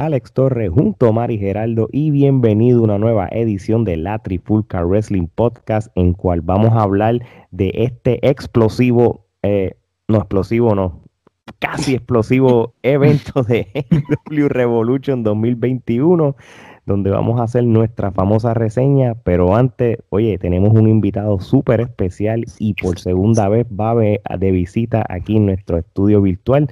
[0.00, 4.82] Alex Torres junto a Mari Geraldo y bienvenido a una nueva edición de la Trifulca
[4.82, 9.74] Wrestling Podcast en cual vamos a hablar de este explosivo, eh,
[10.08, 11.02] no explosivo, no,
[11.58, 13.68] casi explosivo evento de
[14.30, 16.34] W Revolution 2021
[16.86, 22.46] donde vamos a hacer nuestra famosa reseña, pero antes, oye, tenemos un invitado súper especial
[22.58, 26.68] y por segunda vez va de visita aquí en nuestro estudio virtual.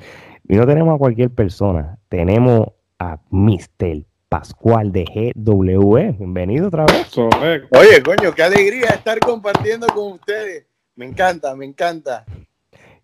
[0.49, 4.05] Y no tenemos a cualquier persona, tenemos a Mr.
[4.29, 6.17] Pascual de GWE.
[6.19, 7.17] Bienvenido otra vez.
[7.17, 10.67] Oye, coño, qué alegría estar compartiendo con ustedes.
[10.97, 12.25] Me encanta, me encanta.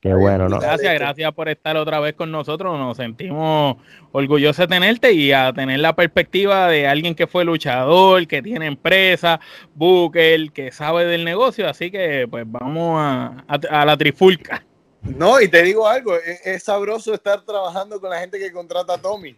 [0.00, 0.58] Qué bueno, ¿no?
[0.58, 2.78] Gracias, gracias por estar otra vez con nosotros.
[2.78, 3.76] Nos sentimos
[4.12, 8.66] orgullosos de tenerte y a tener la perspectiva de alguien que fue luchador, que tiene
[8.66, 9.40] empresa,
[9.74, 11.66] booker, que sabe del negocio.
[11.66, 14.62] Así que, pues, vamos a, la trifulca.
[15.00, 18.98] No, y te digo algo, es, sabroso estar trabajando con la gente que contrata a
[18.98, 19.34] Tommy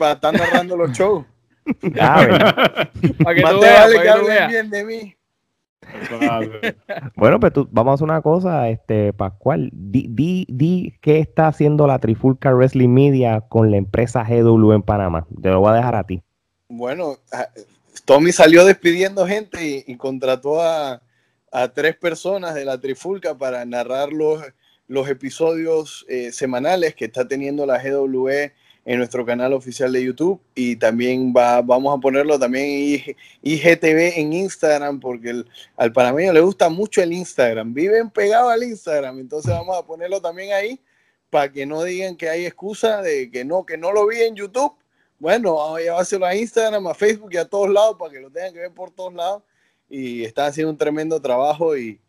[0.00, 1.24] para estar narrando los shows.
[2.00, 2.26] Ah,
[3.22, 5.16] para que tú veas, vale que hablen bien de mí.
[7.14, 9.70] bueno, pues tú, vamos a hacer una cosa, este Pascual.
[9.72, 14.82] Di, di, di qué está haciendo la Trifulca Wrestling Media con la empresa GW en
[14.82, 15.26] Panamá.
[15.40, 16.22] Te lo voy a dejar a ti.
[16.68, 17.18] Bueno,
[18.04, 21.00] Tommy salió despidiendo gente y, contrató a,
[21.74, 24.42] tres personas de la Trifulca para narrar los,
[24.88, 30.40] los episodios eh, semanales que está teniendo la GWE en nuestro canal oficial de YouTube
[30.54, 32.64] y también va, vamos a ponerlo también
[33.06, 35.44] en IGTV en Instagram porque
[35.76, 40.20] al panameño le gusta mucho el Instagram, viven pegados al Instagram, entonces vamos a ponerlo
[40.20, 40.80] también ahí
[41.28, 44.34] para que no digan que hay excusa de que no, que no lo vi en
[44.34, 44.74] YouTube.
[45.18, 48.30] Bueno, vamos a llevárselo a Instagram, a Facebook y a todos lados para que lo
[48.30, 49.42] tengan que ver por todos lados
[49.88, 52.00] y está haciendo un tremendo trabajo y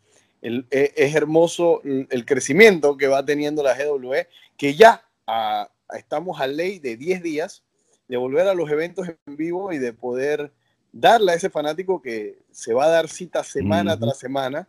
[0.41, 4.27] e, es hermoso el crecimiento que va teniendo la GWE,
[4.57, 7.63] que ya a, estamos a ley de 10 días
[8.07, 10.51] de volver a los eventos en vivo y de poder
[10.91, 14.67] darle a ese fanático que se va a dar cita semana tras semana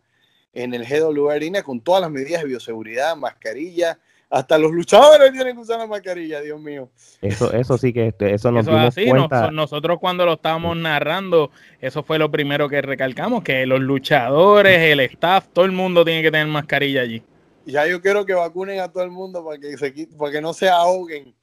[0.52, 3.98] en el GW Arena con todas las medidas de bioseguridad, mascarilla,
[4.32, 6.88] hasta los luchadores tienen que usar la mascarilla, Dios mío.
[7.20, 9.50] Eso, eso sí que este, eso nos dimos cuenta.
[9.50, 11.50] nosotros cuando lo estábamos narrando,
[11.80, 16.22] eso fue lo primero que recalcamos, que los luchadores, el staff, todo el mundo tiene
[16.22, 17.22] que tener mascarilla allí.
[17.66, 20.52] Ya yo quiero que vacunen a todo el mundo para que, se, para que no
[20.52, 21.34] se ahoguen.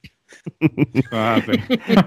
[1.12, 1.40] Ah,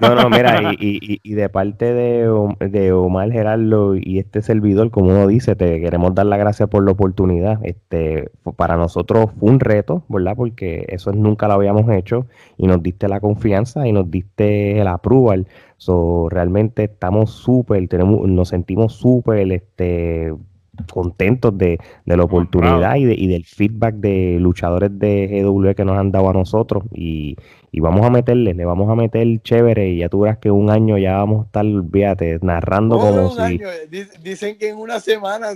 [0.01, 5.09] no, no, mira, y, y, de parte de, de, Omar Gerardo y este servidor, como
[5.09, 7.59] uno dice, te queremos dar las gracias por la oportunidad.
[7.63, 10.35] Este, para nosotros fue un reto, ¿verdad?
[10.35, 14.87] Porque eso nunca lo habíamos hecho y nos diste la confianza y nos diste el
[14.87, 15.47] approval.
[15.77, 20.33] So, realmente estamos súper, tenemos, nos sentimos súper, este,
[20.91, 25.97] contentos de, la oportunidad y, de, y, del feedback de luchadores de GW que nos
[25.97, 26.83] han dado a nosotros.
[26.93, 27.37] Y,
[27.73, 29.89] vamos a meterle, le vamos a meter chévere.
[29.89, 33.59] Y ya tú verás que un año ya vamos a estar, fíjate, narrando como si...
[34.23, 35.49] Dicen que en una semana,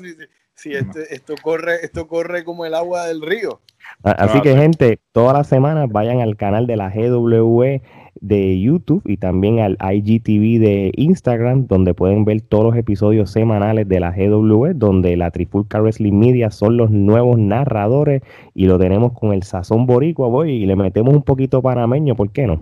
[0.54, 3.62] si, esto, esto, corre, esto corre como el agua del río.
[4.04, 7.82] Así que gente, todas las semanas vayan al canal de la GWE
[8.22, 13.88] de YouTube y también al IGTV de Instagram, donde pueden ver todos los episodios semanales
[13.88, 18.22] de la GW, donde la Trifulca Wrestling Media son los nuevos narradores
[18.54, 22.32] y lo tenemos con el sazón boricua, voy, y le metemos un poquito panameño, ¿por
[22.32, 22.62] qué no?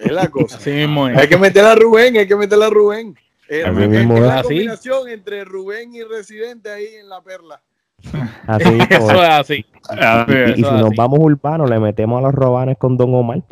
[0.00, 0.58] Es la cosa.
[1.16, 3.14] Hay que meter a Rubén, hay que meter a Rubén.
[3.48, 7.62] Es la combinación entre Rubén y Residente ahí en la perla.
[8.46, 9.66] Así, eso es así.
[10.52, 13.42] Y, si nos vamos urbanos, le metemos a los robanes con Don Omar.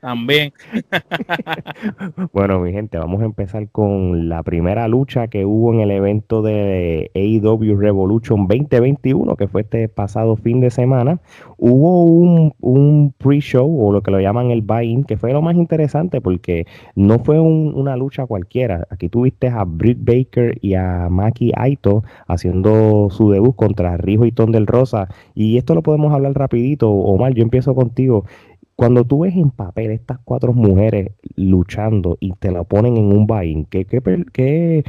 [0.00, 0.52] También.
[2.32, 6.40] bueno, mi gente, vamos a empezar con la primera lucha que hubo en el evento
[6.40, 11.20] de AEW Revolution 2021, que fue este pasado fin de semana.
[11.58, 15.56] Hubo un, un pre-show, o lo que lo llaman el buy-in, que fue lo más
[15.56, 18.86] interesante porque no fue una lucha cualquiera.
[18.88, 24.32] Aquí tuviste a Britt Baker y a Maki Aito haciendo su debut contra Rijo y
[24.32, 25.08] Ton del Rosa.
[25.34, 26.90] Y esto lo podemos hablar rapidito.
[26.90, 28.24] Omar, yo empiezo contigo.
[28.80, 33.26] Cuando tú ves en papel estas cuatro mujeres luchando y te la ponen en un
[33.26, 34.82] bain, ¿qué, qué,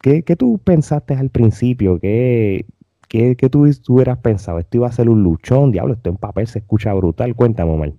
[0.00, 2.00] qué, tú pensaste al principio?
[2.00, 2.64] ¿Qué,
[3.10, 4.58] qué, qué tú, hubieras pensado?
[4.58, 5.70] ¿Esto iba a ser un luchón?
[5.70, 7.34] Diablo, esto en papel se escucha brutal.
[7.34, 7.92] Cuéntame, Omar.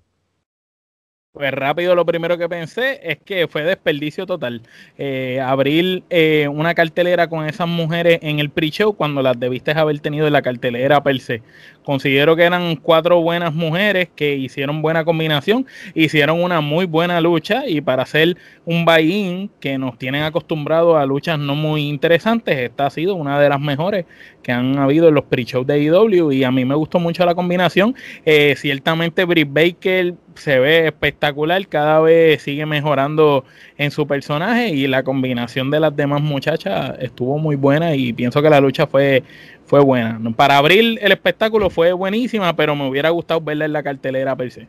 [1.38, 4.64] Pues rápido lo primero que pensé es que fue desperdicio total.
[4.98, 10.00] Eh, abrir eh, una cartelera con esas mujeres en el pre-show cuando las debiste haber
[10.00, 11.44] tenido en la cartelera per se.
[11.84, 17.68] Considero que eran cuatro buenas mujeres que hicieron buena combinación, hicieron una muy buena lucha
[17.68, 18.36] y para hacer
[18.66, 23.40] un buy-in que nos tienen acostumbrados a luchas no muy interesantes, esta ha sido una
[23.40, 24.06] de las mejores
[24.42, 27.26] que han habido en los pre-shows de IW e y a mí me gustó mucho
[27.26, 27.96] la combinación.
[28.26, 33.44] Eh, ciertamente Britt Baker se ve espectacular, cada vez sigue mejorando
[33.78, 38.42] en su personaje y la combinación de las demás muchachas estuvo muy buena y pienso
[38.42, 39.24] que la lucha fue,
[39.66, 40.20] fue buena.
[40.36, 44.52] Para abrir el espectáculo fue buenísima, pero me hubiera gustado verla en la cartelera per
[44.52, 44.68] se.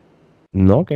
[0.51, 0.91] No, ok.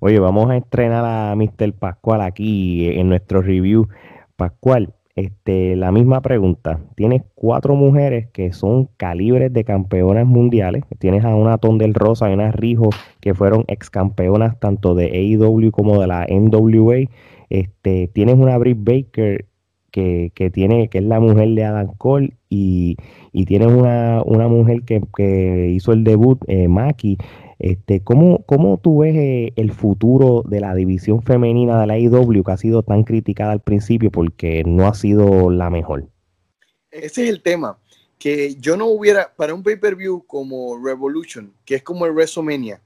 [0.00, 1.72] Oye, vamos a estrenar a Mr.
[1.72, 3.88] Pascual aquí en nuestro review.
[4.36, 6.78] Pascual, este, la misma pregunta.
[6.94, 10.84] Tienes cuatro mujeres que son calibres de campeonas mundiales.
[11.00, 15.72] Tienes a una Tondel Rosa y una Rijo que fueron ex campeonas tanto de AEW
[15.72, 17.08] como de la NWA.
[17.50, 19.46] Este, tienes una Britt Baker
[19.90, 22.96] que, tiene, que es la mujer de Adam Cole y,
[23.46, 27.18] tienes una, mujer que, hizo el debut, eh, Maki,
[27.58, 32.44] este, ¿cómo, ¿Cómo tú ves eh, el futuro de la división femenina de la IW
[32.44, 36.08] que ha sido tan criticada al principio porque no ha sido la mejor?
[36.90, 37.78] Ese es el tema,
[38.18, 42.80] que yo no hubiera, para un pay-per-view como Revolution, que es como el WrestleMania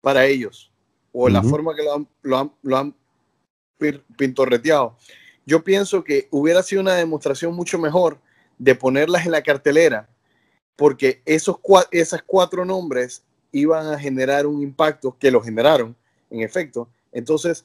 [0.00, 0.70] para ellos,
[1.12, 2.94] o la forma que lo han, lo han, lo han
[4.16, 4.96] pintorreteado,
[5.46, 8.20] yo pienso que hubiera sido una demostración mucho mejor
[8.58, 10.08] de ponerlas en la cartelera,
[10.76, 11.56] porque esos,
[11.90, 15.96] esas cuatro nombres iban a generar un impacto, que lo generaron,
[16.30, 16.88] en efecto.
[17.12, 17.64] Entonces,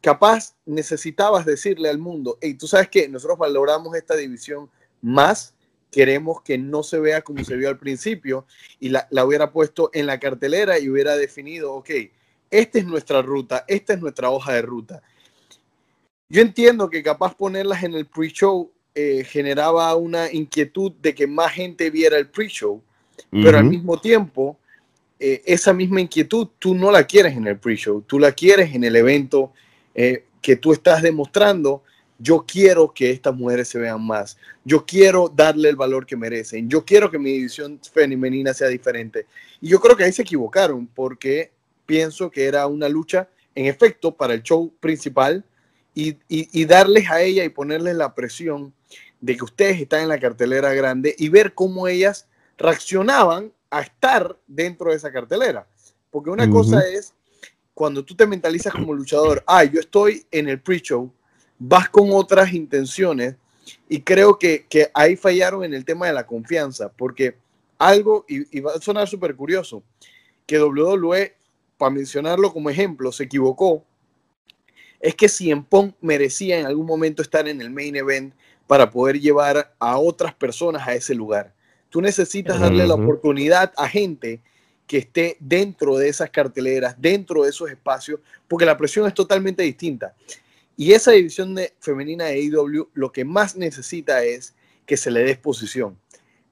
[0.00, 4.70] capaz necesitabas decirle al mundo, hey, tú sabes que nosotros valoramos esta división
[5.02, 5.54] más,
[5.90, 8.46] queremos que no se vea como se vio al principio,
[8.78, 11.90] y la, la hubiera puesto en la cartelera y hubiera definido, ok,
[12.50, 15.02] esta es nuestra ruta, esta es nuestra hoja de ruta.
[16.30, 21.52] Yo entiendo que capaz ponerlas en el pre-show eh, generaba una inquietud de que más
[21.52, 22.82] gente viera el pre-show,
[23.30, 24.58] pero al mismo tiempo
[25.20, 28.84] eh, esa misma inquietud tú no la quieres en el pre-show, tú la quieres en
[28.84, 29.52] el evento
[29.94, 31.82] eh, que tú estás demostrando.
[32.20, 34.36] Yo quiero que estas mujeres se vean más.
[34.64, 36.68] Yo quiero darle el valor que merecen.
[36.68, 39.26] Yo quiero que mi división femenina sea diferente.
[39.60, 41.52] Y yo creo que ahí se equivocaron porque
[41.86, 45.44] pienso que era una lucha, en efecto, para el show principal
[45.94, 48.72] y, y darles a ella y ponerles la presión
[49.20, 54.38] de que ustedes están en la cartelera grande y ver cómo ellas reaccionaban a estar
[54.46, 55.66] dentro de esa cartelera.
[56.10, 57.14] Porque una cosa es
[57.74, 61.12] cuando tú te mentalizas como luchador, ah, yo estoy en el pre-show,
[61.58, 63.36] vas con otras intenciones
[63.88, 67.36] y creo que, ahí fallaron en el tema de la confianza, porque
[67.78, 69.82] algo, y, va a sonar súper curioso,
[70.46, 71.36] que WWE,
[71.76, 73.84] para mencionarlo como ejemplo, se equivocó,
[75.00, 78.34] es que Cien Pong merecía en algún momento estar en el main event
[78.66, 81.54] para poder llevar a otras personas a ese lugar.
[81.90, 84.40] Tú necesitas darle la oportunidad a gente
[84.86, 89.62] que esté dentro de esas carteleras, dentro de esos espacios, porque la presión es totalmente
[89.62, 90.14] distinta.
[90.76, 94.54] Y esa división de, femenina de AEW lo que más necesita es
[94.86, 95.98] que se le dé exposición.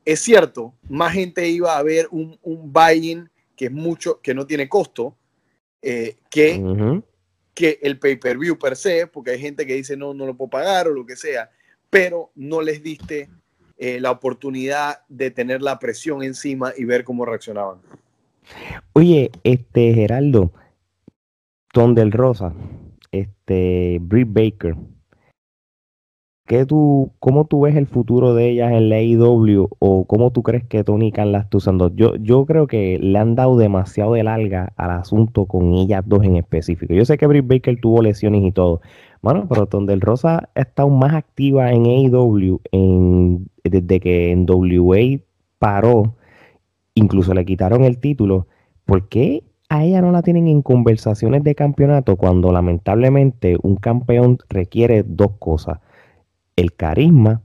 [0.05, 4.47] Es cierto, más gente iba a ver un, un buy-in que es mucho, que no
[4.47, 5.17] tiene costo,
[5.81, 7.03] eh, que,
[7.55, 10.89] que el pay-per-view per se, porque hay gente que dice no, no lo puedo pagar
[10.89, 11.51] o lo que sea,
[11.89, 13.31] pero no les diste
[13.79, 17.79] eh, la oportunidad de tener la presión encima y ver cómo reaccionaban.
[18.93, 20.53] Oye, este Geraldo,
[21.73, 22.55] Tom del Rosa,
[23.13, 24.77] este Britt Baker,
[26.47, 30.43] ¿qué tú, ¿cómo tú ves el futuro de ellas en la AEW o cómo tú
[30.43, 31.95] crees que Tony Khan la está usando?
[31.95, 36.25] Yo, yo creo que le han dado demasiado de larga al asunto con ellas dos
[36.25, 36.95] en específico.
[36.95, 38.81] Yo sé que Britt Baker tuvo lesiones y todo,
[39.23, 45.21] bueno, pero Tondel Rosa está aún más activa en AEW en, desde que en WA
[45.59, 46.17] paró,
[46.95, 48.47] incluso le quitaron el título.
[48.85, 54.39] ¿Por qué a ella no la tienen en conversaciones de campeonato cuando lamentablemente un campeón
[54.49, 55.81] requiere dos cosas?
[56.55, 57.43] El carisma,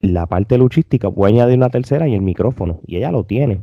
[0.00, 3.62] la parte luchística, puede añadir una tercera y el micrófono, y ella lo tiene.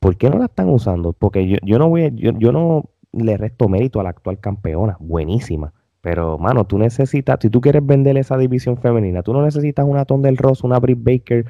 [0.00, 1.12] ¿Por qué no la están usando?
[1.12, 4.96] Porque yo, yo no voy, yo, yo no le resto mérito a la actual campeona,
[5.00, 9.84] buenísima pero, mano, tú necesitas, si tú quieres vender esa división femenina, tú no necesitas
[9.86, 11.44] una Ton del Ross, una Britt Baker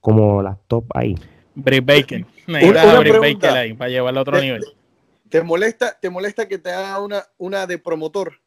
[0.00, 1.14] como las top ahí.
[1.54, 2.26] Britt Baker.
[2.46, 4.64] Necesitas a Britt Baker ahí para llevarla a otro nivel.
[5.28, 8.40] ¿Te molesta, ¿Te molesta que te haga una, una de promotor?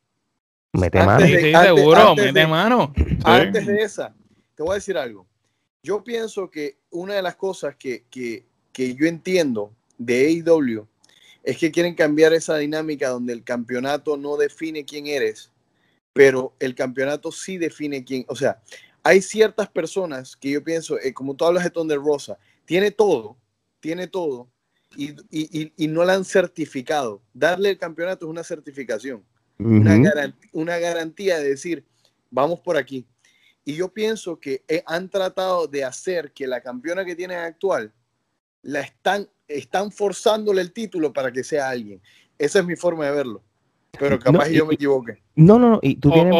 [0.74, 1.26] Mete mano.
[1.26, 2.94] sí, seguro, mete mano.
[3.24, 4.14] Antes de esa,
[4.56, 5.26] te voy a decir algo.
[5.82, 10.88] Yo pienso que una de las cosas que, que, que yo entiendo de AEW
[11.48, 15.50] es que quieren cambiar esa dinámica donde el campeonato no define quién eres,
[16.12, 18.26] pero el campeonato sí define quién.
[18.28, 18.62] O sea,
[19.02, 23.38] hay ciertas personas que yo pienso, eh, como tú hablas de Thunder Rosa, tiene todo,
[23.80, 24.50] tiene todo,
[24.98, 27.22] y, no la han certificado.
[27.34, 29.24] Darle el campeonato es una certificación,
[29.58, 31.86] una, una garantía de decir,
[32.30, 33.08] vamos por aquí.
[33.64, 37.94] Y yo pienso que eh, han tratado de hacer que la campeona que tienen actual
[38.68, 42.02] la están están forzándole el título para que sea alguien.
[42.38, 43.42] Esa es mi forma de verlo.
[44.00, 45.18] Pero capaz yo me equivoque.
[45.36, 45.80] No, no, no.
[45.84, 46.34] Y tú tienes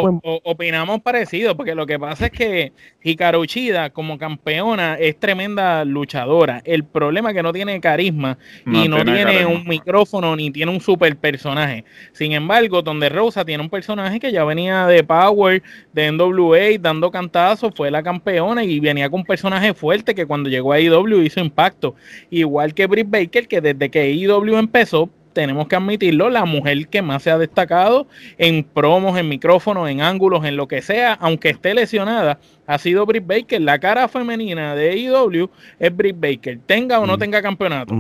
[0.44, 2.74] opinamos parecido, porque lo que pasa es que
[3.04, 6.64] Hikaru Uchida, como campeona, es tremenda luchadora.
[6.66, 10.82] El problema es que no tiene carisma y no tiene, un micrófono ni tiene un
[10.82, 11.86] super personaje.
[12.12, 15.62] Sin embargo, donde Rosa tiene un personaje que ya venía de Power,
[15.94, 20.50] de NWA, dando cantazos, fue la campeona y venía con un personaje fuerte que cuando
[20.50, 21.94] llegó a IW hizo impacto.
[22.32, 27.04] Igual que Britt Baker, que desde que IW empezó, tenemos que admitirlo, la mujer que
[27.04, 28.08] más se ha destacado
[28.40, 33.06] en promos, en micrófonos, en ángulos, en lo que sea, aunque esté lesionada, ha sido
[33.06, 33.62] Britt Baker.
[33.62, 37.20] La cara femenina de AEW es Britt Baker, tenga o no mm.
[37.20, 37.94] tenga campeonato.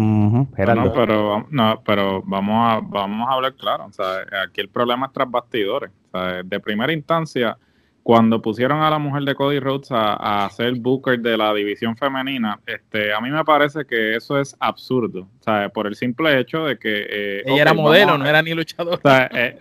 [0.56, 3.86] pero, no, pero vamos a, vamos a hablar claro.
[4.44, 5.92] aquí el problema es tras bastidores.
[6.44, 7.56] de primera instancia,
[8.08, 11.98] cuando pusieron a la mujer de Cody Rhodes a, a, ser Booker de la división
[11.98, 15.70] femenina, este, a mí me parece que eso es absurdo, ¿sabes?
[15.72, 17.02] Por el simple hecho de que...
[17.02, 19.30] Eh, ella era modelo, no era ni luchadora.
[19.34, 19.58] Eh,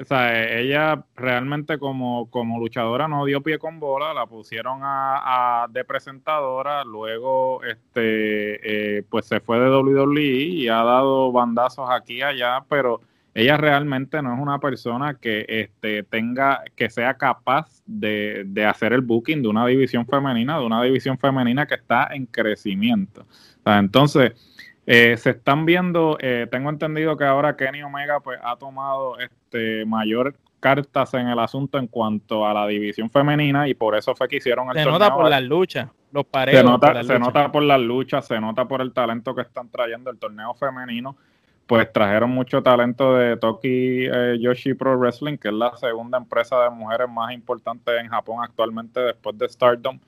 [0.61, 6.85] ella realmente como, como luchadora no dio pie con bola, la pusieron a, de presentadora,
[6.85, 12.65] luego este, eh, pues se fue de WWE y ha dado bandazos aquí y allá,
[12.69, 13.01] pero
[13.37, 19.03] ella realmente no es una persona que este, tenga, que sea capaz de, hacer el
[19.03, 23.27] booking de una división femenina, de una división femenina que está en crecimiento.
[23.67, 24.33] entonces,
[24.87, 29.85] eh, se están viendo, eh, tengo entendido que ahora Kenny Omega pues ha tomado este
[29.85, 34.29] mayor cartas en el asunto en cuanto a la división femenina y por eso fue
[34.29, 36.59] que hicieron el Se nota por las luchas, los pareos.
[36.59, 40.09] Se nota, se nota por las luchas, se nota por el talento que están trayendo
[40.09, 41.19] el torneo femenino
[41.67, 46.63] pues trajeron mucho talento de Toki eh, Yoshi Pro Wrestling, que es la segunda empresa
[46.63, 49.99] de mujeres más importante en Japón actualmente después de Stardom.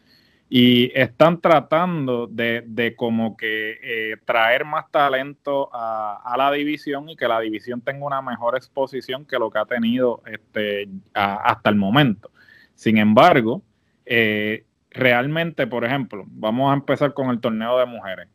[0.51, 7.17] Y están tratando de, de como que eh, traer más talento a, la división y
[7.17, 11.77] que la división tenga una mejor exposición que lo que ha tenido este, hasta el
[11.77, 12.31] momento.
[12.75, 13.61] Sin embargo,
[14.07, 18.29] eh, realmente, por ejemplo, vamos a empezar con el torneo de mujeres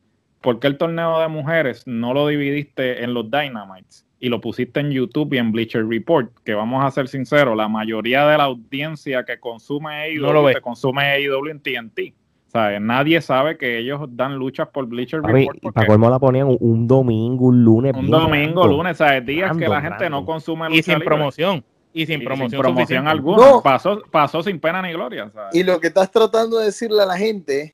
[0.43, 4.79] ¿por qué el torneo de mujeres no lo dividiste en los Dynamites y lo pusiste
[4.81, 6.31] en YouTube y en Bleacher Report?
[6.43, 11.47] Que vamos a ser sinceros, la mayoría de la audiencia que consume AEW consume AEW
[11.47, 12.00] en TNT.
[12.47, 15.57] Sea, nadie sabe que ellos dan luchas por Bleacher Report.
[15.59, 17.95] Y para colmo la ponían un domingo, un lunes.
[17.95, 19.25] Un domingo, lunes, ¿sabes?
[19.25, 21.63] Días que la gente no consume lucha Y sin promoción.
[21.93, 23.62] Y sin promoción, alguna.
[23.63, 25.31] Pasó, pasó sin pena ni gloria.
[25.51, 27.73] Y lo que estás tratando de decirle a la gente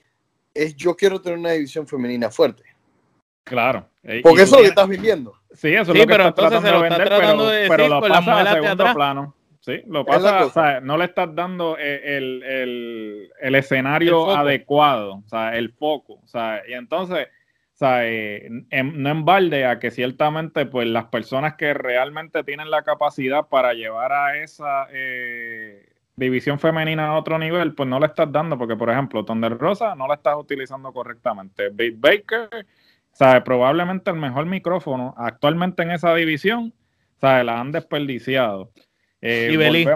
[0.53, 2.63] es yo quiero tener una división femenina fuerte.
[3.43, 3.89] Claro.
[4.23, 5.33] Porque eso es lo que estás viviendo.
[5.51, 8.93] Sí, eso es lo que pero estás tratando de vender, pero, lo pasa a segundo
[8.93, 9.35] plano.
[9.61, 15.21] Sí, lo pasa, o sea, no le estás dando eh, el, el, el escenario adecuado,
[15.25, 19.77] o sea, el foco, o sea, y entonces, o sea, eh, no en balde a
[19.77, 25.88] que ciertamente, pues, las personas que realmente tienen la capacidad para llevar a esa eh,
[26.19, 29.95] división femenina a otro nivel, pues no le estás dando, porque por ejemplo, Thunder Rosa
[29.95, 31.69] no la estás utilizando correctamente.
[31.69, 32.65] Big Baker,
[33.13, 36.73] sabe, probablemente el mejor micrófono actualmente en esa división,
[37.19, 38.69] sabe, la han desperdiciado.
[39.21, 39.87] Eh, y Belis.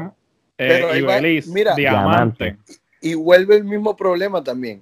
[0.57, 2.57] Eh, mira, diamante.
[3.01, 4.81] Y vuelve el mismo problema también.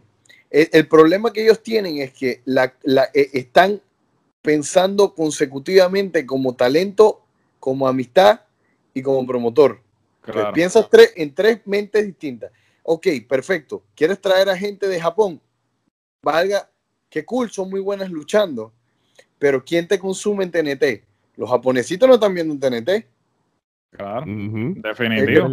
[0.49, 2.73] El, problema que ellos tienen es que la,
[3.13, 3.81] eh, están
[4.41, 7.21] pensando consecutivamente como talento,
[7.59, 8.41] como amistad
[8.93, 9.79] y como promotor.
[10.53, 12.51] Piensas en tres mentes distintas.
[12.83, 13.83] Ok, perfecto.
[13.95, 15.41] ¿Quieres traer a gente de Japón?
[16.23, 16.69] Valga,
[17.09, 18.73] qué cool, son muy buenas luchando.
[19.39, 21.03] Pero ¿quién te consume en TNT?
[21.35, 23.07] Los japonesitos no están viendo en TNT.
[23.91, 25.49] Claro, definitivo.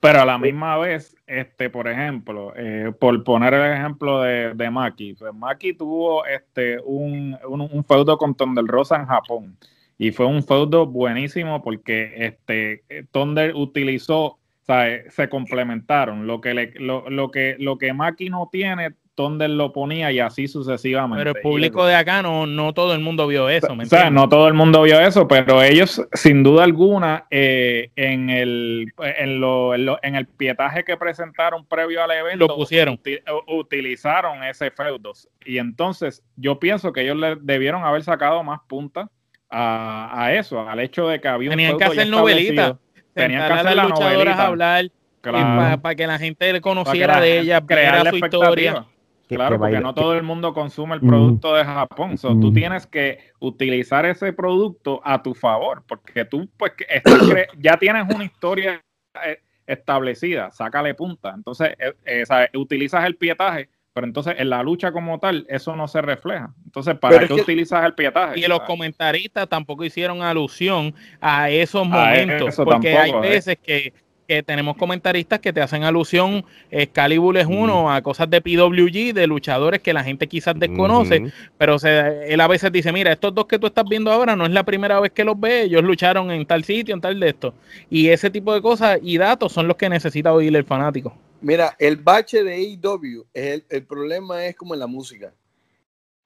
[0.00, 4.70] Pero a la misma vez, este, por ejemplo, eh, por poner el ejemplo de, de
[4.70, 9.56] Maki, pues Maki tuvo este, un, un, feudo con Thunder Rosa en Japón
[9.98, 16.26] y fue un feudo buenísimo porque este Thunder utilizó, o sea, se complementaron.
[16.26, 20.20] Lo que, le, lo, lo, que, lo que Maki no tiene, Thunder lo ponía y
[20.20, 21.24] así sucesivamente.
[21.24, 23.66] Pero el público de acá no, no todo el mundo vio eso.
[23.76, 28.30] o sea, no todo el mundo vio eso, pero ellos, sin duda alguna, eh, en,
[28.30, 33.00] el, en, lo, en, el pietaje que presentaron previo al evento, lo pusieron.
[33.48, 35.12] utilizaron ese feudo.
[35.44, 39.08] Y entonces, yo pienso que ellos le debieron haber sacado más puntas
[39.50, 42.76] a, eso, al hecho de que había Tenían un que hacer novelitas.
[43.14, 44.90] Tenían que hacer las luchadoras hablar
[45.20, 48.86] para, que la gente conociera de ella, crear su historia.
[49.28, 52.16] Claro, porque no todo el mundo consume el producto de Japón.
[52.16, 56.72] tú tienes que utilizar ese producto a tu favor, porque tú pues
[57.58, 58.82] ya tienes una historia
[59.24, 61.34] eh, establecida, sácale punta.
[61.34, 65.88] Entonces, eh, eh, utilizas el pietaje pero entonces en la lucha como tal, eso no
[65.88, 66.54] se refleja.
[66.64, 68.38] Entonces, ¿para qué utilizas el pietaje?
[68.38, 73.20] Y los comentaristas tampoco hicieron alusión a esos momentos, porque hay ¿eh?
[73.20, 73.92] veces que
[74.28, 79.26] que tenemos comentaristas que te hacen alusión, Excalibur es uno, a cosas de PWG, de
[79.26, 83.46] luchadores que la gente quizás desconoce, pero se, él a veces dice, mira, estos dos
[83.46, 86.30] que tú estás viendo ahora no es la primera vez que los ve, ellos lucharon
[86.30, 87.54] en tal sitio, en tal de esto.
[87.88, 91.16] Y ese tipo de cosas y datos son los que necesita oír el fanático.
[91.40, 95.32] Mira, el bache de AEW, el, el problema es como en la música.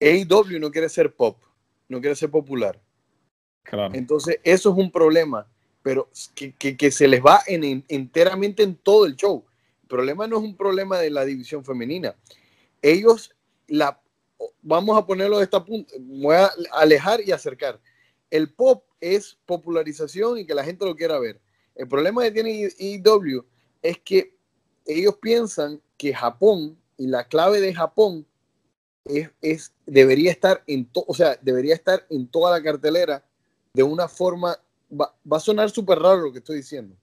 [0.00, 1.38] AEW no quiere ser pop,
[1.88, 2.80] no quiere ser popular.
[3.62, 3.94] Claro.
[3.94, 5.46] Entonces, eso es un problema
[5.82, 9.44] pero que, se les va en, enteramente en todo el show.
[9.82, 12.14] El problema no es un problema de la división femenina.
[12.80, 13.34] Ellos,
[13.66, 14.00] la,
[14.62, 17.80] vamos a ponerlo de esta punta, voy a alejar y acercar.
[18.30, 21.40] El pop es popularización y que la gente lo quiera ver.
[21.74, 23.44] El problema que tiene IW
[23.82, 24.36] es que
[24.86, 28.26] ellos piensan que Japón y la clave de Japón
[29.40, 33.24] es, debería estar en o sea, debería estar en toda la cartelera
[33.74, 34.58] de una forma
[34.92, 36.96] va, a sonar súper raro lo que estoy diciendo.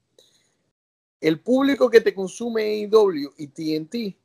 [1.20, 4.18] El público que te consume AEW y TNT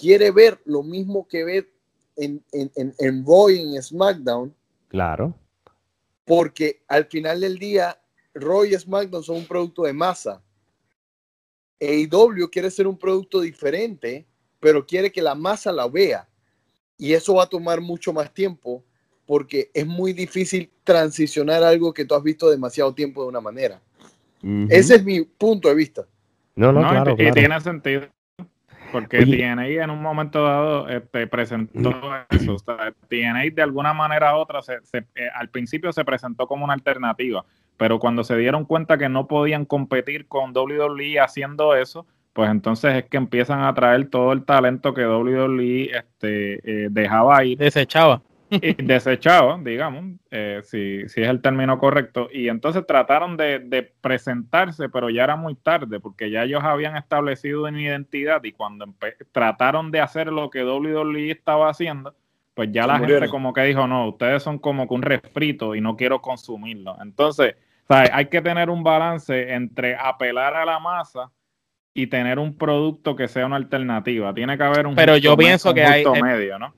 [0.00, 1.72] quiere ver lo mismo que ve
[2.16, 4.54] en, en, en, en en SmackDown.
[4.88, 5.34] Claro.
[6.24, 8.00] Porque al final del día,
[8.34, 10.42] Roy y SmackDown son un producto de masa.
[11.80, 14.26] AEW quiere ser un producto diferente,
[14.58, 16.28] pero quiere que la masa la vea.
[16.96, 18.84] Y eso va a tomar mucho más tiempo
[19.26, 23.80] porque es muy difícil transicionar algo que tú has visto demasiado tiempo de una manera.
[24.68, 26.04] Ese es mi punto de vista.
[26.54, 28.02] No, no, claro, y, tiene sentido.
[28.92, 31.90] Porque TNA en un momento dado este, presentó
[32.28, 32.56] eso.
[33.08, 34.74] TNA de alguna manera u otra, se,
[35.14, 37.44] eh, al principio se presentó como una alternativa,
[37.76, 42.94] pero cuando se dieron cuenta que no podían competir con WWE haciendo eso, pues entonces
[42.96, 47.58] es que empiezan a traer todo el talento que WWE este, eh, dejaba ir.
[47.58, 48.22] Desechaba
[48.78, 55.24] desechado, digamos, eh, si, es el término correcto, y entonces trataron de, presentarse, pero ya
[55.24, 58.86] era muy tarde, porque ya ellos habían establecido una identidad y cuando
[59.32, 62.14] trataron de hacer lo que WWE estaba haciendo,
[62.54, 65.80] pues ya la gente como que dijo, no, ustedes son como que un refrito y
[65.80, 66.96] no quiero consumirlo.
[67.02, 67.56] Entonces,
[67.88, 71.30] hay que tener un balance entre apelar a la masa
[71.94, 74.34] y tener un producto que sea una alternativa.
[74.34, 76.74] Tiene que haber un pero yo pienso que hay, medio, ¿no?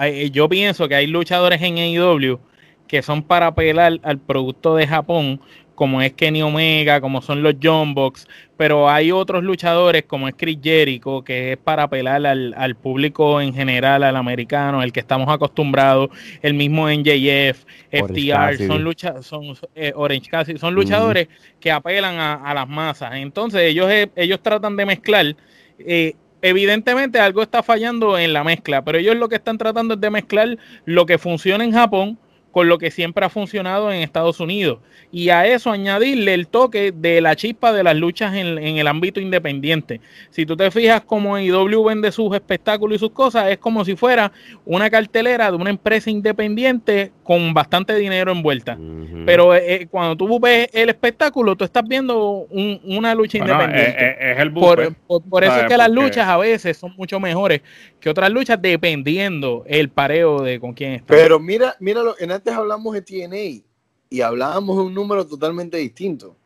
[0.00, 2.38] Eh, yo pienso que hay luchadores en AEW
[2.86, 5.40] que son para apelar al producto de Japón,
[5.74, 10.34] como es Kenny Omega, como son los John Box, pero hay otros luchadores como es
[10.36, 15.28] Chris Jericho, que es para apelar al, público en general, al americano, el que estamos
[15.28, 16.10] acostumbrados,
[16.42, 22.54] el mismo NJF, FTR, son, lucha, son eh, Orange Cassidy, son luchadores que apelan a,
[22.54, 23.14] las masas.
[23.14, 25.34] Entonces ellos, eh, ellos tratan de mezclar
[25.78, 30.00] eh, evidentemente algo está fallando en la mezcla, pero ellos lo que están tratando es
[30.00, 32.18] de mezclar lo que funciona en Japón
[32.52, 34.78] con lo que siempre ha funcionado en Estados Unidos.
[35.10, 39.20] Y a eso añadirle el toque de la chispa de las luchas en, el ámbito
[39.20, 40.00] independiente.
[40.30, 43.96] Si tú te fijas como IW vende sus espectáculos y sus cosas, es como si
[43.96, 44.30] fuera
[44.66, 48.78] una cartelera de una empresa independiente con bastante dinero envuelta.
[49.26, 53.96] Pero eh, eh, cuando tú ves el espectáculo, tú estás viendo una lucha independiente.
[53.98, 57.62] Eh, es, el por, eso es que las luchas a veces son mucho mejores
[57.98, 61.14] que otras luchas dependiendo el pareo de con quién está.
[61.14, 63.64] Pero mira, míralo, en antes hablamos de TNA
[64.10, 66.36] y hablábamos de un número totalmente distinto.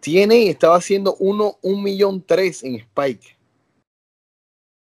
[0.00, 3.36] TNA estaba haciendo uno, un millón tres en Spike.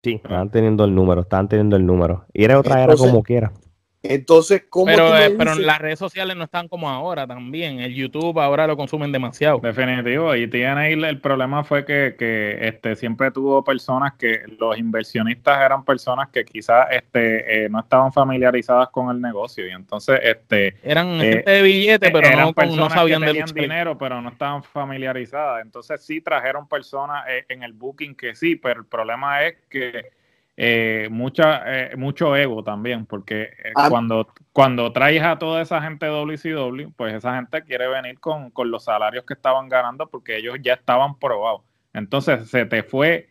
[0.03, 2.25] Sí, estaban teniendo el número, estaban teniendo el número.
[2.33, 3.51] Y era otra era como quiera.
[4.01, 7.81] Entonces, ¿cómo pero, eh, pero las redes sociales no están como ahora también.
[7.81, 9.59] El YouTube ahora lo consumen demasiado.
[9.59, 10.33] Definitivo.
[10.35, 15.83] Y tiene el problema fue que, que, este siempre tuvo personas que los inversionistas eran
[15.83, 19.67] personas que quizás este, eh, no estaban familiarizadas con el negocio.
[19.67, 24.21] Y entonces este eran eh, gente de billete, pero no, no, sabían que dinero, pero
[24.21, 25.61] no estaban familiarizadas.
[25.61, 30.18] Entonces sí trajeron personas en el booking que sí, pero el problema es que
[30.61, 33.87] eh, mucha, eh, mucho ego también, porque eh, ah.
[33.89, 38.83] cuando, cuando traes a toda esa gente WCW, pues esa gente quiere venir con, los
[38.83, 41.61] salarios que estaban ganando porque ellos ya estaban probados.
[41.93, 43.29] Entonces se te fue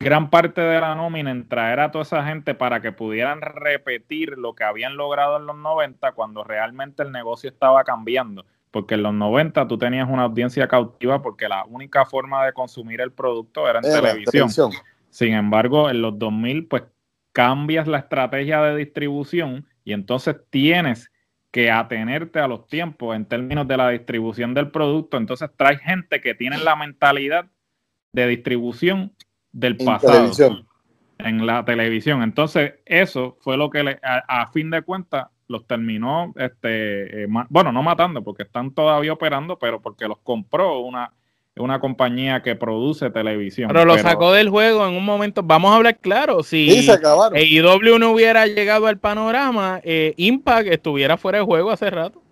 [0.00, 4.36] gran parte de la nómina en traer a toda esa gente para que pudieran repetir
[4.36, 8.44] lo que habían logrado en los 90 cuando realmente el negocio estaba cambiando.
[8.72, 13.00] Porque en los 90 tú tenías una audiencia cautiva porque la única forma de consumir
[13.00, 14.50] el producto era en televisión.
[15.12, 16.84] Sin embargo, en los 2000, pues
[17.32, 21.12] cambias la estrategia de distribución y entonces tienes
[21.50, 25.18] que atenerte a los tiempos en términos de la distribución del producto.
[25.18, 27.44] Entonces traes gente que tiene la mentalidad
[28.12, 29.12] de distribución
[29.52, 30.32] del pasado.
[31.18, 32.22] en la televisión.
[32.22, 37.70] Entonces, eso fue lo que le, a, fin de cuentas los terminó, este, eh, bueno,
[37.70, 41.12] no matando porque están todavía operando, pero porque los compró una,
[41.56, 43.68] una compañía que produce televisión.
[43.68, 45.42] Pero lo sacó del juego en un momento.
[45.42, 46.42] Vamos a hablar claro.
[46.42, 52.22] Si AEW no hubiera llegado al panorama, eh, Impact estuviera fuera de juego hace rato.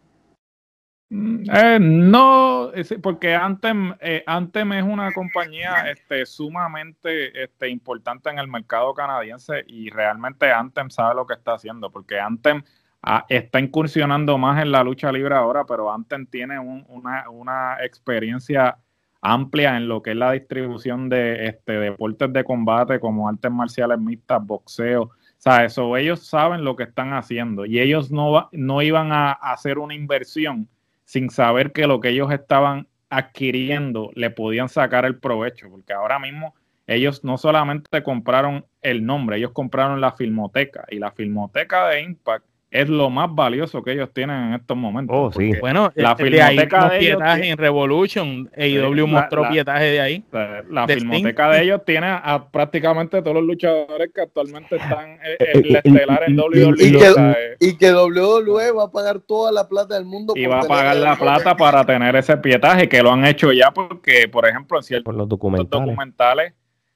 [1.13, 2.71] Mm, eh, no,
[3.03, 9.65] porque Anthem, eh, Anthem es una compañía este, sumamente este, importante en el mercado canadiense
[9.67, 12.63] y realmente Anthem sabe lo que está haciendo, porque Anthem
[13.03, 18.79] ah, está incursionando más en la lucha libre ahora, pero Anthem tiene una, una, experiencia
[19.21, 23.99] amplia en lo que es la distribución de este, deportes de combate como artes marciales
[23.99, 25.03] mixtas, boxeo.
[25.03, 29.33] O sea, eso ellos saben lo que están haciendo y ellos no, no iban a
[29.33, 30.69] hacer una inversión
[31.05, 36.19] sin saber que lo que ellos estaban adquiriendo le podían sacar el provecho, porque ahora
[36.19, 36.55] mismo
[36.87, 42.45] ellos no solamente compraron el nombre, ellos compraron la filmoteca y la filmoteca de Impact
[42.71, 45.17] es lo más valioso que ellos tienen en estos momentos.
[45.19, 45.53] Oh, sí.
[45.61, 50.25] Bueno, la este, filmoteca de, ellos en Revolution, AEW mostró pietaje de ahí.
[50.69, 55.77] La, filmoteca de ellos tiene a prácticamente todos los luchadores que actualmente están en el
[55.77, 57.57] estelar en WWE.
[57.59, 60.35] Y, que, WWE va a pagar toda la plata del mundo.
[60.37, 63.73] Y va a pagar la plata para tener ese pietaje, que lo han hecho ya
[63.73, 66.55] porque, por ejemplo, en ciertos los documentales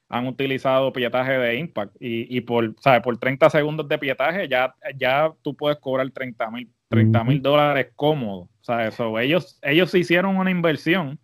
[0.09, 3.01] han utilizado pietaje de Impact y, y por, ¿sabes?
[3.01, 7.87] por 30 segundos de pietaje ya, ya tú puedes cobrar 30 mil 30 mil dólares
[7.95, 8.49] cómodos.
[8.67, 11.19] Eso, ellos, ellos hicieron una inversión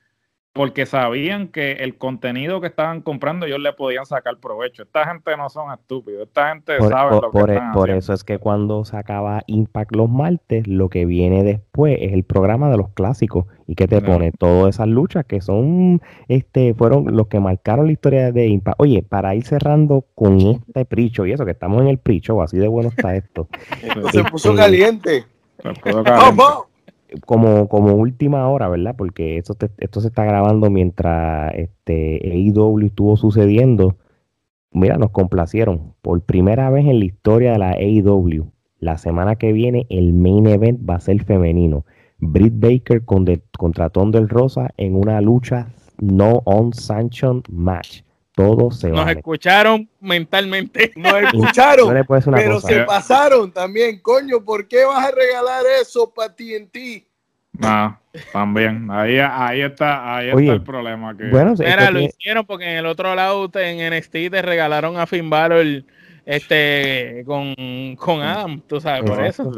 [0.53, 4.83] porque sabían que el contenido que estaban comprando ellos le podían sacar provecho.
[4.83, 8.13] Esta gente no son estúpidos, esta gente sabe lo que por, e, están Por eso
[8.13, 12.69] es que cuando se acaba Impact los martes, lo que viene después es el programa
[12.69, 17.27] de los clásicos y que te pone todas esas luchas que son, este, fueron los
[17.27, 18.81] que marcaron la historia de Impact.
[18.81, 22.57] Oye, para ir cerrando con este pricho y eso, que estamos en el pricho, así
[22.57, 23.47] de bueno está esto.
[24.11, 25.25] se puso este, caliente.
[25.63, 26.70] Se puso caliente
[27.25, 28.95] como, como última hora, ¿verdad?
[28.97, 33.97] Porque esto, esto se está grabando mientras este AEW estuvo sucediendo.
[34.71, 35.93] Mira, nos complacieron.
[36.01, 40.47] Por primera vez en la historia de la AEW, la semana que viene el main
[40.47, 41.85] event va a ser femenino.
[42.19, 43.25] Britt Baker con
[43.57, 45.67] contra Thunder Rosa en una lucha
[45.99, 48.01] no on sanction match.
[48.33, 50.91] Todo se Nos escucharon mentalmente.
[50.95, 53.99] Nos escucharon, pero se pasaron también.
[53.99, 57.05] Coño, ¿por qué vas a regalar eso para TNT?
[57.61, 57.99] Ah,
[58.31, 58.89] también.
[58.89, 61.15] Ahí, ahí está, ahí está el problema.
[61.15, 61.29] Que...
[61.29, 65.29] Bueno, Mira, lo hicieron porque en el otro lado en NXT te regalaron a Finn
[65.29, 65.83] Balor
[66.25, 67.55] este con,
[67.97, 69.51] con Adam, tú sabes, por eso.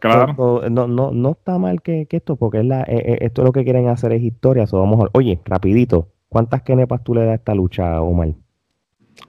[0.00, 0.62] claro.
[0.68, 3.64] no, no, no está mal que, esto, porque es la, eh, eh, esto lo que
[3.64, 4.66] quieren hacer es historia.
[4.70, 8.28] vamos oye, rapidito, ¿Cuántas kenepas tú le das a esta lucha, Omar?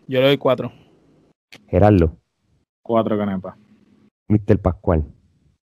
[0.07, 0.71] Yo le doy cuatro.
[1.67, 2.15] Gerardo.
[2.81, 3.57] Cuatro kenepas.
[4.29, 4.57] Mr.
[4.61, 5.03] Pascual.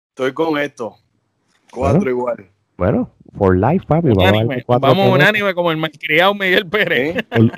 [0.08, 0.94] Estoy con esto.
[1.70, 2.50] Cuatro igual.
[2.78, 4.10] Bueno, for life, papi.
[4.66, 7.16] Vamos, unánime como el malcriado Miguel Pérez.
[7.30, 7.52] El,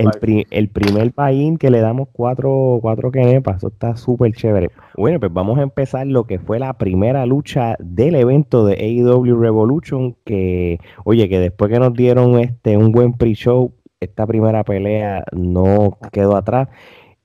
[0.51, 4.71] el, primer país que le damos cuatro, cuatro quenepas, eso está súper chévere.
[4.97, 9.41] Bueno, pues vamos a empezar lo que fue la primera lucha del evento de AEW
[9.41, 15.25] Revolution, que, oye, que después que nos dieron este un buen pre-show, esta primera pelea
[15.33, 16.69] no quedó atrás.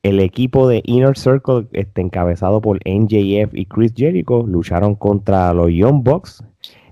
[0.03, 5.69] El equipo de Inner Circle, este, encabezado por NJF y Chris Jericho, lucharon contra los
[5.71, 6.43] Young Bucks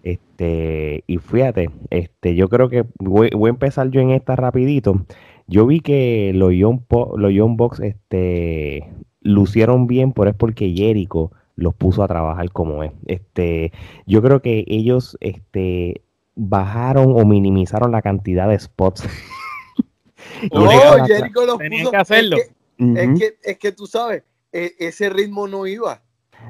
[0.03, 5.05] este, y fíjate, este, yo creo que voy, a empezar yo en esta rapidito.
[5.47, 6.81] Yo vi que los Young,
[7.17, 12.83] los Young Box este, lucieron bien, pero es porque Jericho los puso a trabajar como
[12.83, 12.91] es.
[13.05, 13.71] Este,
[14.07, 16.01] yo creo que ellos este,
[16.35, 19.03] bajaron o minimizaron la cantidad de spots.
[20.51, 21.91] oh, Jericho los puso.
[21.91, 22.37] que hacerlo.
[22.37, 26.01] Es que, es que, tú sabes, e, ese ritmo no iba.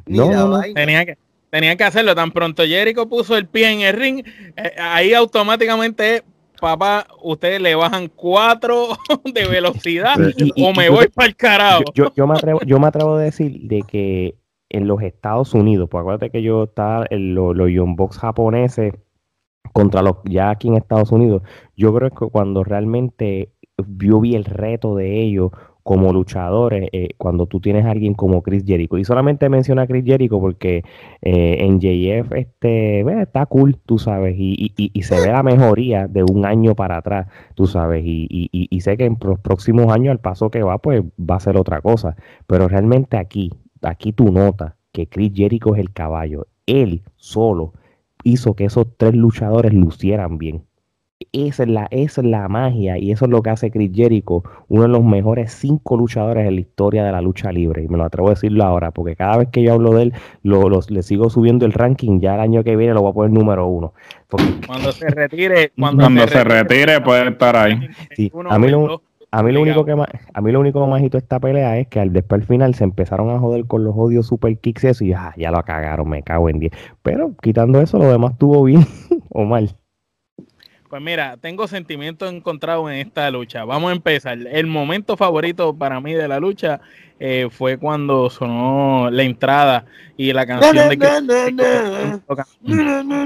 [0.05, 1.17] no, no, Tenía que
[1.51, 2.15] Tenían que hacerlo.
[2.15, 6.23] Tan pronto Jericho puso el pie en el ring, eh, ahí automáticamente,
[6.59, 10.15] papá, ustedes le bajan cuatro de velocidad
[10.57, 11.83] o me voy para el carajo.
[11.93, 14.35] Yo, yo, me atrevo, yo me atrevo a decir de que
[14.69, 18.93] en los Estados Unidos, pues acuérdate que yo estaba en los, los Young Box japoneses
[19.73, 21.43] contra los ya aquí en Estados Unidos,
[21.75, 23.51] yo creo que cuando realmente
[23.97, 25.51] yo vi el reto de ellos
[25.83, 28.97] como luchadores eh, cuando tú tienes a alguien como Chris Jericho.
[28.97, 30.83] Y solamente menciona a Chris Jericho porque
[31.21, 36.23] eh, en JF este, está cool, tú sabes, y, y, se ve la mejoría de
[36.23, 40.19] un año para atrás, tú sabes, y, y, sé que en los próximos años al
[40.19, 42.15] paso que va, pues va a ser otra cosa.
[42.47, 46.47] Pero realmente aquí, aquí tú notas que Chris Jericho es el caballo.
[46.65, 47.73] Él solo
[48.23, 50.63] hizo que esos tres luchadores lucieran bien.
[51.31, 54.43] Esa es, la, esa es la magia y eso es lo que hace Chris Jericho,
[54.67, 57.83] uno de los mejores cinco luchadores en la historia de la lucha libre.
[57.83, 60.13] Y me lo atrevo a decirlo ahora, porque cada vez que yo hablo de él,
[60.43, 62.19] lo, le sigo subiendo el ranking.
[62.19, 63.93] Ya el año que viene lo voy a poner número uno.
[64.67, 67.73] Cuando se retire, cuando, se, retire, puede estar ahí.
[68.49, 69.01] a mí lo,
[69.33, 72.11] a mí lo único que a mí lo único de esta pelea es que al
[72.11, 75.09] después al final se empezaron a joder con los odios super kicks y eso y
[75.09, 76.73] ya, ya lo cagaron, me cago en 10.
[77.01, 78.85] Pero quitando eso, lo demás estuvo bien
[79.29, 79.73] o mal.
[80.91, 83.63] Pues mira, tengo sentimientos encontrados en esta lucha.
[83.63, 84.37] Vamos a empezar.
[84.37, 86.81] El momento favorito para mí de la lucha
[87.17, 89.85] eh, fue cuando sonó la entrada
[90.17, 91.07] y la canción de que...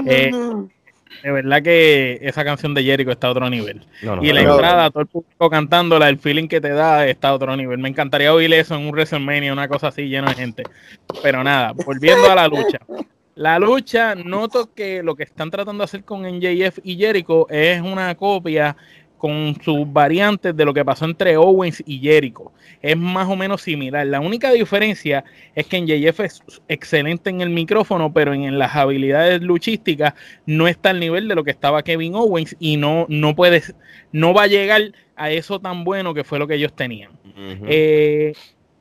[0.06, 0.30] Eh,
[1.24, 3.84] de verdad que esa canción de Jericho está a otro nivel.
[4.22, 7.56] y la entrada, todo el público cantándola, el feeling que te da está a otro
[7.56, 7.78] nivel.
[7.78, 10.62] Me encantaría oír eso en un WrestleMania, una cosa así llena de gente.
[11.20, 12.78] Pero nada, volviendo a la lucha.
[13.36, 17.82] La lucha, noto que lo que están tratando de hacer con NJF y Jericho es
[17.82, 18.74] una copia
[19.18, 22.52] con sus variantes de lo que pasó entre Owens y Jericho.
[22.80, 24.06] Es más o menos similar.
[24.06, 25.22] La única diferencia
[25.54, 30.14] es que NJF es excelente en el micrófono, pero en las habilidades luchísticas
[30.46, 33.62] no está al nivel de lo que estaba Kevin Owens y no, no puede,
[34.12, 37.10] no va a llegar a eso tan bueno que fue lo que ellos tenían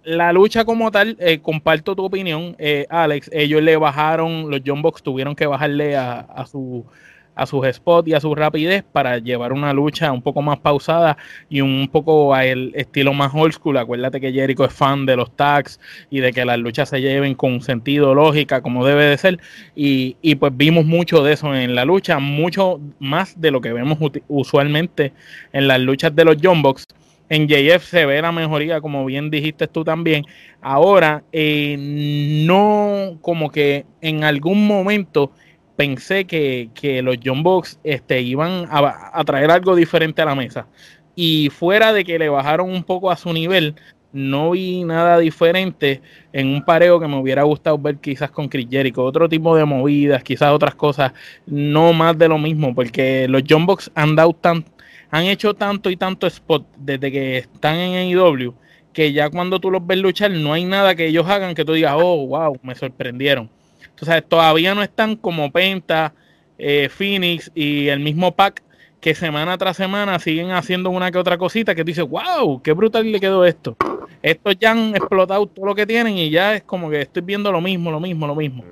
[0.06, 3.30] la lucha como tal, eh, comparto tu opinión, eh, Alex.
[3.34, 6.86] Ellos le bajaron, los John Box tuvieron que bajarle a, su
[7.34, 11.18] a sus spots y a su rapidez para llevar una lucha un poco más pausada
[11.50, 13.76] y un poco a el estilo más old school.
[13.78, 17.36] Acuérdate que Jericho es fan de los tags y de que las luchas se lleven
[17.36, 19.40] con sentido, lógica, como debe de ser.
[19.76, 23.74] Y, y pues vimos mucho de eso en la lucha, mucho más de lo que
[23.74, 23.98] vemos
[24.30, 25.12] usualmente
[25.52, 26.86] en las luchas de los John Box
[27.30, 30.26] en JF se ve la mejoría, como bien dijiste tú también.
[30.62, 35.32] Ahora, eh, no como que en algún momento
[35.76, 36.70] pensé que,
[37.04, 40.68] los John Box este, iban a, traer algo diferente a la mesa.
[41.16, 43.76] Y fuera de que le bajaron un poco a su nivel,
[44.12, 48.68] no vi nada diferente en un pareo que me hubiera gustado ver quizás con Chris
[48.70, 49.04] Jericho.
[49.04, 51.12] Otro tipo de movidas, quizás otras cosas,
[51.46, 54.75] no más de lo mismo, porque los John Box han dado tanto
[55.16, 58.54] han hecho tanto y tanto spot desde que están en AEW
[58.92, 61.72] que ya cuando tú los ves luchar no hay nada que ellos hagan que tú
[61.72, 63.50] digas, oh, wow, me sorprendieron.
[63.90, 66.14] Entonces todavía no están como Penta,
[66.58, 68.62] eh, Phoenix y el mismo Pack
[69.00, 72.74] que semana tras semana siguen haciendo una que otra cosita que tú dices, wow, qué
[72.74, 73.78] brutal le quedó esto.
[74.22, 77.52] Estos ya han explotado todo lo que tienen y ya es como que estoy viendo
[77.54, 78.66] lo mismo, lo mismo, lo mismo.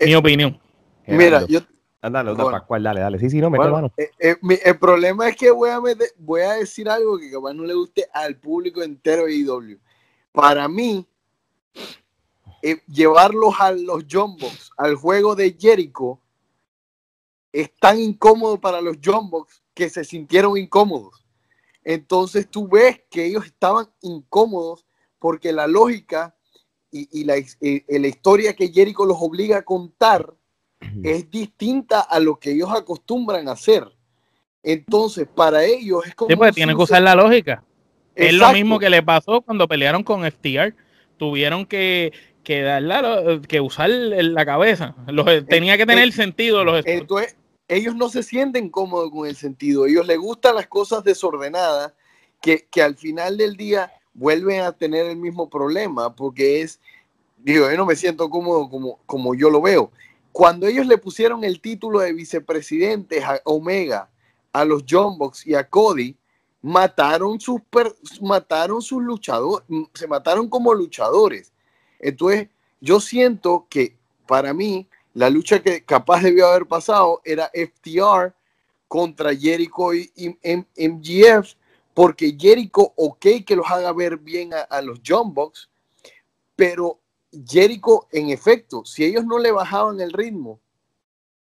[0.00, 0.58] Mi opinión.
[1.06, 1.60] Mira, yo,
[2.02, 3.18] Dale, Pascual, dale, dale.
[3.18, 3.92] Sí, sí, no, mete mano.
[3.96, 5.80] Eh, eh, el problema es que voy a,
[6.16, 9.78] voy a decir algo que capaz no le guste al público entero de IW.
[10.32, 11.06] Para mí,
[12.62, 16.18] eh, llevarlos a los Jumbox, al juego de Jericho,
[17.52, 21.26] es tan incómodo para los Jumbox que se sintieron incómodos.
[21.84, 24.86] Entonces tú ves que ellos estaban incómodos
[25.18, 26.34] porque la lógica
[26.90, 30.34] y, la, la historia que Jericho los obliga a contar
[31.02, 33.86] es distinta a lo que ellos acostumbran a hacer.
[34.62, 36.30] Entonces, para ellos es como.
[36.30, 37.62] Sí, tienen que usar la lógica.
[38.14, 40.74] Es lo mismo que le pasó cuando pelearon con FTR.
[41.16, 42.12] Tuvieron que,
[42.42, 44.94] que, que usar la cabeza.
[45.06, 46.64] Los, tenía que tener sentido.
[46.64, 47.36] Los entonces,
[47.68, 49.86] ellos no se sienten cómodos con el sentido.
[49.86, 51.94] Ellos les gustan las cosas desordenadas
[52.42, 56.80] que, que al final del día vuelven a tener el mismo problema porque es,
[57.38, 59.92] digo, yo no me siento cómodo como, como yo lo veo
[60.32, 64.10] cuando ellos le pusieron el título de vicepresidente a Omega,
[64.52, 66.16] a los John y a Cody,
[66.62, 67.60] mataron sus,
[68.20, 71.52] mataron sus luchadores, se mataron como luchadores.
[71.98, 72.48] Entonces,
[72.80, 78.34] yo siento que para mí la lucha que capaz debió haber pasado era FTR
[78.88, 80.10] contra Jericho y,
[80.76, 81.54] MGF,
[81.94, 85.34] porque Jericho, ok, que los haga ver bien a, los John
[86.56, 87.00] pero
[87.32, 90.60] Jericho, en efecto, si ellos no le bajaban el ritmo,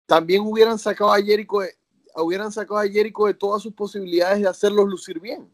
[0.05, 1.73] también hubieran sacado a Jericho de,
[2.15, 5.47] hubieran sacado a Jericho de todas sus posibilidades de hacerlos lucir bien.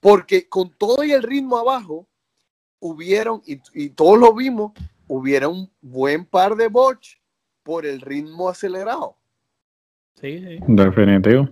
[0.00, 2.06] Porque con todo y el ritmo abajo,
[2.78, 4.72] hubieron, y, todos lo vimos,
[5.08, 7.16] hubiera un buen par de botch
[7.64, 9.16] por el ritmo acelerado.
[10.20, 10.58] Sí, sí.
[10.68, 11.48] Definitivo.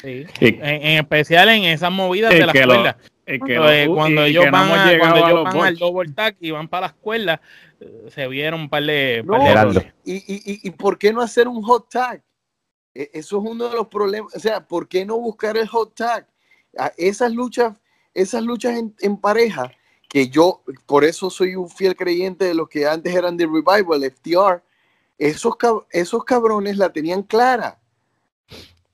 [0.00, 0.26] Sí.
[0.40, 2.94] En, especial en esas movidas de
[3.28, 7.40] la escuela cuando ellos van, al double tag y van para la escuela,
[7.80, 9.24] eh, se vieron un par de...
[10.04, 12.22] y, y, y, por qué no hacer un hot tag?
[12.94, 14.34] E, eso es uno de los problemas.
[14.34, 16.26] O sea, ¿por qué no buscar el hot tag?
[16.96, 17.76] Esas luchas,
[18.14, 19.70] esas luchas en, pareja,
[20.08, 24.04] que yo, por eso soy un fiel creyente de los que antes eran de Revival,
[24.04, 24.62] FTR,
[25.18, 25.54] esos,
[25.90, 27.80] esos cabrones la tenían clara.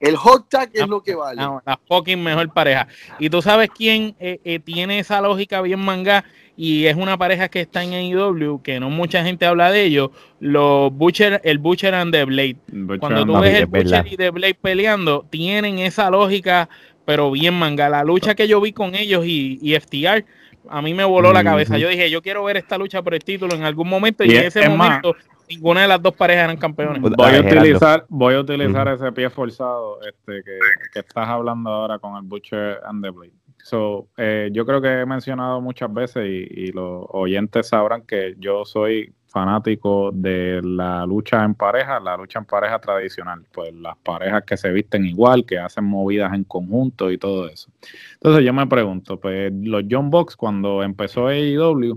[0.01, 1.41] El hot tag es lo que vale.
[1.41, 2.89] la fucking mejor pareja.
[3.19, 6.25] Y tú sabes quién eh, eh, tiene esa lógica bien manga
[6.57, 10.11] y es una pareja que está en AEW, que no mucha gente habla de ellos,
[10.39, 12.57] los Butcher, el Butcher and the Blade.
[13.01, 16.69] Cuando tú ves el Butcher y The Blade peleando, tienen esa lógica,
[17.05, 17.89] pero bien manga.
[17.89, 20.25] La lucha que yo vi con ellos y, y FTR,
[20.69, 21.79] a mí me voló la cabeza.
[21.79, 24.45] Yo dije, yo quiero ver esta lucha por el título en algún momento y, en
[24.45, 25.17] ese momento
[25.49, 27.01] ninguna de las dos parejas eran campeones.
[27.01, 30.59] Voy a utilizar, voy a utilizar ese pie forzado este, que,
[30.93, 33.45] que, estás hablando ahora con el Butcher and the Blade.
[33.65, 38.67] So, eh, yo creo que he mencionado muchas veces y, los oyentes sabrán que yo
[38.67, 44.43] soy fanático de la lucha en pareja, la lucha en pareja tradicional, pues las parejas
[44.45, 47.71] que se visten igual, que hacen movidas en conjunto y todo eso.
[48.13, 51.97] Entonces yo me pregunto, pues los John Box cuando empezó AEW,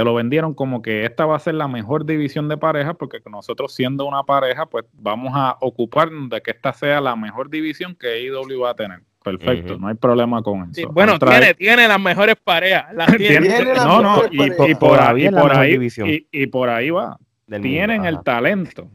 [0.00, 3.20] te lo vendieron como que esta va a ser la mejor división de parejas, porque
[3.30, 7.94] nosotros siendo una pareja, pues vamos a ocuparnos de que esta sea la mejor división
[7.94, 9.02] que AEW va a tener.
[9.22, 10.88] Perfecto, no hay problema con eso.
[10.90, 12.94] bueno, tiene, tiene las mejores parejas.
[12.94, 13.62] Las tiene.
[13.74, 15.88] no, no, y, por, ahí, por ahí,
[16.32, 17.18] y, por ahí va.
[17.60, 18.90] Tienen el talento,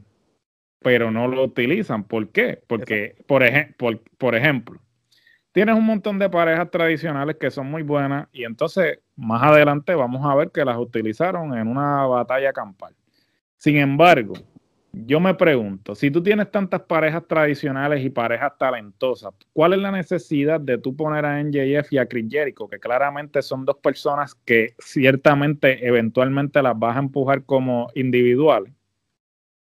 [0.80, 2.02] pero no lo utilizan.
[2.02, 2.60] ¿Por qué?
[2.66, 3.44] Porque, por,
[3.76, 4.80] por, por ejemplo,
[5.52, 10.24] tienes un montón de parejas tradicionales que son muy buenas y entonces más adelante vamos
[10.24, 12.94] a ver que las utilizaron en una batalla campal.
[13.56, 14.34] Sin embargo,
[14.92, 19.90] yo me pregunto, si tú tienes tantas parejas tradicionales y parejas talentosas, ¿cuál es la
[19.90, 24.34] necesidad de tú poner a NJF y a Chris Jericho, que claramente son dos personas
[24.34, 28.72] que ciertamente eventualmente las vas a empujar como individuales?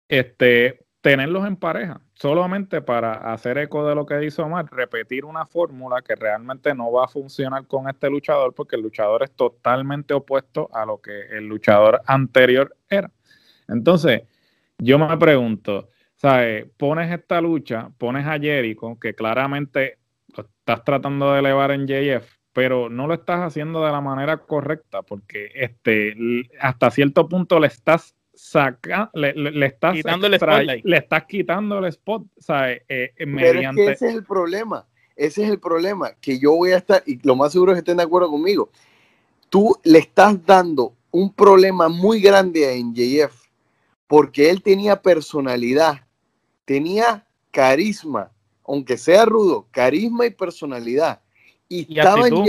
[0.09, 5.45] Este, tenerlos en pareja, solamente para hacer eco de lo que dice Omar, repetir una
[5.45, 10.15] fórmula que realmente no va a funcionar con este luchador, porque el luchador es totalmente
[10.15, 13.11] opuesto a lo que el luchador anterior era.
[13.67, 14.23] Entonces,
[14.79, 16.67] yo me pregunto, ¿sabes?
[16.77, 22.89] Pones esta lucha, pones a Jericho, que claramente estás tratando de elevar en JF, pero
[22.89, 26.15] no lo estás haciendo de la manera correcta, porque este,
[26.61, 32.25] hasta cierto punto le estás sacando, le, estás quitando el le estás quitando el spot,
[32.39, 32.83] ¿sabes?
[32.89, 33.93] Eh, mediante...
[33.93, 37.37] ese es el problema, ese es el problema, que yo voy a estar, y lo
[37.37, 38.69] más seguro es que estén de acuerdo conmigo,
[39.49, 43.33] tú le estás dando un problema muy grande a NJF
[44.09, 46.01] porque él tenía personalidad,
[46.65, 48.33] tenía carisma,
[48.67, 51.21] aunque sea rudo, carisma y personalidad.
[51.69, 52.45] Y, actitud,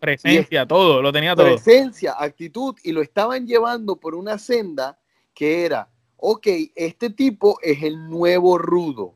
[0.00, 1.46] presencia, todo, lo tenía todo.
[1.46, 4.98] Presencia, actitud, y lo estaban llevando por una senda
[5.34, 9.14] que era, ok, este tipo es el nuevo rudo.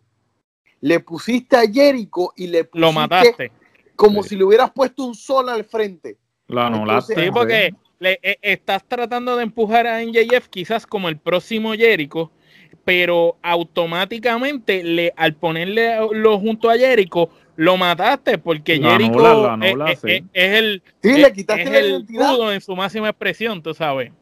[0.81, 3.52] Le pusiste a Jericho y le pusiste lo mataste.
[3.96, 6.18] Como si le hubieras puesto un sol al frente.
[6.46, 7.14] Lo anulaste.
[7.14, 12.31] Sí, porque le, eh, estás tratando de empujar a NJF quizás como el próximo Jericho,
[12.85, 20.83] pero automáticamente le, al ponerle lo junto a Jericho, lo mataste porque Jericho es, el,
[21.02, 22.07] sí, le quitaste el
[22.52, 24.12] en su máxima expresión, tú sabes.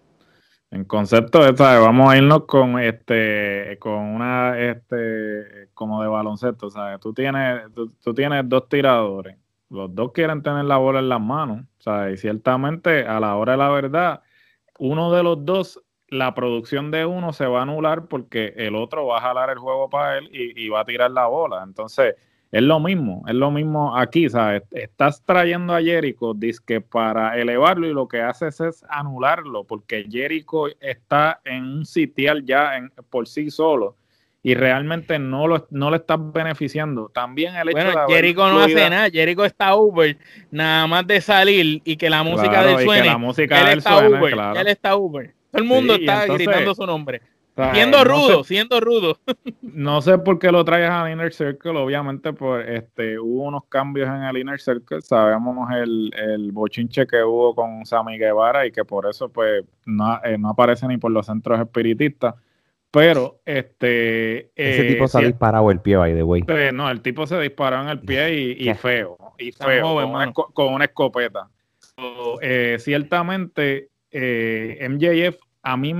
[0.70, 1.81] En concepto, ¿sabes?
[1.81, 7.00] vamos a irnos con este, con una, este, como de baloncesto, ¿sabes?
[7.00, 9.37] Tú tienes, tú tienes dos tiradores
[9.68, 11.64] los dos quieren tener la bola en las manos.
[11.79, 14.22] Sea, y ciertamente a la hora de la verdad,
[14.79, 19.07] uno de los dos, la producción de uno se va a anular porque el otro
[19.07, 21.62] va a jalar el juego para él y, va a tirar la bola.
[21.64, 22.14] Entonces,
[22.57, 24.62] es lo mismo, es lo mismo aquí, ¿sabes?
[24.71, 26.35] Estás trayendo a Jericho,
[26.66, 32.47] que para elevarlo y lo que haces es anularlo, porque Jericho está en un sitial
[32.47, 33.97] ya en, por sí solo
[34.42, 37.11] y realmente no lo no le estás beneficiando.
[37.12, 40.16] También el hecho bueno, Jericho no hace nada, Jericho está Uber,
[40.51, 43.07] nada más de salir y que la música del suene.
[43.07, 45.35] la música él está Uber, él está Uber.
[45.51, 47.21] Todo el mundo está gritando su nombre.
[47.73, 49.19] Siendo rudo, siendo rudo.
[49.62, 54.09] no sé por qué lo traes al Inner Circle, obviamente pues este hubo unos cambios
[54.09, 58.85] en el Inner Circle, sabemos el, el bochinche que hubo con Sammy Guevara y que
[58.85, 62.35] por eso pues no, eh, no aparece ni por los centros espiritistas
[62.97, 64.53] pero este.
[64.57, 66.43] Ese tipo se ha disparado el pie, by the way.
[66.72, 69.18] no, el tipo se disparó en el pie y, feo.
[69.39, 69.97] Y feo,
[70.55, 71.51] con, una, escopeta.
[72.41, 75.95] Eh, ciertamente, eh, MJF, a mí,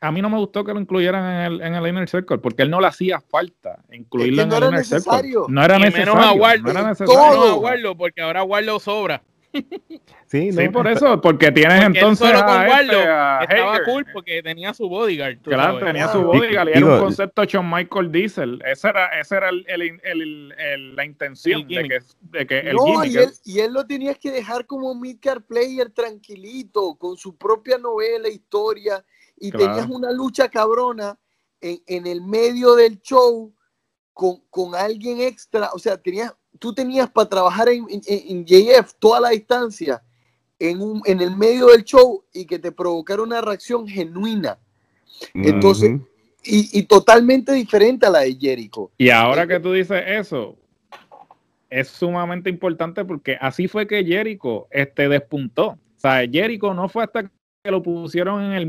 [0.00, 2.62] a mí no me gustó que lo incluyeran en el, en el Inner Circle, porque
[2.62, 5.32] él no le hacía falta incluirlo en el Inner Circle.
[5.48, 6.14] No era necesario.
[6.14, 7.96] Menos a Warlow, no era necesario.
[7.96, 9.22] porque ahora Warlow sobra.
[10.26, 12.28] Sí, por eso, porque tienes entonces.
[12.28, 15.38] Solo con este, estaba cool porque tenía su bodyguard.
[15.38, 18.62] Claro, tenía su bodyguard y, era un concepto Shawn Michael Diesel.
[18.64, 23.04] Esa era, esa era el, el, el, la intención de que, de que el no,
[23.04, 27.76] y él, y él lo tenías que dejar como midcard player tranquilito, con su propia
[27.78, 29.04] novela, historia,
[29.40, 31.18] y tenías una lucha cabrona
[31.60, 33.52] en, en el medio del show
[34.12, 38.94] con, con alguien extra, o sea, tenías, tú tenías para trabajar en, en, en JF
[38.98, 40.02] toda la distancia
[40.58, 44.58] en, un, en el medio del show y que te provocara una reacción genuina.
[45.34, 45.98] Entonces,
[46.44, 48.90] y, y totalmente diferente a la de Jericho.
[48.98, 50.56] Y ahora que tú dices eso,
[51.70, 55.68] es sumamente importante porque así fue que Jericho este, despuntó.
[55.68, 58.66] O sea, Jericho no fue hasta que lo pusieron en el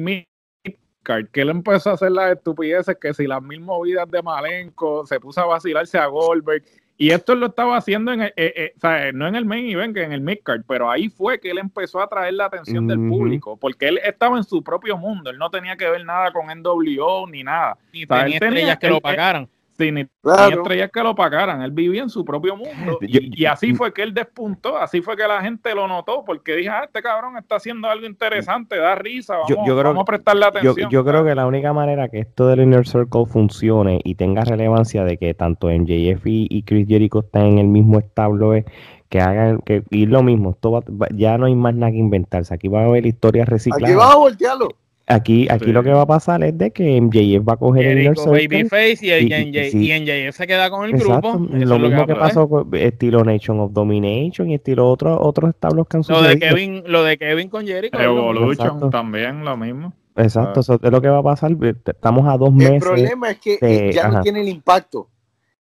[1.04, 5.20] que él empezó a hacer las estupideces que si las mil movidas de Malenko, se
[5.20, 6.64] puso a vacilarse a Goldberg.
[6.98, 9.68] Y esto lo estaba haciendo en el- eh, eh, o sea, no en el main
[9.72, 12.86] event, que en el midcard, pero ahí fue que él empezó a atraer la atención
[12.88, 16.32] del público, porque él estaba en su propio mundo, él no tenía que ver nada
[16.32, 17.76] con NWO ni nada.
[17.92, 19.50] Ni O sea, tenía tenía- estrellas que él- lo él- pagaran.
[19.90, 20.42] Ni Claro.
[20.50, 21.62] tenía estrellas que lo pagaran.
[21.62, 22.98] Él vivía en su propio mundo.
[23.02, 24.78] Yo- Y, y así fue que él despuntó.
[24.78, 26.26] Así fue que la gente lo notó.
[26.26, 29.36] Porque dije, ah, este cabrón está haciendo algo interesante, da risa.
[29.36, 30.90] Vamos, Yo- yo creo vamos a prestarle atención.
[30.92, 35.06] yo creo que la única manera que esto del Inner Circle funcione y tenga relevancia
[35.06, 38.66] de que tanto MJF y, y Chris Jericho estén en el mismo establo es
[39.10, 41.98] que hagan que y lo mismo, esto va- va- ya no hay más nada que
[41.98, 42.54] inventarse.
[42.54, 43.96] Aquí va a haber historias Aquí recicladas.
[43.96, 44.68] vas a voltearlo.
[45.08, 45.72] Aquí, aquí Sí.
[45.74, 48.24] lo que va a pasar es de que MJF va a coger el Inner Jericho,
[48.34, 48.48] Circle.
[48.48, 49.92] Babyface y, el y- y- sí.
[49.92, 51.56] y se queda con el Exacto, grupo.
[51.56, 55.50] Eso lo es mismo que pasó con estilo Nation of Domination y estilo otros otros
[55.50, 56.40] establos que han Lo de.
[56.40, 58.00] Kevin, lo de Kevin con Jericho.
[58.00, 59.94] Evolution también lo mismo.
[60.16, 60.62] Exacto, Ah.
[60.62, 61.52] eso es lo que va a pasar.
[61.86, 62.80] Estamos a dos El meses.
[62.84, 65.10] problema es que de- eh, ya no tiene el impacto.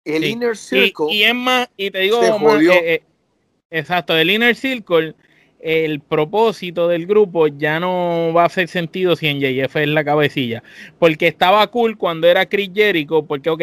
[0.04, 0.30] El Sí.
[0.30, 3.02] Inner Circle, y es más, y te digo, se más, eh, eh,
[3.70, 5.14] exacto, el Inner Circle,
[5.60, 10.04] el propósito del grupo ya no va a hacer sentido si en JF es la
[10.04, 10.62] cabecilla.
[10.98, 13.62] Porque estaba cool cuando era Chris Jericho, porque, ok,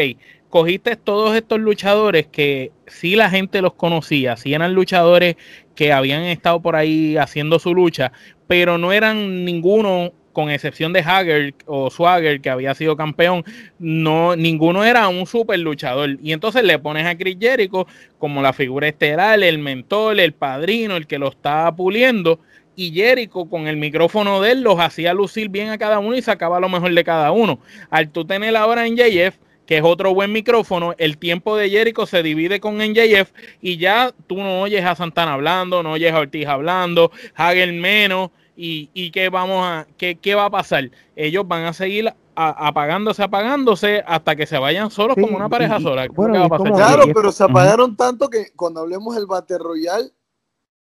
[0.49, 5.35] cogiste todos estos luchadores que sí la gente los conocía, sí eran luchadores
[5.75, 8.11] que habían estado por ahí haciendo su lucha,
[8.47, 13.45] pero no eran ninguno, con excepción de Hager o Swagger, que había sido campeón,
[13.79, 16.17] no, ninguno era un super luchador.
[16.21, 17.87] Y entonces le pones a Chris Jericho
[18.19, 22.41] como la figura estelar, el mentor, el padrino, el que lo está puliendo.
[22.75, 26.21] Y Jericho con el micrófono de él los hacía lucir bien a cada uno y
[26.21, 27.59] sacaba lo mejor de cada uno.
[27.89, 32.05] Al tú tener ahora en JF, que es otro buen micrófono, el tiempo de Jericho
[32.05, 33.31] se divide con NJF
[33.61, 38.31] y ya tú no oyes a Santana hablando, no oyes a Ortiz hablando, Hager menos.
[38.55, 40.89] ¿Y, y qué, vamos a, qué, qué va a pasar?
[41.15, 45.49] Ellos van a seguir a- apagándose, apagándose hasta que se vayan solos Sí, como una
[45.49, 46.03] pareja y- sola.
[46.07, 46.65] ¿Qué bueno, va a y pasar?
[46.67, 50.09] como- claro, pero se apagaron tanto que cuando hablemos del Battle Royale,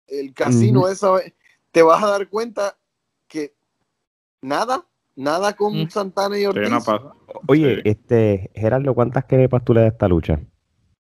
[0.06, 0.88] el casino Ujú.
[0.88, 1.32] esa vez,
[1.72, 2.76] te vas a dar cuenta
[3.26, 3.54] que
[4.42, 4.84] nada,
[5.16, 5.90] nada con.
[5.90, 6.68] Santana y Sí, Ortiz.
[6.70, 7.14] no.
[7.48, 7.80] Oye, Sí.
[7.84, 10.40] este, Gerardo, ¿cuántas querepas tú le das a esta lucha?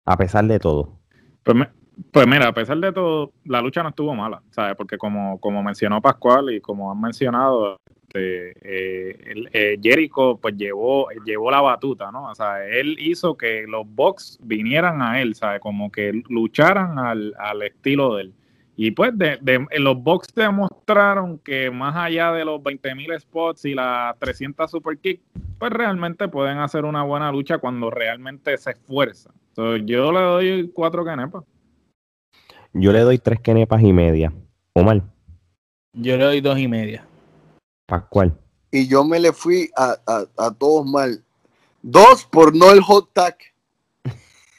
[0.04, 0.98] A pesar de todo.
[1.44, 1.70] Pues, me-
[2.10, 4.76] pues mira, a pesar de todo, la lucha no estuvo mala, ¿sabes?
[4.76, 7.76] Porque como, como mencionó Pascual y como han mencionado,
[8.08, 12.30] este, eh, eh, Jericho pues llevó, llevó la batuta, ¿no?
[12.30, 15.60] O sea, él hizo que los Bucks vinieran a él, ¿sabes?
[15.60, 18.32] Como que lucharan al, al estilo de él.
[18.76, 23.74] Y pues de, de- los Bucks demostraron que más allá de los 20.000 spots y
[23.74, 25.20] las 300 super kick,
[25.58, 29.34] pues realmente pueden hacer una buena lucha cuando realmente se esfuerzan.
[29.54, 31.44] So, yo le doy cuatro canepas.
[32.74, 34.32] Yo le doy tres quenepas y media.
[34.74, 35.02] Omar,
[35.92, 37.04] Yo le doy dos y media.
[37.86, 38.34] Pascual.
[38.70, 41.22] Y yo me le fui a, a- a todos mal.
[41.82, 43.36] Dos por no el hot tag.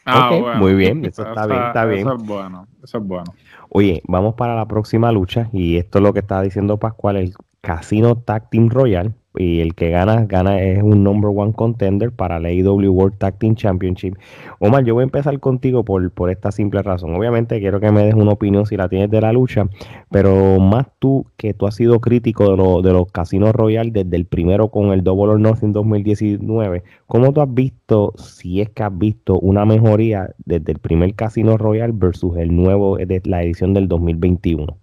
[0.05, 2.01] Ok, muy bien, eso está bien, está bien.
[2.01, 3.33] Eso es bueno, eso es bueno.
[3.69, 7.33] Oye, vamos para la próxima lucha y esto es lo que estaba diciendo Pascual, el
[7.61, 12.39] Casino Tag Team Royal y el que gana, gana es un number one contender para
[12.39, 14.15] la AEW World Tag Team Championship.
[14.59, 17.15] Omar, yo voy a empezar contigo por, por esta simple razón.
[17.15, 19.67] Obviamente quiero que me des una opinión si la tienes de la lucha,
[20.11, 24.15] pero más tú que tú has sido crítico de, lo- de los Casinos Royal desde
[24.15, 28.83] el primero con el Double or Nothing 2019, ¿cómo tú has visto, si es que
[28.83, 33.73] has visto una mejoría desde el primer Casino Royal versus el nuevo de la edición
[33.73, 34.77] del 2021?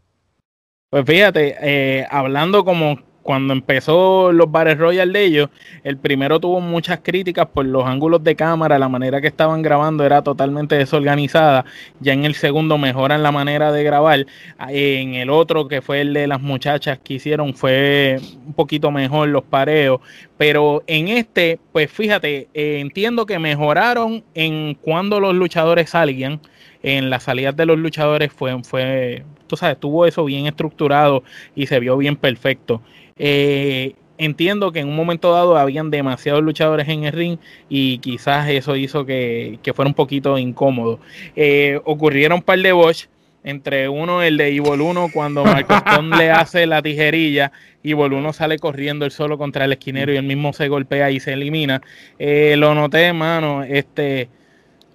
[0.90, 2.98] Pues fíjate, eh, hablando como
[3.30, 5.50] cuando empezó los bares Royal de ellos,
[5.84, 10.04] el primero tuvo muchas críticas por los ángulos de cámara, la manera que estaban grabando
[10.04, 11.64] era totalmente desorganizada.
[12.00, 14.26] Ya en el segundo mejoran la manera de grabar.
[14.68, 19.28] En el otro, que fue el de las muchachas que hicieron, fue un poquito mejor
[19.28, 20.00] los pareos.
[20.36, 26.40] Pero en este, pues fíjate, eh, entiendo que mejoraron en cuando los luchadores salían.
[26.82, 31.22] En las salidas de los luchadores fue, fue, tú sabes, tuvo eso bien estructurado
[31.54, 32.82] y se vio bien perfecto.
[33.22, 38.48] Eh, entiendo que en un momento dado habían demasiados luchadores en el ring y quizás
[38.48, 41.00] eso hizo que, que fuera un poquito incómodo.
[41.36, 43.08] Eh, ocurrieron un par de Bosch,
[43.44, 47.52] entre uno el de Evil 1 cuando Marco Stone le hace la tijerilla,
[47.84, 51.20] Evil 1 sale corriendo el solo contra el esquinero y el mismo se golpea y
[51.20, 51.82] se elimina.
[52.18, 54.28] Eh, lo noté, hermano, este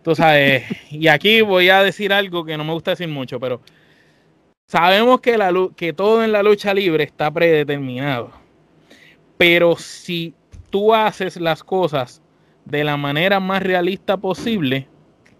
[0.04, 3.62] tú sabes, y aquí voy a decir algo que no me gusta decir mucho, pero
[4.68, 8.32] sabemos que, todo en la lucha libre está predeterminado.
[9.38, 10.34] Pero si
[10.70, 12.22] tú haces las cosas
[12.66, 14.88] de la manera más realista posible,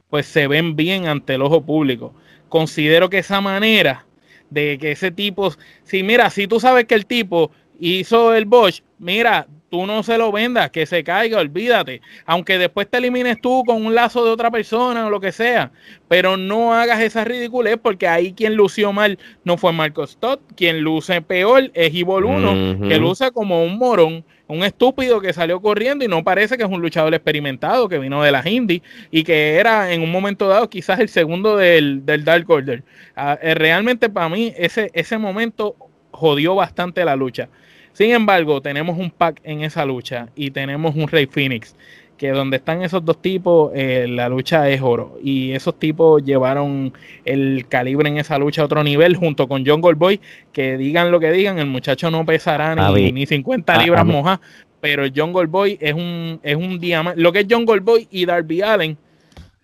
[0.10, 2.14] pues se ven bien ante el ojo público.
[2.50, 4.06] Considero que esa manera
[4.50, 5.52] de que ese tipo,
[5.84, 10.18] si mira, si tú sabes que el tipo hizo el Bosch, mira, tú no se
[10.18, 12.00] lo vendas, que se caiga, olvídate.
[12.26, 15.74] Aunque después te elimines tú con un lazo de otra persona o lo que sea,
[16.08, 20.80] pero no hagas esa ridiculez porque ahí quien lució mal no fue Marco Stott, quien
[20.80, 26.06] luce peor es Evil 1, que luce como un morón, un estúpido que salió corriendo
[26.06, 29.56] y no parece que es un luchador experimentado que vino de las indies y que
[29.56, 32.82] era en un momento dado quizás el segundo del, del Dark Order.
[33.18, 35.76] Ah, eh, realmente para mí ese, ese momento
[36.12, 37.50] jodió bastante la lucha.
[37.96, 41.78] Sin embargo, tenemos un pack en esa lucha y tenemos un Rey Phoenix,
[42.18, 45.18] que donde están esos dos tipos, eh, la lucha es oro.
[45.24, 46.92] Y esos tipos llevaron
[47.24, 50.20] el calibre en esa lucha a otro nivel, junto con John Goldboy,
[50.52, 54.42] que digan lo que digan, el muchacho no pesará ni, ni 50 libras mojas,
[54.82, 57.22] pero John Goldboy es un, es un diamante.
[57.22, 58.98] Lo que es John Goldboy y Darby Allen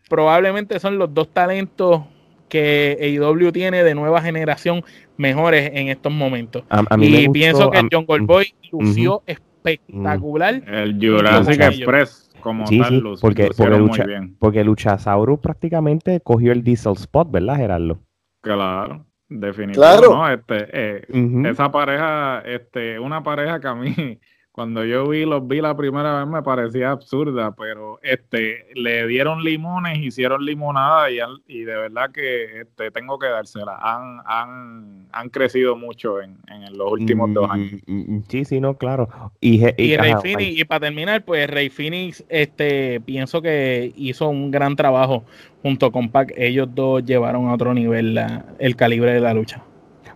[0.07, 2.03] probablemente son los dos talentos
[2.47, 4.83] que AEW tiene de nueva generación
[5.21, 6.63] mejores en estos momentos.
[6.97, 10.63] y pienso que John Goldboy lució espectacular.
[10.67, 14.05] El Jurassic Express como tal, porque, porque, lucha,
[14.39, 17.99] porque Luchasaurus prácticamente cogió el diesel spot, ¿verdad, Gerardo?
[18.41, 20.07] Claro, definitivamente.
[20.07, 20.33] Claro.
[20.33, 21.05] Este, eh,
[21.45, 23.93] esa pareja, este, una pareja que a mí
[24.51, 29.43] cuando yo vi los vi la primera vez me parecía absurda, pero este le dieron
[29.43, 33.77] limones, hicieron limonada y, y de verdad que este, tengo que dársela.
[33.81, 37.81] Han, han, han crecido mucho en, en los últimos dos años.
[37.87, 39.07] Mm, mm, mm, sí, sí, no, claro.
[39.39, 44.51] Y, y, Rey Phoenix, y para terminar, pues Rey Phoenix, este, pienso que hizo un
[44.51, 45.23] gran trabajo
[45.61, 46.33] junto con Pac.
[46.35, 49.63] Ellos dos llevaron a otro nivel la, el calibre de la lucha.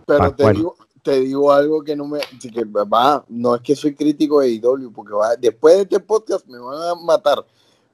[0.06, 0.76] Pero te digo,
[1.06, 4.90] te digo algo que no me, que va, no es que soy crítico de IW,
[4.92, 7.46] porque va, después de este podcast me van a matar,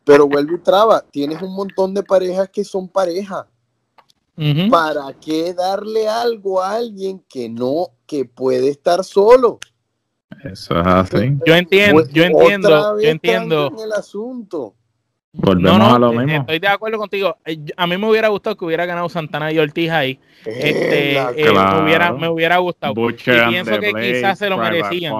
[0.03, 3.47] pero vuelvo y traba, tienes un montón de parejas que son pareja.
[4.71, 9.59] ¿Para qué darle algo a alguien que no, que puede estar solo?
[10.43, 11.39] Eso es así.
[11.47, 13.67] Yo entiendo, yo entiendo, yo entiendo.
[13.67, 14.75] En el asunto
[15.33, 17.37] no, no, eh, Estoy de acuerdo contigo.
[17.45, 20.18] Eh, a mí me hubiera gustado que hubiera ganado Santana y Ortiz ahí.
[20.45, 22.93] Este, eh, me, hubiera, me hubiera gustado.
[22.93, 25.14] y pienso que quizás se lo merecían.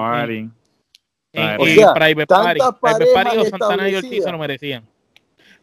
[1.32, 2.60] Private Party.
[2.80, 4.84] Private Party o Santana y Ortiz se lo merecían.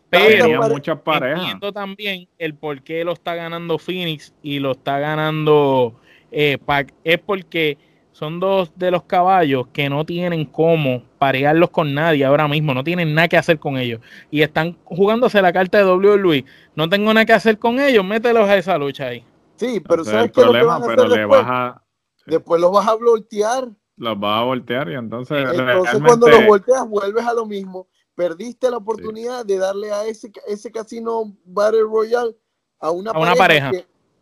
[0.10, 1.40] Pero muchas parejas.
[1.42, 5.94] entiendo también el por qué lo está ganando Phoenix y lo está ganando
[6.32, 6.92] eh, Pac.
[7.04, 7.78] Es porque
[8.20, 12.84] son dos de los caballos que no tienen cómo parearlos con nadie ahora mismo, no
[12.84, 14.02] tienen nada que hacer con ellos.
[14.30, 16.44] Y están jugándose la carta de WWE.
[16.76, 19.24] No tengo nada que hacer con ellos, mételos a esa lucha ahí.
[19.56, 21.42] Sí, pero ¿sabes qué problema, pero le después?
[21.42, 21.84] Vas a,
[22.26, 23.70] después los vas a voltear.
[23.96, 25.38] Los vas a voltear y entonces.
[25.54, 27.88] Entonces, cuando los volteas, vuelves a lo mismo.
[28.16, 32.36] Perdiste la oportunidad de darle a ese, ese casino Battle Royale
[32.80, 33.72] a una, pareja.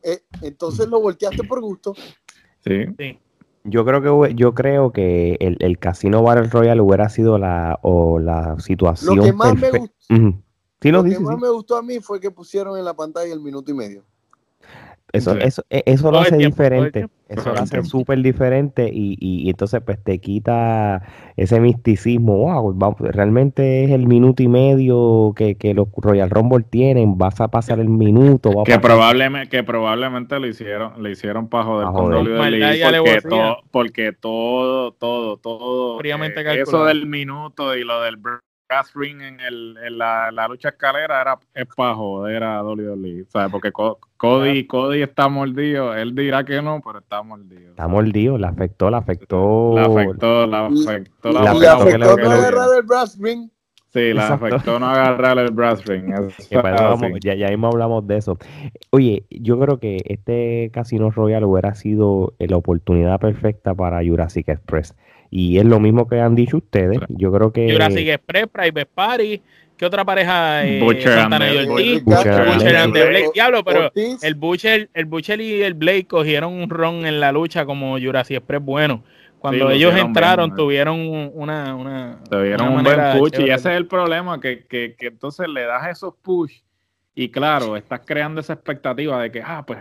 [0.03, 1.95] Eh, entonces lo volteaste por gusto.
[2.59, 2.85] Sí.
[2.95, 3.19] sí.
[3.69, 8.17] Yo creo que yo creo que el, el Casino Battle Royale hubiera sido la o
[8.17, 9.17] la situación.
[9.17, 10.05] Lo que más me gustó.
[10.09, 13.69] lo, que más me gustó a mí fue que pusieron en la pantalla el minuto
[13.69, 14.03] y medio.
[15.11, 17.07] Eso, eso, e, eso lo hace diferente.
[17.29, 21.03] Eso lo hace súper diferente y, y, entonces pues te quita
[21.35, 22.37] ese misticismo.
[22.37, 27.17] Wow, realmente es el minuto y medio que, que los Royal Rumble tienen.
[27.17, 28.63] Vas a pasar el minuto.
[28.65, 34.91] que, probablemente, que probablemente lo hicieron, le hicieron para joder, con porque, todo, porque todo,
[34.93, 38.17] todo, todo, eh, eso del minuto y lo del
[38.93, 43.25] Ring en, el, en la, la, lucha escalera era es para joder a Dolly Dolly,
[43.29, 43.51] ¿sabes?
[43.51, 47.69] Porque Cody, Cody está mordido, él dirá que no, pero está mordido.
[47.69, 49.71] Está mordido, le afectó, le afectó.
[49.75, 53.49] Le afectó, le afectó, la afectó, afectó el brass ring.
[53.97, 56.13] Sí, le afectó no agarrar el brass ring.
[57.21, 58.37] ya, ya mismo hablamos de eso.
[58.91, 64.95] Oye, yo creo que este Casino Royal hubiera sido la oportunidad perfecta para Jurassic Express
[65.29, 66.99] y es lo mismo que han dicho ustedes.
[67.09, 67.71] Yo creo que.
[67.71, 69.41] Jurassic Express, Private Party.
[69.75, 70.65] ¿Qué otra pareja?
[70.65, 73.29] Eh, Butcher and Butcher and Blake.
[73.33, 77.65] Diablo, pero el Butcher, el Butcher y el Blake cogieron un ron en la lucha
[77.65, 79.03] como Jurassic Express bueno.
[79.39, 80.99] Cuando ellos entraron, tuvieron
[81.33, 82.19] una, una.
[82.29, 83.39] Tuvieron un buen push.
[83.39, 86.61] Y ese es el problema, que, que, que entonces le das esos push
[87.19, 89.79] y claro, estás creando esa expectativa de que, ah, pues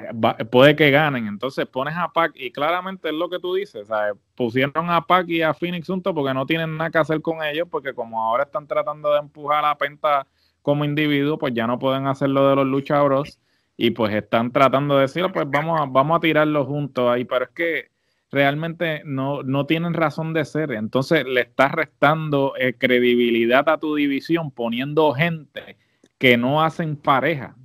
[0.51, 1.27] puede que ganen.
[1.27, 3.89] Entonces pones a Pac y claramente es lo que tú dices.
[3.89, 4.15] ¿sabes?
[4.35, 7.69] Pusieron a Pac y a Phoenix juntos porque no tienen nada que hacer con ellos,
[7.71, 10.27] porque como ahora están tratando de empujar a la penta
[10.63, 13.39] como individuos, pues ya no pueden hacer lo de los luchadores
[13.77, 17.45] y pues están tratando de decir, pues vamos a, vamos a tirarlo juntos ahí, pero
[17.45, 17.91] es que
[18.31, 20.73] realmente no, no tienen razón de ser.
[20.73, 25.77] Entonces le estás restando eh, credibilidad a tu división poniendo gente
[26.19, 27.57] que no hacen pareja.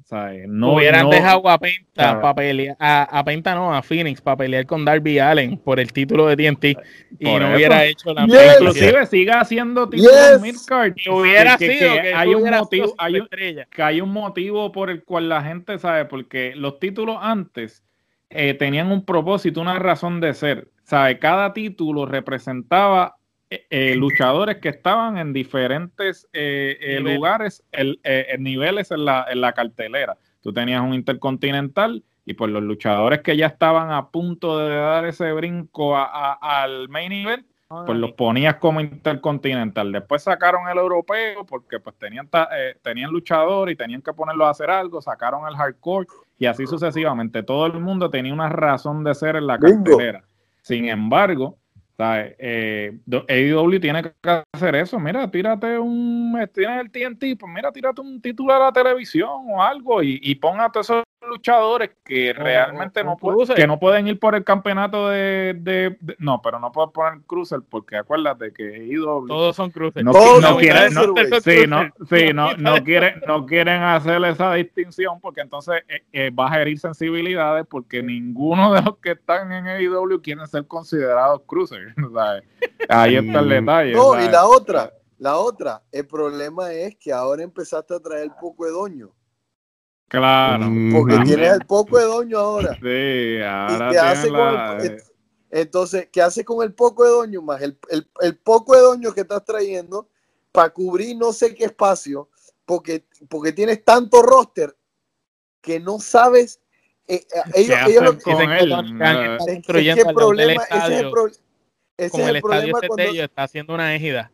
[0.47, 4.83] No, hubieran dejado a Penta para pelear, a, Penta no, a Phoenix para pelear con
[4.83, 6.65] Darby Allen por el título de TNT
[7.17, 10.95] y no hubiera hecho la Inclusive siga haciendo título midcard.
[11.09, 13.29] hubiera sido que, hay un motivo, hay un,
[13.69, 17.81] que hay un motivo por el cual la gente sabe, porque los títulos antes
[18.31, 20.71] eh, tenían un propósito, una razón de ser.
[20.83, 21.19] ¿Sabe?
[21.19, 23.15] Cada título representaba
[23.49, 27.99] eh, eh, luchadores que estaban en diferentes eh, lugares, el,
[28.39, 30.17] niveles en la, en la, cartelera.
[30.41, 35.05] Tú tenías un intercontinental y pues los luchadores que ya estaban a punto de dar
[35.05, 37.45] ese brinco al main event,
[37.85, 39.91] pues los ponías como intercontinental.
[39.91, 42.29] Después sacaron el europeo porque pues tenían,
[42.81, 46.07] tenían luchador y tenían que ponerlo a hacer algo, sacaron el hardcore
[46.37, 47.43] y así sucesivamente.
[47.43, 50.23] Todo el mundo tenía una razón de ser en la cartelera.
[50.61, 51.57] Sin embargo,
[52.37, 54.99] eh, AEW tiene que hacer eso.
[54.99, 56.37] Mira, tírate un.
[56.53, 60.35] Tienes el TNT, pues mira, tírate un título a la televisión o algo y, y
[60.35, 64.43] pon a todos esos luchadores que realmente no, pueden, que no pueden ir por el
[64.43, 70.03] campeonato de, no, pero no pueden poner crucer porque acuérdate que AEW todos son cruces.
[70.03, 71.03] No, no, quieren, no,
[71.41, 76.29] sí, no, sí, no, no quieren, no quieren hacer esa distinción porque entonces eh, eh,
[76.31, 81.41] va a herir sensibilidades porque ninguno de los que están en AEW quieren ser considerados
[81.45, 81.79] cruces.
[82.89, 83.93] Ahí está el detalle.
[83.93, 88.65] No, y la otra, la otra, el problema es que ahora empezaste a traer poco
[88.65, 89.11] de doño.
[90.11, 90.69] Claro.
[90.91, 92.77] Porque tienes el poco de doño ahora.
[92.81, 94.77] Sí, ahora.
[95.49, 97.61] entonces, ¿qué hace con el poco de doño más?
[97.61, 97.79] El,
[98.19, 100.09] el, poco de doño que estás trayendo
[100.51, 102.29] para cubrir no sé qué espacio,
[102.65, 104.75] porque, porque tienes tanto roster
[105.61, 106.59] que no sabes.
[107.07, 108.73] Eh, eh, ellos, ellos con él?
[109.47, 110.63] Ese es el problema.
[110.63, 111.45] Ese es el, problema
[112.01, 114.29] como el, estadio cuando, está haciendo una égida.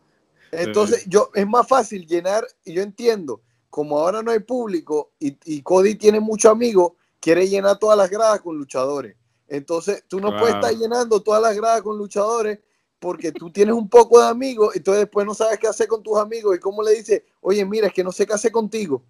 [0.52, 5.62] Entonces, yo es más fácil llenar, y yo entiendo, como ahora no hay público y,
[5.62, 9.16] Cody tiene muchos amigos, quiere llenar todas las gradas con luchadores.
[9.48, 12.60] Entonces, tú no puedes estar llenando todas las gradas con luchadores
[13.00, 16.18] porque tú tienes un poco de amigos, entonces después no sabes qué hacer con tus
[16.18, 19.04] amigos y cómo le dices, oye, mira, es que no sé qué hacer contigo.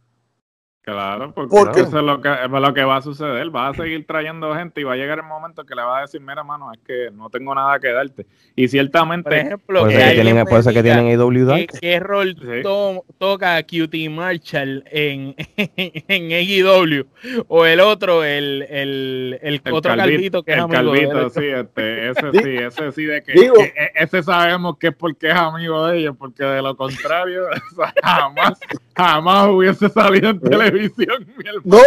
[0.87, 3.53] Claro, porque, eso es lo que, es lo que va a suceder.
[3.53, 6.01] Va a seguir trayendo gente y va a llegar el momento que le va a
[6.03, 8.25] decir, mira, mano, es que no tengo nada que darte.
[8.55, 9.29] Y ciertamente...
[9.29, 12.37] Por ejemplo, por eso que, tienen, por eso que tienen AEW ¿Qué, rol
[13.17, 17.05] toca QT Marshall en, en AEW?
[17.49, 22.31] O el otro, el, el, el, otro calvito, que es amigo calvito, sí, este, ese
[22.31, 26.15] sí, ese sí, de que, e, ese sabemos que es porque es amigo de ellos,
[26.17, 27.43] porque de lo contrario,
[28.01, 28.57] jamás,
[28.95, 30.76] jamás hubiese salido en televisión
[31.63, 31.81] no,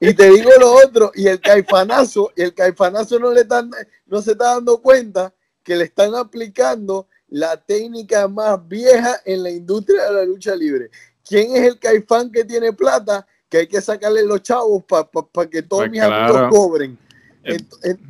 [0.00, 3.70] y te digo lo otro, y el caifanazo, y el caifanazo no le están,
[4.06, 9.50] no se está dando cuenta que le están aplicando la técnica más vieja en la
[9.50, 10.90] industria de la lucha libre.
[11.26, 13.26] ¿Quién es el caifán que tiene plata?
[13.48, 16.98] Que hay que sacarle los chavos para que todos pues mis amigos cobren.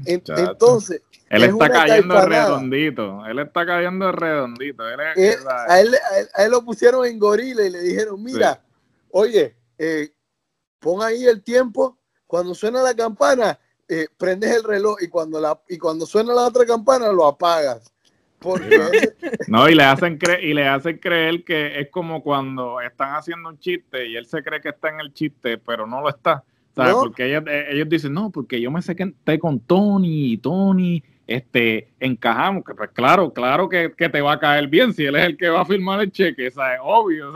[0.05, 1.00] entonces,
[1.30, 3.26] él está cayendo redondito.
[3.26, 4.88] Él está cayendo redondito.
[4.88, 5.36] Él eh,
[5.68, 5.94] a, él,
[6.34, 8.62] a, él, lo pusieron en gorila y le dijeron: Mira,
[9.11, 10.12] oye, eh,
[10.78, 13.58] pon ahí el tiempo, cuando suena la campana,
[13.88, 17.92] eh, prendes el reloj y cuando, la, y cuando suena la otra campana lo apagas.
[18.38, 19.14] Porque...
[19.48, 23.58] No, y le, hacen y le hacen creer que es como cuando están haciendo un
[23.58, 26.44] chiste y él se cree que está en el chiste, pero no lo está.
[26.74, 31.88] Porque ellos, eh, ellos, dicen, no, porque yo me senté con Tony y Tony este,
[32.00, 35.36] encajamos, que pues claro, claro que, te va a caer bien si él es el
[35.36, 37.32] que va a firmar el cheque, es obvio,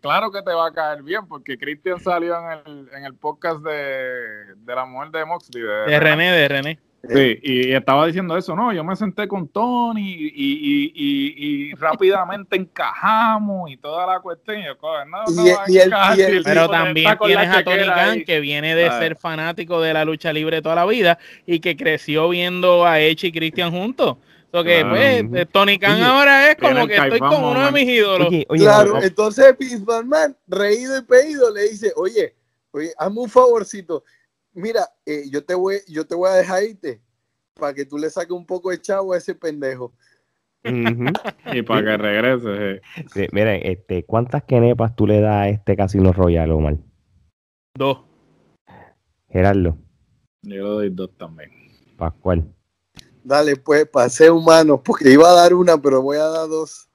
[0.00, 3.62] claro que te va a caer bien, porque Cristian salió en el, en el podcast
[3.62, 5.62] de, la mujer de Moxley.
[5.62, 6.78] de René, de René.
[7.08, 11.74] Sí, y estaba diciendo eso, no, yo me senté con Tony y, y, y, y
[11.78, 14.62] rápidamente encajamos y toda la cuestión.
[16.44, 20.62] pero también tienes a Tony Khan que viene de ser fanático de la lucha libre
[20.62, 24.16] toda la vida y que creció viendo a Edge y Christian juntos.
[24.50, 28.28] Porque pues eh, Tony Khan ahora es como que estoy con uno de mis ídolos.
[28.48, 32.36] claro, entonces Vince McMahon, reído y pedido, le dice, oye,
[32.70, 34.04] oye, hazme un favorcito
[34.54, 37.00] mira, eh, yo, te voy, yo te voy a dejar irte
[37.54, 39.92] para que tú le saques un poco de chavo a ese pendejo.
[40.64, 42.80] y para que regrese.
[43.32, 46.78] miren, este, ¿cuántas kenepas tú le das a este Casino Royal, Omar?
[47.76, 47.98] Dos.
[49.28, 49.76] Gerardo.
[50.42, 51.50] Yo le doy dos también.
[51.96, 52.50] Pascual.
[53.22, 56.88] Dale, pues, para ser humano, porque iba a dar una, pero voy a dar dos.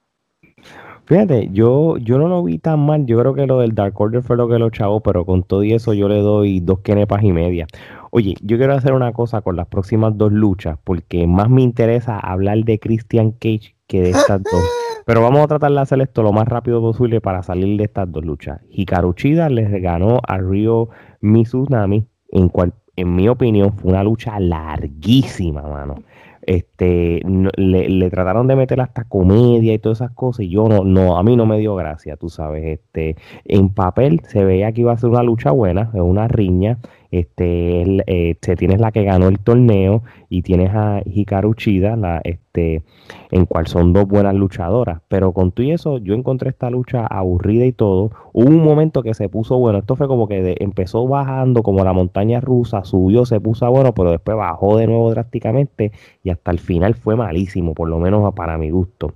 [1.10, 3.04] Fíjate, yo, yo no lo vi tan mal.
[3.04, 5.64] Yo creo que lo del Dark Order fue lo que lo chavó, pero con todo
[5.64, 7.66] y eso yo le doy dos kenepas y media.
[8.12, 12.16] Oye, yo quiero hacer una cosa con las próximas dos luchas, porque más me interesa
[12.16, 14.62] hablar de Christian Cage que de estas dos.
[15.04, 18.12] Pero vamos a tratar de hacer esto lo más rápido posible para salir de estas
[18.12, 18.60] dos luchas.
[18.70, 20.90] Hikaru Chida les ganó a Ryo
[21.22, 25.96] Mizunami, en cual, en mi opinión, fue una lucha larguísima, mano.
[26.42, 27.22] Este,
[27.56, 31.18] le, le, trataron de meter hasta comedia y todas esas cosas, y yo no, no,
[31.18, 32.64] a mí no me dio gracia, tú sabes.
[32.64, 36.78] Este, en papel se veía que iba a ser una lucha buena, una riña,
[37.10, 42.82] este, este, tienes la que ganó el torneo y tienes a Hikaru Chida, la, este,
[43.30, 45.00] en cual son dos buenas luchadoras.
[45.08, 48.10] Pero con todo y eso, yo encontré esta lucha aburrida y todo.
[48.32, 49.78] Hubo un momento que se puso bueno.
[49.78, 54.10] Esto fue como que empezó bajando como la montaña rusa, subió, se puso bueno, pero
[54.12, 55.92] después bajó de nuevo drásticamente
[56.22, 59.12] y hasta el final fue malísimo, por lo menos para mi gusto.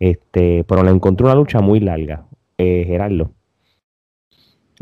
[0.00, 2.26] Este, pero le encontré una lucha muy larga.
[2.58, 3.35] Eh, Gerardo.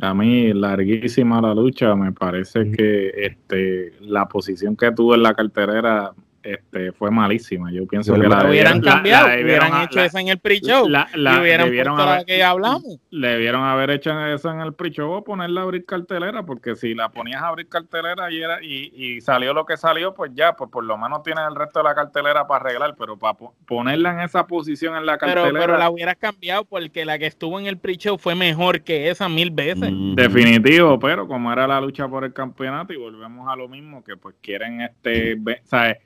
[0.01, 5.35] A mí, larguísima la lucha, me parece que este, la posición que tuvo en la
[5.35, 6.13] carterera
[6.45, 7.73] este, fue malísima.
[7.73, 10.89] Yo pienso que la hubieran cambiado, hubieran hecho eso en el pre-show.
[10.89, 12.99] La, la, hubieran puesto la que hablamos.
[13.11, 16.95] Le debieron haber hecho eso en el pre-show o ponerla a abrir cartelera, porque si
[16.95, 20.55] la ponías a abrir cartelera y, era, y, y salió lo que salió, pues ya,
[20.55, 24.13] pues por lo menos tienes el resto de la cartelera para arreglar, pero para ponerla
[24.13, 25.51] en esa posición en la cartelera.
[25.51, 29.09] Pero, pero la hubieras cambiado porque la que estuvo en el pre-show fue mejor que
[29.09, 29.91] esa mil veces.
[30.15, 34.17] Definitivo, pero como era la lucha por el campeonato y volvemos a lo mismo, que
[34.17, 35.99] pues quieren este, ¿sabes?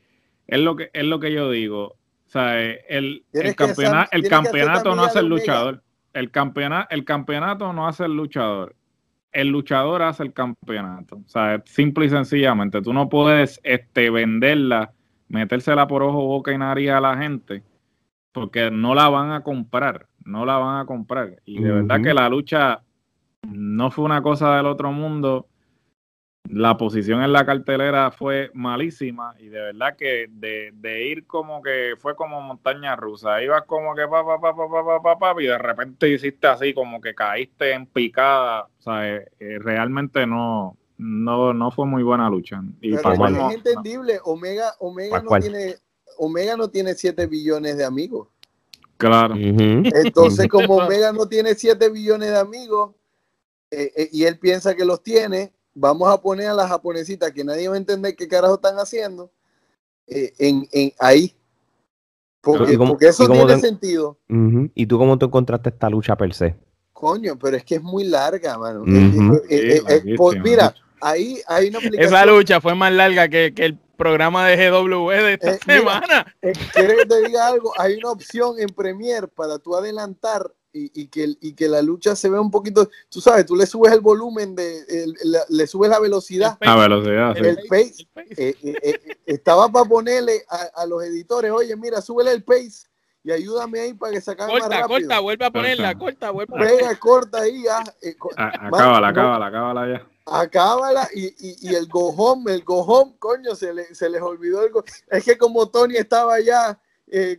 [0.48, 1.84] Es lo que, es lo que yo digo.
[1.84, 5.82] O sea, el, el, campeonato, el campeonato no hace el luchador.
[6.14, 8.74] El campeonato, el campeonato no hace el luchador.
[9.30, 11.16] El luchador hace el campeonato.
[11.16, 12.80] O sea, simple y sencillamente.
[12.80, 14.92] Tú no puedes este, venderla,
[15.28, 17.62] metérsela por ojo, boca y nariz a la gente,
[18.32, 20.06] porque no la van a comprar.
[20.24, 21.36] No la van a comprar.
[21.44, 22.82] Y de verdad que la lucha
[23.50, 25.46] no fue una cosa del otro mundo
[26.50, 31.94] la posición en la cartelera fue malísima y de verdad que de, ir como que
[31.98, 35.58] fue como montaña rusa, ibas como que pa, pa, pa, pa, pa, pa, y de
[35.58, 41.52] repente hiciste así como que caíste en picada, o sea, eh, eh, realmente no, no,
[41.52, 42.62] no fue muy buena lucha.
[42.80, 45.76] Y Pero es entendible, Omega, Omega no tiene,
[46.16, 48.28] Omega no tiene 7 billones de amigos.
[48.96, 49.34] Claro.
[49.36, 52.94] Entonces, como Omega no tiene 7 billones de amigos,
[53.70, 57.68] eh, y él piensa que los tiene, vamos a poner a las japonesitas que nadie
[57.68, 59.30] va a entender qué carajo están haciendo
[60.06, 61.34] eh, en, en, ahí.
[62.40, 64.18] Porque, eso tiene sentido.
[64.74, 66.56] ¿Y tú cómo te encontraste esta lucha per se?
[66.92, 68.82] Coño, pero es que es muy larga, mano.
[68.84, 75.10] mira, ahí hay una Esa lucha fue más larga que, que el programa de GW
[75.10, 76.34] de esta eh, semana.
[76.40, 77.72] Eh, ¿Quieres que te diga algo?
[77.78, 80.50] Hay una opción en Premiere para tú adelantar
[80.94, 83.92] y, que, y que la lucha se vea un poquito, tú sabes, tú le subes
[83.92, 84.84] el volumen, de,
[85.48, 86.56] le subes la velocidad.
[86.60, 88.08] La velocidad, el, pace.
[88.16, 92.88] Eh, eh, eh, estaba para ponerle a, los editores, oye, mira, súbele el pace
[93.24, 94.98] y ayúdame ahí para que se acabe corta, más rápido.
[95.00, 97.84] Corta, vuelve a ponerla, corta, vuelve a Pega, corta ahí, ya.
[98.36, 100.06] acábala, acábala, acábala ya.
[100.30, 104.20] Acábala y, y, y el go home, el go home, coño, se, le, se les
[104.20, 106.78] olvidó el go Es que como Tony estaba allá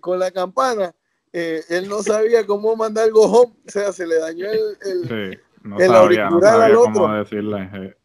[0.02, 0.96] con la campana,
[1.34, 5.34] eh, él no sabía cómo mandar el gojón, o sea, se le dañó el, el,
[5.34, 7.70] sí, no sabía, no sabía cómo decirle.
[7.74, 7.96] Eh.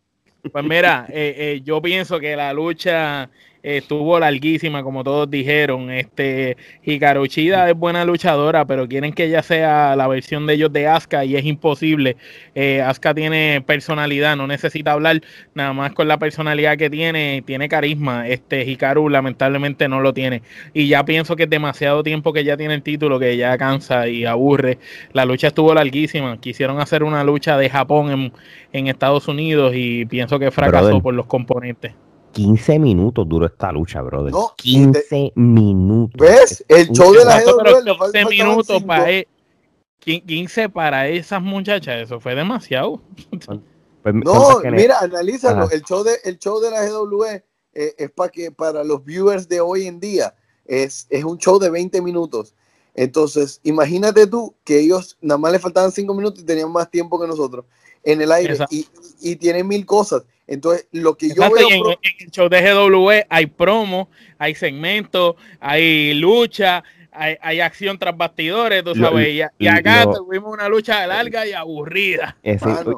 [0.51, 3.31] Pues mira, eh, eh, yo pienso que la lucha
[3.65, 5.91] estuvo larguísima, como todos dijeron.
[5.91, 10.73] Este, Hikaru Chida es buena luchadora, pero quieren que ella sea la versión de ellos
[10.73, 12.17] de Asuka y es imposible.
[12.55, 15.23] Eh, Asuka tiene personalidad, no necesita hablar,
[15.55, 18.29] nada más con la personalidad que tiene, tiene carisma.
[18.29, 20.43] Este, Hikaru lamentablemente no lo tiene.
[20.75, 24.09] Y ya pienso que es demasiado tiempo que ya tiene el título, que ya cansa
[24.09, 24.79] y aburre.
[25.13, 26.39] La lucha estuvo larguísima.
[26.39, 28.33] Quisieron hacer una lucha de Japón en,
[28.75, 31.95] en Estados Unidos y pienso que fracasó por los componentes.
[32.35, 34.33] 15 minutos duró esta lucha, brother.
[34.57, 36.21] 15 minutos.
[36.21, 36.65] ¿Ves?
[36.69, 39.07] El show de la 15 minutos para
[40.01, 43.01] 15 e, para esas muchachas, eso fue demasiado.
[44.03, 45.71] Pues, no, mira, analízalo.
[45.71, 47.25] El show, de, el show de la GW
[47.73, 50.35] eh, es para que para los viewers de hoy en día
[50.67, 52.55] es, es un show de 20 minutos.
[52.95, 57.19] Entonces, imagínate tú que ellos nada más le faltaban 5 minutos y tenían más tiempo
[57.19, 57.65] que nosotros
[58.05, 58.87] en el aire y,
[59.21, 60.25] y, tienen mil cosas.
[60.47, 61.69] Entonces, lo que yo veo.
[61.69, 68.17] En, el show de GW hay promo, hay segmentos, hay lucha, hay, hay, acción tras
[68.17, 69.49] bastidores, tú sabes.
[69.59, 72.37] y, acá tuvimos una lucha larga y aburrida.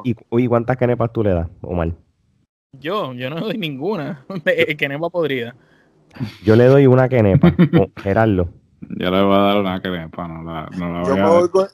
[0.03, 1.93] y, cuántas canepas tú le das, Omar?
[2.73, 4.25] Yo, yo no doy ninguna.
[4.77, 5.55] Kenepa podrida.
[6.43, 7.53] Yo le doy una quenepa,
[7.97, 8.49] Gerardo.
[8.81, 11.49] Yo le voy a dar una quenepa, no la, no la voy yo, me voy
[11.49, 11.67] con,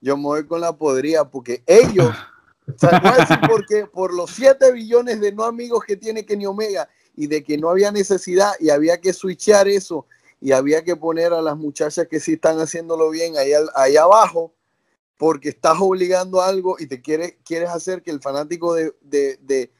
[0.00, 2.14] yo me voy con la podría porque ellos,
[2.78, 3.86] ¿sabes por qué?
[3.86, 7.70] Por los 7 billones de no amigos que tiene Kenny Omega y de que no
[7.70, 10.06] había necesidad y había que switchar eso
[10.40, 14.54] y había que poner a las muchachas que sí están haciéndolo bien ahí, ahí abajo
[15.16, 19.70] porque estás obligando algo y te quieres, quieres hacer que el fanático de, de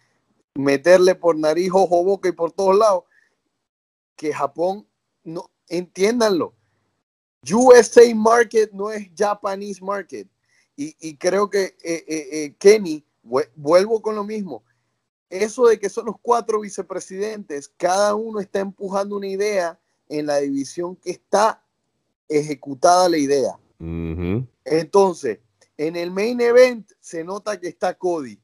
[0.55, 3.05] meterle por nariz, ojo, boca y por todos lados,
[4.17, 4.87] que Japón,
[5.25, 6.55] no, entiéndanlo,
[7.51, 10.29] USA market no es Japanese market.
[10.83, 13.05] Y, creo que eh, eh, eh, Kenny,
[13.55, 14.65] vuelvo con lo mismo,
[15.29, 19.79] eso de que son los cuatro vicepresidentes, cada uno está empujando una idea
[20.09, 21.63] en la división que está
[22.31, 23.59] ejecutada la idea.
[24.65, 25.41] Entonces,
[25.77, 28.41] en el main event se nota que está Cody.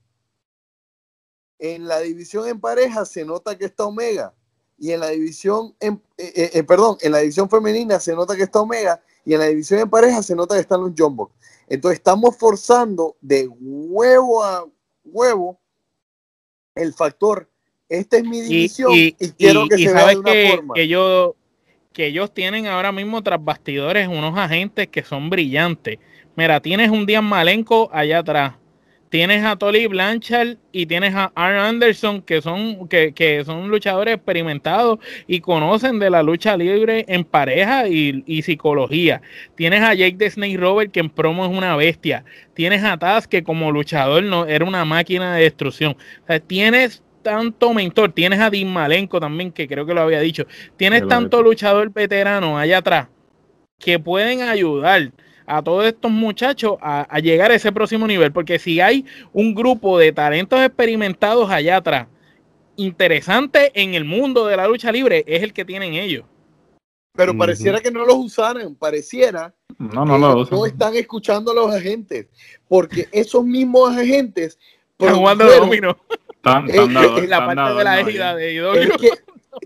[1.58, 4.34] En la división en pareja se nota que está Omega
[4.78, 8.36] y en la división, en, eh, eh, eh, perdón, en la división femenina se nota
[8.36, 11.32] que está Omega y en la división en pareja se nota que están los Jumbo.
[11.68, 14.64] Entonces estamos forzando de huevo a
[15.04, 15.60] huevo
[16.74, 17.50] el factor,
[17.88, 20.74] esta es mi división y, quiero que se vea de una forma.
[20.74, 21.32] Que ellos,
[21.92, 25.98] que ellos tienen ahora mismo tras bastidores unos agentes que son brillantes.
[26.36, 28.54] Mira, tienes un día Malenco allá atrás
[29.08, 34.98] tienes a Tolly Blanchard y tienes a Arn Anderson, que son, que, son luchadores experimentados
[35.26, 39.22] y conocen de la lucha libre en pareja y, psicología.
[39.54, 42.24] Tienes a Jake the Snake Robert, que en promo es una bestia.
[42.54, 45.96] Tienes a Taz, que como luchador no, era una máquina de destrucción.
[46.46, 50.46] tienes tanto mentor, tienes a Dean Malenko también, que creo que lo había dicho.
[50.76, 53.08] Tienes tanto luchador veterano allá atrás
[53.78, 55.12] que pueden ayudar
[55.46, 58.32] a todos estos muchachos a, llegar a ese próximo nivel.
[58.32, 62.08] Porque si hay un grupo de talentos experimentados allá atrás,
[62.76, 66.24] interesante en el mundo de la lucha libre, es el que tienen ellos.
[67.14, 71.74] Pero pareciera que no los usaran, pareciera no, no, no, no están escuchando a los
[71.74, 72.26] agentes,
[72.68, 74.58] porque esos mismos agentes
[74.98, 75.96] están jugando domino.
[76.68, 78.88] en la parte de la égida de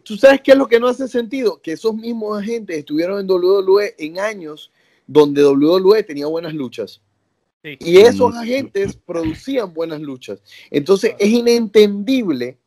[0.05, 3.31] Tú sabes qué es lo que no hace sentido, que esos mismos agentes estuvieron en
[3.31, 4.71] WWE en años
[5.11, 7.03] donde WWE tenía buenas luchas.
[7.65, 10.41] Y esos agentes producían buenas luchas.
[10.71, 12.59] Entonces es inentendible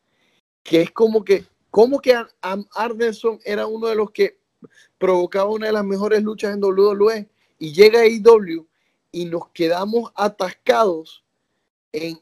[0.62, 4.36] que es como que, como que Arneson era uno de los que
[4.98, 7.26] provocaba una de las mejores luchas en WWE
[7.58, 8.66] y llega a AEW
[9.10, 11.24] y nos quedamos atascados
[11.92, 12.20] en,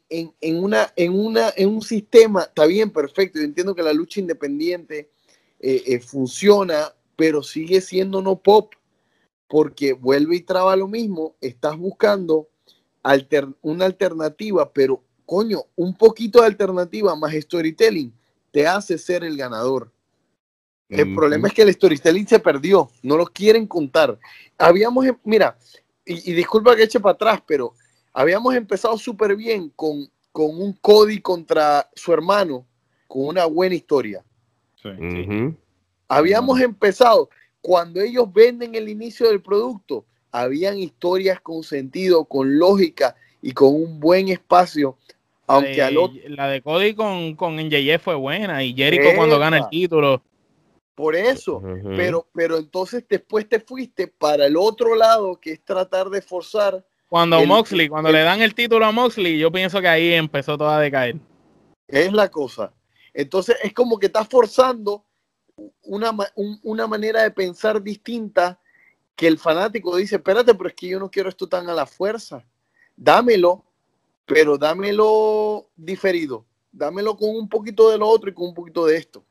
[0.63, 5.11] una, en, una, en un sistema, está bien, perfecto, yo entiendo que la lucha independiente
[5.59, 8.75] eh, eh, funciona, pero sigue siendo no pop
[9.53, 12.49] porque vuelve y traba lo mismo, estás buscando
[13.61, 18.15] una alternativa, pero coño, un poquito de alternativa más storytelling
[18.51, 19.93] te hace ser el ganador.
[20.89, 24.19] El problema es que el storytelling se perdió, no lo quieren contar.
[24.57, 25.59] Habíamos, em, mira,
[26.07, 27.75] y, disculpa que eche para atrás, pero
[28.15, 32.67] habíamos empezado súper bien con, con un Cody contra su hermano,
[33.07, 34.25] con una buena historia.
[36.09, 37.29] Habíamos empezado,
[37.63, 43.75] cuando ellos venden el inicio del producto, habían historias con sentido, con lógica y con
[43.75, 44.99] un buen espacio.
[45.47, 49.59] Aunque la de, la de Cody con, con NJF fue buena y Jericho cuando gana
[49.59, 50.23] el título.
[50.95, 51.63] Por eso,
[51.97, 56.85] pero, pero entonces después te fuiste para el otro lado que es tratar de forzar.
[57.09, 60.69] Cuando Moxley, cuando le dan el título a Moxley, yo pienso que ahí empezó todo
[60.69, 61.17] a decaer.
[61.89, 62.73] Es la cosa.
[63.15, 65.05] Entonces es como que estás forzando
[65.85, 66.11] una,
[66.63, 68.59] una manera de pensar distinta
[69.17, 71.87] que el fanático dice, espérate, pero es que yo no quiero esto tan a la
[71.87, 72.45] fuerza.
[72.97, 73.65] Dámelo,
[74.27, 76.45] pero dámelo diferido.
[76.73, 79.25] Dámelo con un poquito de lo otro y con un poquito de esto.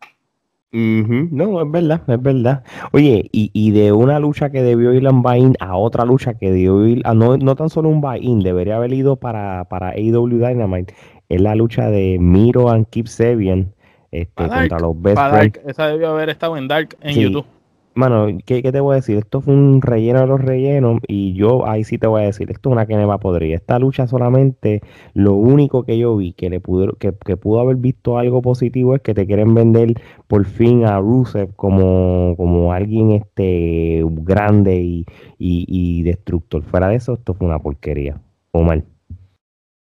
[0.73, 2.63] No, es verdad, es verdad.
[2.93, 6.49] Oye, y, de una lucha que debió ir a un buy a otra lucha que
[6.49, 10.95] debió ir, a no, no tan solo un buy-in, debería haber ido para, para Dynamite,
[11.27, 13.73] es la lucha de Miro and Keep Sabian
[14.11, 15.59] este, contra los Best Friends.
[15.65, 17.45] Esa debió haber estado en Dark en YouTube.
[17.93, 19.17] Mano, ¿qué, te voy a decir?
[19.17, 22.49] Esto fue un relleno de los rellenos y yo ahí sí te voy a decir,
[22.49, 23.53] esto es una que me va a podrir.
[23.53, 24.81] Esta lucha solamente,
[25.13, 29.01] lo único que yo vi que le pudo, que, pudo haber visto algo positivo es
[29.01, 29.95] que te quieren vender
[30.27, 35.05] por fin a Rusev como, como alguien este grande y,
[35.37, 36.63] y destructor.
[36.63, 38.21] Fuera de eso, esto fue una porquería.
[38.51, 38.85] O mal.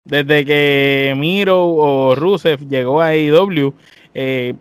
[0.05, 3.75] Desde que Miro o Rusev llegó a AEW,
[4.15, 4.55] eh,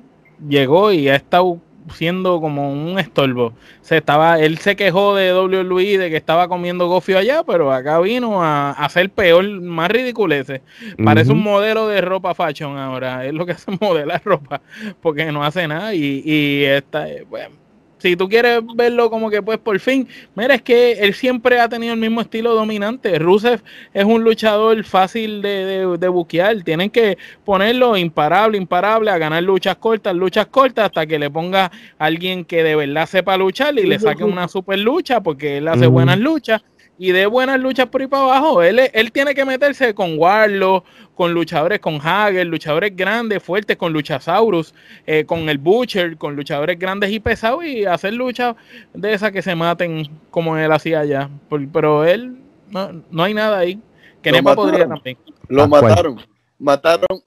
[0.47, 1.59] llegó y ha estado
[1.93, 3.53] siendo como un estorbo.
[3.81, 7.99] Se estaba, él se quejó de WWE de que estaba comiendo gofio allá, pero acá
[7.99, 10.61] vino a, hacer peor, más ridiculeces.
[11.03, 13.25] Parece un modelo de ropa fashion ahora.
[13.25, 14.61] Es lo que hace modelar ropa,
[15.01, 15.93] porque no hace nada.
[15.93, 17.55] Y, y esta, bueno,
[18.01, 21.69] si tú quieres verlo como que pues por fin, mira, es que él siempre ha
[21.69, 23.19] tenido el mismo estilo dominante.
[23.19, 23.61] Rusev
[23.93, 26.63] es un luchador fácil de, de, buquear.
[26.63, 31.65] Tienen que ponerlo imparable, imparable, a ganar luchas cortas, luchas cortas, hasta que le ponga
[31.65, 31.71] a
[32.05, 35.87] alguien que de verdad sepa luchar y le saque una super lucha, porque él hace
[35.87, 36.61] buenas luchas
[37.01, 38.61] y de buenas luchas por ahí para abajo.
[38.61, 40.85] Él, él tiene que meterse con Warlock,
[41.15, 44.75] con luchadores con Hager, luchadores grandes, fuertes, con Luchasaurus,
[45.07, 48.55] eh, con el Butcher, con luchadores grandes y pesados y hacer luchas
[48.93, 51.27] de esas que se maten como él hacía allá.
[51.73, 52.37] pero él,
[52.69, 53.81] no, hay nada ahí.
[54.21, 55.17] Que Nepa podría también.
[55.47, 56.21] Lo mataron.
[56.59, 57.23] Mataron.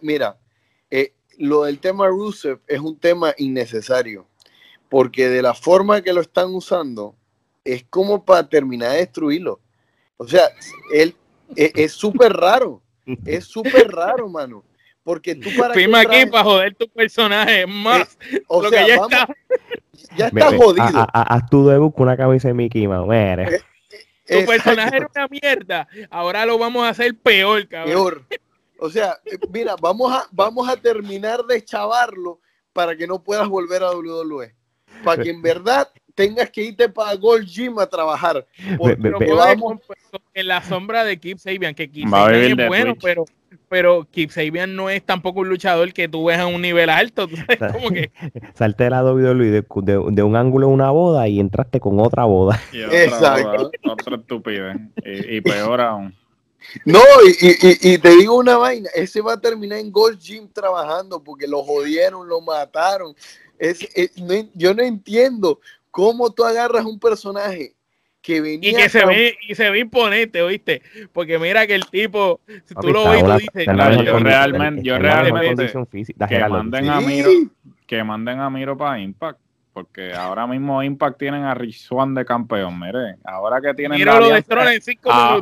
[0.00, 0.38] mira,
[0.90, 4.26] eh, lo del tema Rusev es un tema innecesario.
[4.88, 7.14] Porque de la forma que lo están usando,
[7.64, 9.60] es como para terminar de destruirlo.
[10.16, 10.50] O sea,
[10.92, 11.14] él
[11.56, 12.82] e, es súper raro.
[13.24, 14.64] Es súper raro, mano.
[15.02, 15.74] Porque tú para.
[15.74, 18.16] Firma aquí para joder tu personaje más.
[18.46, 19.28] o sea, ya está.
[20.16, 21.06] Ya está jodido.
[21.12, 23.12] Haz tu debut con una cabeza de Mickey Mouse.
[23.12, 23.60] Eh,
[24.28, 25.88] eh, tu personaje era una mierda.
[26.10, 27.92] Ahora lo vamos a hacer peor, cabrón.
[27.92, 28.24] Peor.
[28.78, 32.40] O sea, eh, mira, vamos a, vamos a terminar de chavarlo
[32.72, 34.54] para que no puedas volver a WWE.
[35.04, 38.46] Para que en verdad tengas que irte para Gold Gym a trabajar.
[40.34, 43.24] en la sombra de Kip Sabian, que Kip Sabian es bueno, pero,
[43.68, 47.28] pero Kip Sabian no es tampoco un luchador que tú ves a un nivel alto.
[47.28, 48.10] que...
[48.54, 52.24] Salte de la WWE de, de, un ángulo de una boda y entraste con otra
[52.24, 52.60] boda.
[52.72, 53.70] Exacto.
[53.90, 54.76] otra estupidez.
[55.04, 56.14] Y, peor aún.
[56.84, 61.22] No, y, y, te digo una vaina, ese va a terminar en Gold Gym trabajando
[61.22, 63.14] porque lo jodieron, lo mataron.
[63.58, 63.88] Es,
[64.54, 65.60] yo no entiendo
[65.92, 67.74] ¿Cómo tú agarras un personaje
[68.22, 70.80] que venía y que se ve y se ve imponente, ¿oíste?
[71.12, 75.70] Porque mira que el tipo, si tú lo ves, tú dices, yo realmente, yo realmente
[76.28, 77.30] que manden a Miro,
[77.86, 79.38] que manden a Miro para Impact
[79.72, 84.16] porque ahora mismo Impact tienen a Rich Swan de campeón, mire, ahora que tienen la
[84.16, 84.54] alianza,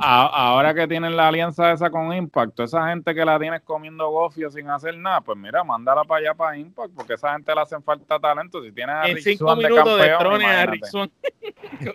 [0.01, 4.51] ahora que tienen la alianza esa con Impact, esa gente que la tienes comiendo gofio
[4.51, 7.83] sin hacer nada, pues mira, mándala para allá para Impact, porque esa gente le hacen
[7.83, 11.11] falta talento, si tienen a Rich Swan de campeón,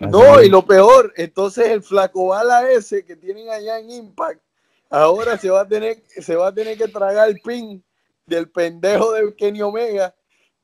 [0.00, 4.40] No, y lo peor, entonces el flaco bala ese que tienen allá en Impact,
[4.90, 7.82] ahora se va a tener, se va a tener que tragar el pin
[8.26, 10.14] del pendejo de Kenny Omega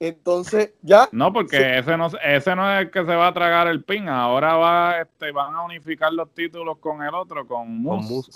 [0.09, 1.09] entonces, ya.
[1.13, 4.09] No, porque ese, no, ese no es el que se va a tragar el pin.
[4.09, 8.33] Ahora va, este, van a unificar los títulos con el otro, con Moose.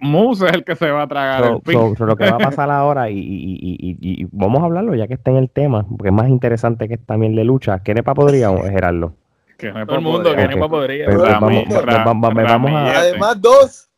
[0.00, 1.94] Moose, es el que se va a tragar el pin.
[1.98, 5.30] lo que va a pasar ahora, y, y, y, vamos a hablarlo ya que está
[5.30, 7.82] en el tema, porque es más interesante que también le lucha.
[7.82, 9.12] ¿Qué nepa podría, Gerardo?
[9.58, 11.08] Que Todo el mundo, que nepa podría.
[11.08, 12.98] vamos, a...
[13.00, 13.90] Además, dos.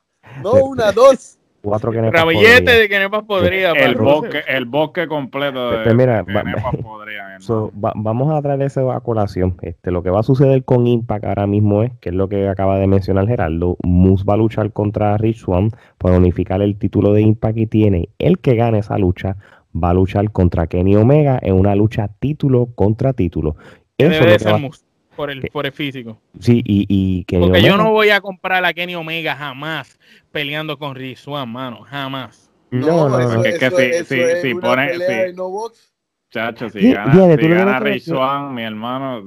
[0.42, 1.39] No una, dos.
[1.62, 3.72] Cuatro que Ramillete de Kenepas podría.
[3.72, 7.38] El, bosque, el bosque completo de, mira, podría.
[7.74, 9.56] vamos a traer esa a colación.
[9.60, 12.48] Este, lo que va a suceder con Impact ahora mismo es, que es lo que
[12.48, 17.12] acaba de mencionar Gerardo, Moose va a luchar contra Rich Swan para unificar el título
[17.12, 19.36] de Impact y tiene el que gane esa lucha
[19.72, 23.56] va a luchar contra Kenny Omega en una lucha título contra título.
[23.98, 26.20] Eso debe ser Moose por el, por el físico.
[26.38, 29.98] Sí, y, y Porque yo no voy a comprar a Kenny Omega jamás
[30.30, 32.50] peleando con Rizwan, mano, jamás.
[32.70, 33.44] No, no, no.
[33.44, 34.94] es que si, si, si pone.
[34.94, 35.92] Si, no box.
[36.30, 39.24] Chacho, si gana, si gana Rizwan, mi hermano.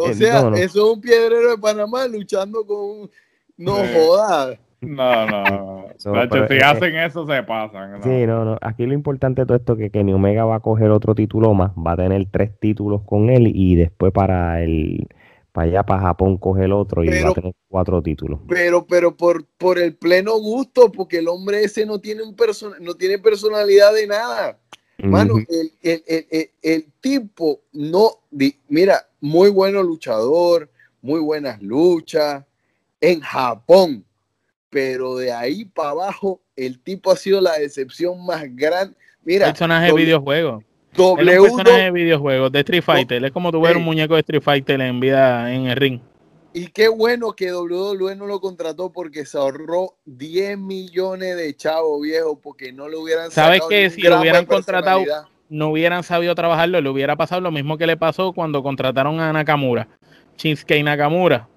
[0.00, 3.10] o sea, eso es un piedrero de Panamá luchando con.
[3.58, 4.58] No jodas.
[4.80, 5.86] No, no.
[6.48, 8.02] si hacen eso, se pasan.
[8.02, 8.58] Sí, no, no.
[8.60, 11.54] Aquí lo importante de todo esto es que Kenny Omega va a coger otro título
[11.54, 15.06] más, va a tener tres títulos con él y después para el
[15.52, 18.40] para allá, para Japón, coge el otro y va a tener cuatro títulos.
[18.48, 22.74] Pero, pero por, por el pleno gusto, porque el hombre ese no tiene un person
[22.80, 24.58] no tiene personalidad de nada.
[24.98, 28.18] Mano, el, el, el, el, tipo no,
[28.68, 30.68] mira, muy bueno luchador,
[31.02, 32.44] muy buenas luchas
[33.00, 34.04] en Japón
[34.70, 38.96] pero de ahí para abajo el tipo ha sido la decepción más grande.
[39.24, 40.62] Mira, personaje de videojuego.
[40.96, 43.24] W es un personaje de videojuegos de Street Fighter.
[43.24, 46.00] Es como tuviera un muñeco de Street Fighter en vida en el ring.
[46.52, 52.00] Y qué bueno que WWE no lo contrató porque se ahorró 10 millones de chavos
[52.00, 55.04] viejos porque no lo hubieran ¿Sabes que si lo hubieran contratado
[55.50, 59.32] no hubieran sabido trabajarlo, le hubiera pasado lo mismo que le pasó cuando contrataron a
[59.32, 59.88] Nakamura,
[60.36, 61.48] Shinsuke Nakamura,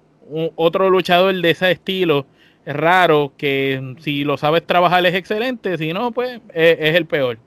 [0.56, 2.26] otro luchador de ese estilo
[2.64, 7.38] es raro que si lo sabes trabajar es excelente, si no, pues es, el peor.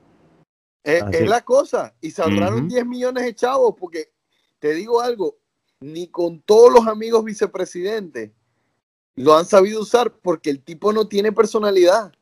[0.84, 1.94] Es, la cosa.
[2.00, 4.10] Y se ahorraron 10 millones de chavos porque
[4.58, 5.36] te digo algo,
[5.80, 8.30] ni con todos los amigos vicepresidentes
[9.16, 12.12] lo han sabido usar porque el tipo no tiene personalidad.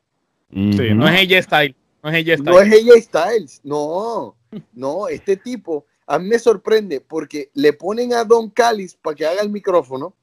[0.49, 1.75] no es ella style.
[2.01, 2.53] No es ella Styles.
[2.53, 3.61] No es ella Styles.
[3.63, 4.37] No,
[4.73, 9.25] no, este tipo a mí me sorprende porque le ponen a Don Callis para que
[9.25, 10.15] haga el micrófono.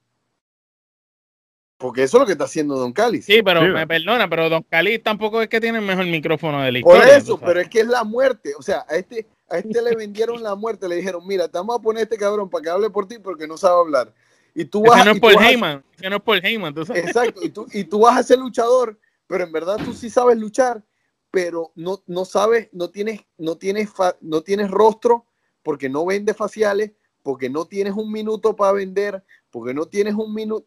[1.83, 3.25] Porque eso es lo que está haciendo Don Callis.
[3.27, 3.67] Sí, pero Sí.
[3.69, 6.97] me perdona, pero Don Callis tampoco es que tiene el mejor micrófono de la Por
[6.97, 7.17] historia.
[7.17, 7.45] eso, tú sabes.
[7.47, 8.53] pero es que es la muerte.
[8.57, 10.89] O sea, a este, a este le vendieron la muerte.
[10.89, 13.19] Le dijeron, mira, te vamos a poner a este cabrón para que hable por ti
[13.19, 14.15] porque no sabe hablar.
[14.55, 17.05] Y tú vas, Ese no es por Heyman, ese no es por Heyman, tú sabes.
[17.05, 20.39] Exacto, y tú, y tú vas a ser luchador, pero en verdad tú sí sabes
[20.39, 20.85] luchar,
[21.31, 25.27] pero no, no sabes, no tienes, no tienes, fa- no tienes rostro
[25.63, 30.35] porque no vendes faciales, porque no tienes un minuto para vender, porque no tienes un
[30.35, 30.67] minuto.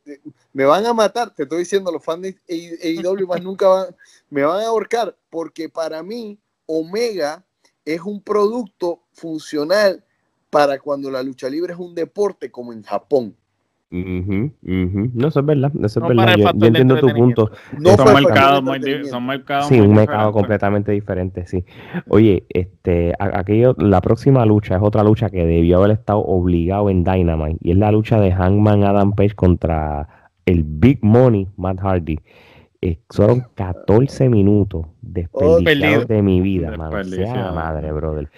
[0.54, 3.96] Me van a matar, te estoy diciendo, los fans de AEW más nunca van,
[4.30, 7.44] me van a ahorcar, porque para mí Omega
[7.84, 10.06] es un producto funcional
[10.50, 13.36] para cuando la lucha libre es un deporte como en Japón.
[13.92, 16.52] No, eso es verdad, eso es No para verdad.
[16.54, 17.52] Yo, yo entiendo tu punto.
[17.80, 20.34] No Son mercados muy, son mercados Sí, muy un mercado diferentes.
[20.42, 21.64] completamente diferente, sí.
[22.08, 27.04] Oye, este, aquello, la próxima lucha es otra lucha que debió haber estado obligado en
[27.04, 30.08] Dynamite y es la lucha de Hangman Adam Page contra
[30.46, 32.20] el Big Money Matt Hardy.
[32.82, 37.04] Eh, fueron 14 minutos desperdiciados de mi vida, mano.
[37.04, 38.30] Sea madre, brother.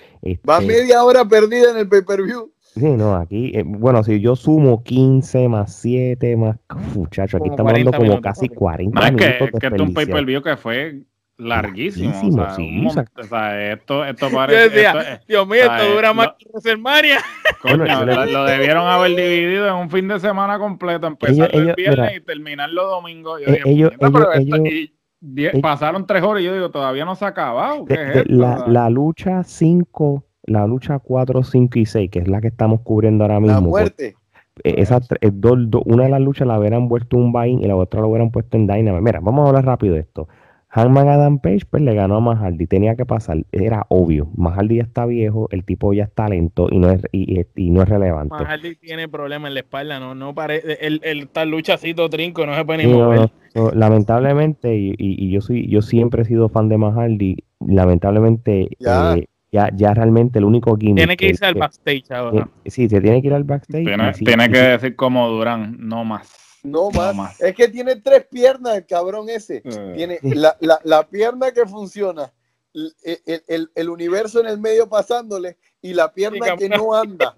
[0.47, 2.51] Va Este, media hora perdida en el pay-per-view.
[2.80, 6.57] Sí, no, aquí, eh, bueno, si yo sumo 15 más 7 más,
[6.95, 8.57] muchacho, aquí estamos hablando 40 como minutos, casi papi.
[8.57, 9.93] 40 No, es que, minutos es que esto es un desperdiciados.
[9.95, 11.01] pay-per-view que fue
[11.39, 12.11] larguísimo.
[12.11, 14.69] Larguísimo, o sea, sí, un o sea- esto, esto Yo parece.
[14.69, 17.17] decía, esto es- Dios mío, esto eh, dura más que WrestleMania.
[17.61, 21.63] coño, lo, lo debieron haber dividido en un fin de semana completo, empezar Ellos- el
[21.63, 23.38] ellos- viernes mira, y terminarlo domingo.
[23.39, 26.41] Yo eh, dije, ellos- "Puñeta, pero ellos- esto- ellos- y die- ellos- pasaron tres horas
[26.41, 27.86] y yo digo, todavía no se ha acabado.
[27.86, 28.34] ¿Qué De- es de- esto?
[28.34, 32.81] la, la lucha 5, la lucha 4, 5 y 6, que es la que estamos
[32.81, 33.55] cubriendo ahora mismo.
[33.55, 34.15] La pues, muerte.
[34.63, 37.59] eh, esas tres- eh, dos- dos- una de las luchas la hubieran vuelto un buy
[37.61, 39.01] y la otra lo hubieran puesto en Dynamite.
[39.01, 40.27] Mira, vamos a hablar rápido de esto.
[40.69, 44.29] Hangman Adam Page pues le ganó a Mahaldi, tenía que pasar, era obvio.
[44.35, 47.69] Mahaldi ya está viejo, el tipo ya está lento y no es, y, y- y
[47.69, 48.35] no es relevante.
[48.35, 52.53] Hardy tiene problemas en la espalda, no, no parece, él, él está luchacito trinco, no
[52.53, 53.31] se puede ni no, mover.
[53.55, 53.71] no.
[53.71, 59.15] Lamentablemente, y, y- y yo soy, yo siempre he sido fan de Mahaldi, lamentablemente Ya.
[59.15, 62.49] eh, ya, ya realmente el único gimmick Tiene que irse al backstage ahora.
[62.63, 63.85] eh, sí, se tiene que ir al backstage.
[63.85, 66.29] tiene sí, que sí, decir como Durán, no más.
[66.63, 67.15] No más.
[67.15, 67.41] más.
[67.41, 69.61] Es que tiene tres piernas el cabrón ese.
[69.63, 69.93] Eh.
[69.95, 72.31] Tiene la, la- la pierna que funciona,
[72.73, 72.91] el,
[73.25, 77.35] el- el- el universo en el medio pasándole y la pierna que no anda.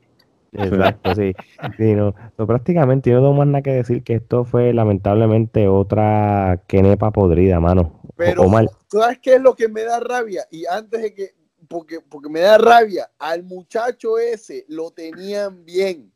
[0.52, 1.34] Exacto, sí.
[1.78, 2.16] Sí, no.
[2.36, 7.12] So, prácticamente yo no tengo más nada que decir que esto fue lamentablemente otra quenepa
[7.12, 8.02] podrida, mano.
[8.04, 10.46] O- Pero, Omar, ¿sabes qué es lo que me da rabia?
[10.50, 11.30] Y antes de que,
[11.70, 16.12] porque, porque me da rabia, al muchacho ese lo tenían bien,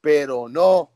[0.00, 0.90] pero no,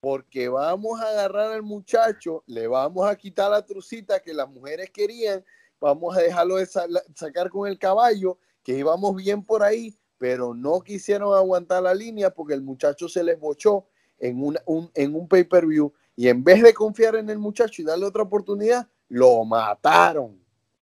[0.00, 4.90] porque vamos a agarrar al muchacho, le vamos a quitar la trucita que las mujeres
[4.90, 5.42] querían,
[5.80, 10.52] vamos a dejarlo de sa- sacar con el caballo, que íbamos bien por ahí, pero
[10.54, 13.86] no quisieron aguantar la línea porque el muchacho se les bochó
[14.18, 14.58] en, un,
[14.94, 18.86] en un pay-per-view y en vez de confiar en el muchacho y darle otra oportunidad,
[19.08, 20.38] lo mataron.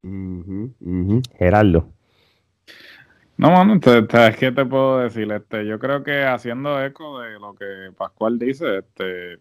[0.02, 1.20] ujú, ujú.
[1.36, 1.92] Gerardo.
[3.38, 5.30] No, mano, entonces, ¿sabes qué te puedo decir?
[5.30, 9.34] Este, yo creo que haciendo eco de lo que Pascual dice, este,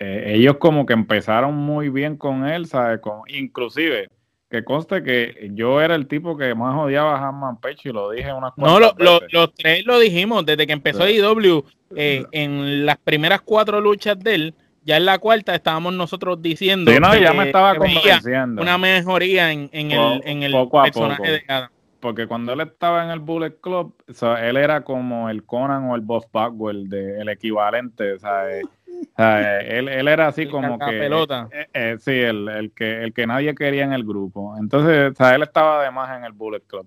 [0.00, 3.00] eh, ellos como que empezaron muy bien con él, ¿sabes?
[3.00, 4.08] Como, inclusive,
[4.50, 8.10] que conste que yo era el tipo que más odiaba a Hanman Page y lo
[8.10, 9.32] dije unas No, lo- cuantas lo- veces.
[9.34, 11.18] los tres lo dijimos desde que empezó Sí.
[11.20, 11.64] IW.
[11.96, 16.90] eh, en las primeras cuatro luchas de él, ya en la cuarta estábamos nosotros diciendo
[16.90, 18.62] Sí, no, que- ya me estaba que convenciendo.
[18.62, 21.30] una mejoría en, en el, en el poco a personaje poco.
[21.30, 21.70] de Adam.
[22.04, 25.84] Porque cuando él estaba en el Bullet Club, o sea, él era como el Conan
[25.88, 30.06] o el Boss Bagwell, de, el equivalente, o sea, eh, o sea, eh, él, él
[30.08, 31.48] era así El como que, cacapelota.
[31.50, 34.54] eh, eh, sí, el, el que, el que nadie quería en el grupo.
[34.58, 36.86] Entonces, o sea, él estaba de más en el Bullet Club.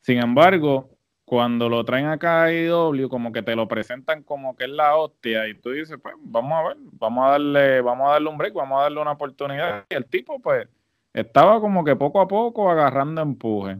[0.00, 0.90] Sin embargo,
[1.24, 4.94] cuando lo traen acá a IW, como que te lo presentan como que es la
[4.94, 8.36] hostia, y tú dices, pues, vamos a ver, vamos a darle, vamos a darle un
[8.36, 9.86] break, vamos a darle una oportunidad.
[9.88, 10.68] Y el tipo, pues,
[11.14, 13.78] estaba como que poco a poco agarrando empuje.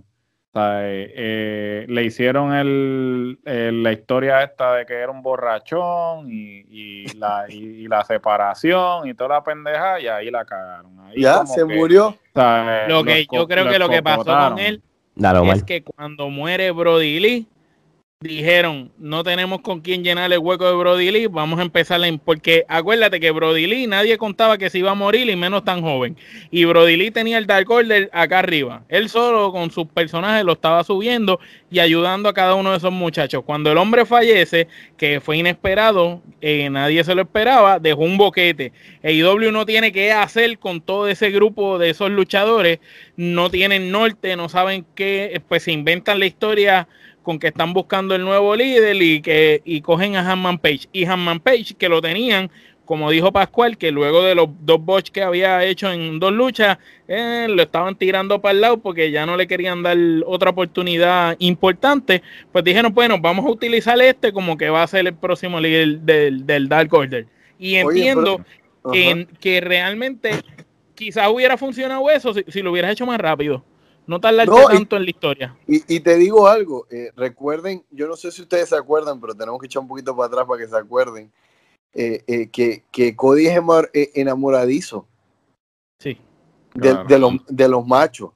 [0.52, 6.28] O sea, eh, le hicieron el, el- la historia esta de que era un borrachón
[6.28, 7.55] y, y la, y,
[7.85, 10.98] y la separación y toda la pendeja y ahí la cagaron.
[11.01, 12.09] Ahí Ya, se que, murió.
[12.09, 14.82] o sea, Lo que yo creo que lo que pasó con él
[15.14, 17.47] Dale, es que cuando muere Brody Lee,
[18.23, 22.19] dijeron, no tenemos con quién llenar el hueco de Brody Lee, vamos a empezar en...
[22.19, 25.81] Porque acuérdate que Brody Lee nadie contaba que se iba a morir y menos tan
[25.81, 26.19] joven.
[26.51, 28.83] Y Brody Lee tenía el Dark Order acá arriba.
[28.91, 31.41] Él solo con sus personajes lo estaba subiendo
[31.71, 33.43] y ayudando a cada uno de esos muchachos.
[33.43, 34.69] Cuando el hombre fallece,
[34.99, 38.75] que fue inesperado, eh, nadie se lo esperaba, dejó un boquete.
[39.03, 42.81] EIW no tiene qué hacer con todo ese grupo de esos luchadores,
[43.17, 46.87] no tienen norte, no saben qué, pues se inventan la historia
[47.23, 50.89] con que están buscando el nuevo líder y que y cogen a Hanman Page.
[50.93, 52.51] Y Hanman Page, que lo tenían,
[52.85, 56.79] como dijo Pascual, que luego de los dos bots que había hecho en dos luchas,
[57.07, 61.37] eh, lo estaban tirando para el lado porque ya no le querían dar otra oportunidad
[61.39, 62.23] importante.
[62.51, 66.01] Pues dijeron, bueno, vamos a utilizar este como que va a ser el próximo líder
[66.01, 67.27] del, Dark Order.
[67.59, 68.45] Y entiendo
[68.93, 70.33] que, realmente
[70.95, 73.65] quizás hubiera funcionado eso si, lo hubieras hecho más rápido.
[74.11, 75.57] No tardarte tanto en la historia.
[75.69, 79.61] Y, te digo algo, eh, recuerden, yo no sé si ustedes se acuerdan, pero tenemos
[79.61, 81.32] que echar un poquito para atrás para que se acuerden,
[81.95, 83.61] eh, eh, que, que, Cody es
[84.15, 85.07] enamoradizo.
[86.01, 86.19] Sí.
[86.74, 88.32] De, los, de los machos.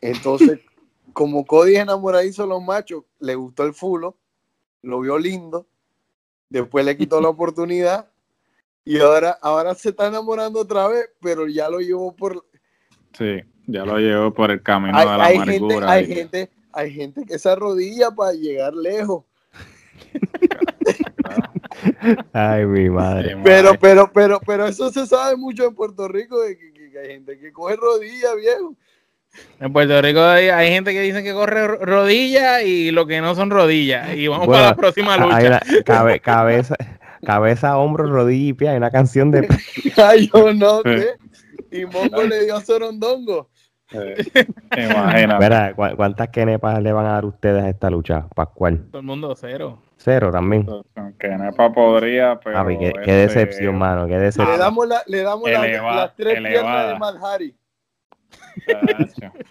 [0.00, 0.60] Entonces,
[1.12, 4.16] como Cody es enamoradizo de los machos, le gustó el fulo,
[4.80, 5.66] lo vio lindo,
[6.48, 8.10] después le quitó la oportunidad
[8.82, 12.46] y ahora, ahora se está enamorando otra vez, pero ya lo llevó por...
[13.12, 17.24] Sí, ya lo llevó por el camino de la hay Gente, hay, gente, hay gente
[17.24, 19.24] que se arrodilla para llegar lejos.
[22.32, 23.36] Ay, mi madre.
[23.42, 27.38] Pero, pero, pero, pero eso se sabe mucho en Puerto Rico, de que, hay gente
[27.38, 28.74] que coge rodillas, viejo.
[29.58, 33.50] En Puerto Rico hay, gente que dice que corre rodillas y lo que no son
[33.50, 34.16] rodillas.
[34.16, 35.60] Y vamos para la próxima lucha.
[36.22, 36.76] cabeza,
[37.24, 38.68] cabeza, hombro, rodilla y pie.
[38.68, 39.48] Hay una canción de.
[39.96, 41.16] Ay, yo no sé.
[41.72, 43.50] Y Mongo le dio a Sorondongo.
[44.76, 45.74] Imagina.
[45.74, 48.86] ¿cuántas kenepas le van a dar ustedes a esta lucha, Pascual?
[48.90, 49.78] Todo el mundo cero.
[49.96, 50.66] Cero también.
[51.18, 52.66] Kenepa podría, pero.
[52.66, 54.06] qué, este, decepción, mano.
[54.06, 54.52] Qué decepción.
[54.52, 57.56] Le damos, la, le damos las tres piernas de Malhari.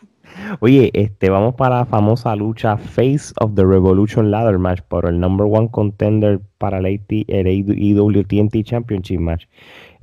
[0.60, 5.19] Oye, este, vamos para la famosa lucha Face of the Revolution Ladder Match por el
[5.19, 9.45] number one contender para el, AT, el EWTNT Championship Match.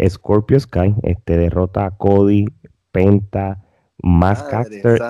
[0.09, 2.47] Scorpio Sky este, derrota a Cody,
[2.93, 3.63] Penta,
[4.03, 4.53] Mask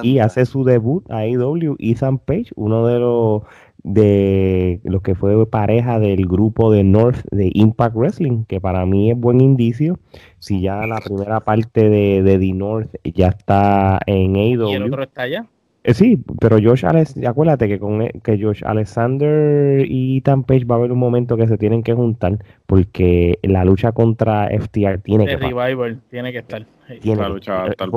[0.02, 3.42] y hace su debut a AEW Ethan Page, uno de los
[3.82, 9.10] de los que fue pareja del grupo de North de Impact Wrestling, que para mí
[9.10, 9.98] es buen indicio.
[10.38, 14.68] Si ya la primera parte de, de The North ya está en AEW.
[14.68, 15.46] ¿Y el otro está allá?
[15.82, 20.64] Eh, sí, pero Josh Alex, acuérdate que con e, que Josh Alexander y Ethan Page
[20.66, 24.98] va a haber un momento que se tienen que juntar porque la lucha contra FTR
[24.98, 26.66] tiene que revival tiene que estar.
[27.00, 27.88] Tiene, la lucha va a estar.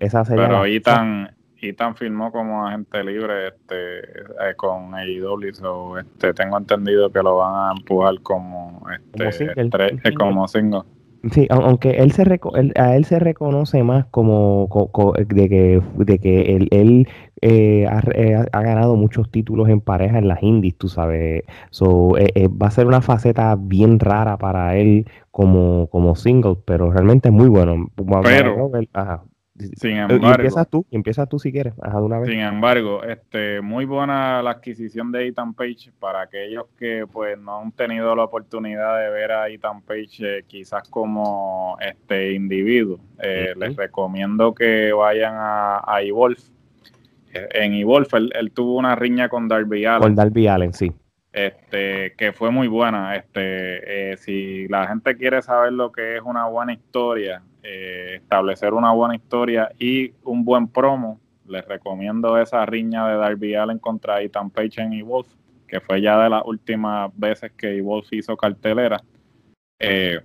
[0.00, 1.30] Esa pero Ethan,
[1.62, 7.36] Ethan firmó como agente libre este eh, con AEW, so, este tengo entendido que lo
[7.36, 10.82] van a empujar como este como single.
[11.32, 12.22] Sí, aunque él se
[12.76, 14.68] a él se reconoce más como,
[15.28, 17.08] de que, de que él, él
[17.42, 21.44] eh, eh, ha, ganado muchos títulos en pareja en las indies, tú sabes.
[21.70, 26.90] So, eh, va a ser una faceta bien rara para él como, como single, pero
[26.90, 27.90] realmente es muy bueno.
[28.22, 28.70] Pero,
[29.76, 32.30] sin embargo, empiezas tú, empiezas tú si quieres, de una vez.
[32.30, 37.60] Sin embargo, este, muy buena la adquisición de Ethan Page para aquellos que pues no
[37.60, 43.00] han tenido la oportunidad de ver a Ethan Page eh, quizás como este individuo.
[43.22, 46.40] Eh, les recomiendo que vayan a, a Evolve.
[47.32, 50.02] Eh, en Evolve él, tuvo una riña con Darby Allen.
[50.02, 50.92] Con Darby Allen, sí.
[51.32, 53.14] Este, que fue muy buena.
[53.16, 58.92] Este, si la gente quiere saber lo que es una buena historia, eh, establecer una
[58.92, 64.50] buena historia y un buen promo, les recomiendo esa riña de Darby Allen contra Ethan
[64.50, 65.28] Page en Evolve,
[65.68, 69.02] que fue ya de las últimas veces que Evolve hizo cartelera.
[69.78, 70.20] Eh,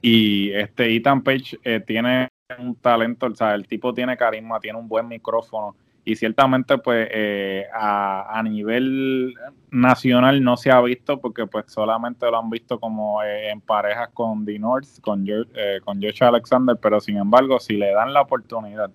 [0.00, 2.28] y este Ethan Page eh, tiene
[2.58, 5.74] un talento, o sea, el tipo tiene carisma, tiene un buen micrófono
[6.08, 9.34] y ciertamente pues eh, a, nivel
[9.70, 14.08] nacional no se ha visto porque pues solamente lo han visto como eh, en parejas
[14.14, 18.22] con The North, con, eh, con Josh Alexander, pero sin embargo si le dan la
[18.22, 18.90] oportunidad,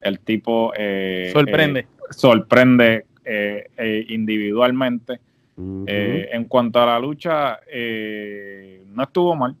[0.00, 0.72] el tipo
[1.32, 3.06] sorprende, sorprende
[4.08, 5.20] individualmente.
[5.56, 7.60] en cuanto a la lucha,
[8.86, 9.54] no estuvo mal.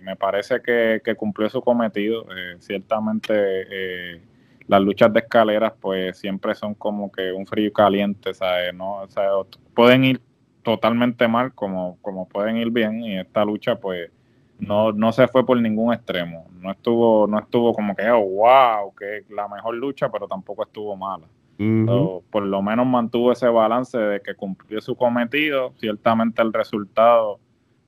[0.00, 2.24] me parece que, que, cumplió su cometido.
[2.60, 4.22] ciertamente
[4.66, 8.74] las luchas de escaleras pues siempre son como que un frío caliente, ¿sabes?
[8.74, 9.02] ¿No?
[9.02, 9.28] O sea,
[9.74, 10.20] pueden ir
[10.62, 14.10] totalmente mal como, como pueden ir bien y esta lucha pues
[14.58, 16.46] no, no se fue por ningún extremo.
[16.60, 20.96] No estuvo, no estuvo como que, oh, wow, que la mejor lucha, pero tampoco estuvo
[20.96, 21.26] mala.
[22.30, 25.72] por lo menos mantuvo ese balance de que cumplió su cometido.
[25.78, 27.38] Ciertamente el resultado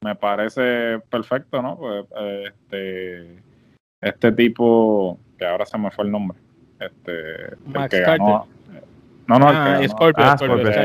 [0.02, 1.78] me parece perfecto, ¿no?
[1.78, 2.06] Pues,
[2.44, 3.42] este,
[4.00, 6.38] este tipo, que ahora se me fue el nombre,
[6.80, 8.18] este, Max Carter.
[8.18, 10.36] no, no, ah, Scorpio, ah,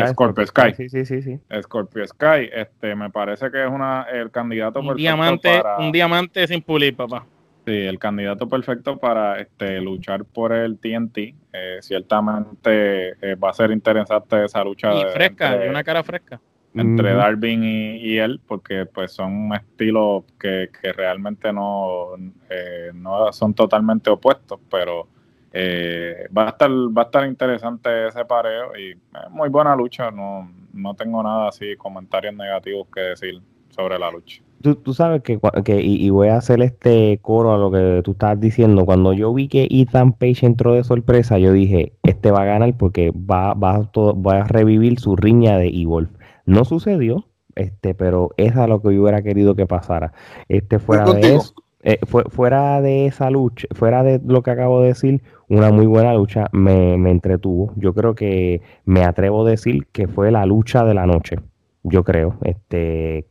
[0.08, 0.74] Scorpio, Sky.
[0.76, 1.40] Sí, sí, sí, sí.
[1.62, 6.62] Scorpio Sky, este, me parece que es una, el candidato un diamante, Un diamante sin
[6.62, 7.26] pulir, papá.
[7.66, 11.18] Sí, el candidato perfecto para este, luchar por el TNT.
[11.54, 14.94] Eh, ciertamente eh, va a ser interesante esa lucha.
[14.96, 16.42] Y fresca, de una cara fresca.
[16.74, 22.16] Entre Darwin y, él, porque pues son estilos que, que realmente no,
[22.50, 25.08] eh, no son totalmente opuestos, pero
[25.53, 28.95] va a estar va a estar interesante ese pareo y
[29.30, 30.11] muy buena lucha.
[30.11, 35.40] No, no tengo nada así, comentarios negativos que decir sobre la lucha tú, sabes que,
[35.82, 38.86] y, voy a hacer este coro a lo que tú estás diciendo.
[38.86, 42.76] Cuando yo vi que Ethan Page entró de sorpresa, yo dije, este va a ganar
[42.78, 46.11] porque va, va, a revivir su riña de Evolve.
[46.45, 50.14] No sucedió, este, pero es a lo que yo hubiera querido que pasara.
[50.48, 51.53] Este fuera de eso,
[51.84, 55.22] eh, fuera de esa lucha, fuera de lo que acabo de decir,
[55.52, 57.73] una muy buena lucha, me, me entretuvo.
[57.76, 61.36] Yo creo que me atrevo a decir que fue la lucha de la noche.
[61.84, 63.26] Yo creo, este,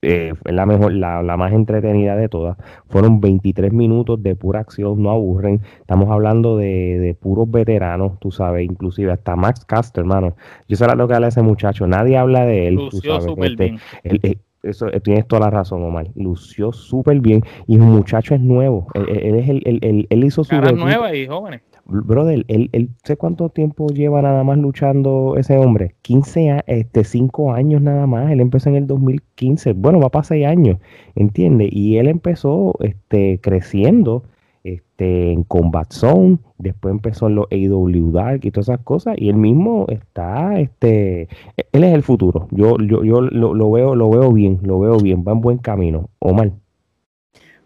[0.00, 2.56] eh, la mejor, la, más entretenida de todas.
[2.86, 5.62] Fueron 23 minutos de pura acción, no aburren.
[5.80, 10.36] Estamos hablando de, puros veteranos, tú sabes, inclusive hasta Max Caster, hermano.
[10.68, 12.74] Yo sé lo que habla ese muchacho, nadie habla de él.
[12.76, 13.78] Lució súper bien.
[14.04, 16.08] Eh, eso, eh, tienes toda la razón, Omar.
[16.14, 18.88] Lució súper bien y el muchacho es nuevo.
[18.94, 20.54] Él, es el, él hizo su.
[20.56, 25.94] nueva y jóvenes brother, él, él, sé cuánto tiempo lleva nada más luchando ese hombre.
[26.02, 28.30] 15, este, 5 años nada más.
[28.30, 29.72] Él empezó en el 2015.
[29.74, 30.78] Bueno, va para 6 años,
[31.14, 31.68] ¿entiendes?
[31.72, 34.24] Y él empezó este, creciendo
[34.94, 39.28] este, en Combat Zone, después empezó en los AW Dark y todas esas cosas, y
[39.28, 41.28] él mismo está, este,
[41.72, 42.46] él es el futuro.
[42.52, 45.58] Yo, yo, yo lo, lo veo, lo veo bien, lo veo bien, va en buen
[45.58, 46.10] camino.
[46.20, 46.52] Omar.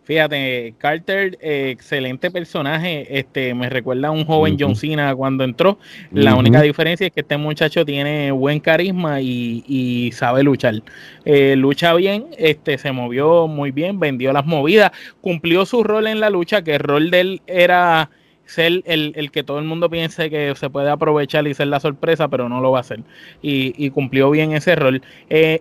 [0.08, 3.18] Fíjate, Carter, eh, excelente personaje.
[3.18, 5.78] Este, me recuerda a un joven John Cena cuando entró.
[6.10, 10.82] La única diferencia es que este muchacho tiene buen carisma y, sabe luchar.
[11.26, 16.20] Eh, lucha bien, este, se movió muy bien, vendió las movidas, cumplió su rol en
[16.20, 18.08] la lucha, que el rol de él era
[18.46, 22.28] ser el, que todo el mundo piense que se puede aprovechar y ser la sorpresa,
[22.28, 23.00] pero no lo va a hacer.
[23.42, 25.02] Y, cumplió bien ese rol.
[25.28, 25.60] Eh,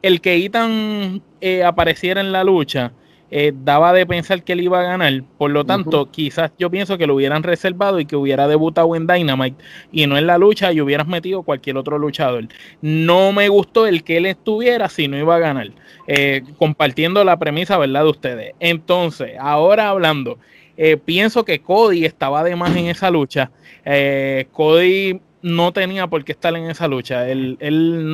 [0.00, 1.20] el que Ethan
[1.66, 2.94] apareciera en la lucha
[3.30, 5.22] eh, daba de pensar que él iba a ganar.
[5.36, 9.06] Por lo tanto, quizás yo pienso que lo hubieran reservado y que hubiera debutado en
[9.06, 12.48] Dynamite y no en la lucha y hubieras metido cualquier otro luchador.
[12.80, 15.70] No me gustó el que él estuviera si no iba a ganar.
[16.06, 18.04] Eh, compartiendo la premisa, ¿verdad?
[18.04, 18.54] De ustedes.
[18.60, 20.38] Entonces, ahora hablando,
[20.76, 23.50] eh, pienso que Cody estaba de más en esa lucha.
[24.52, 27.28] Cody no tenía por qué estar en esa lucha.
[27.28, 27.58] Él,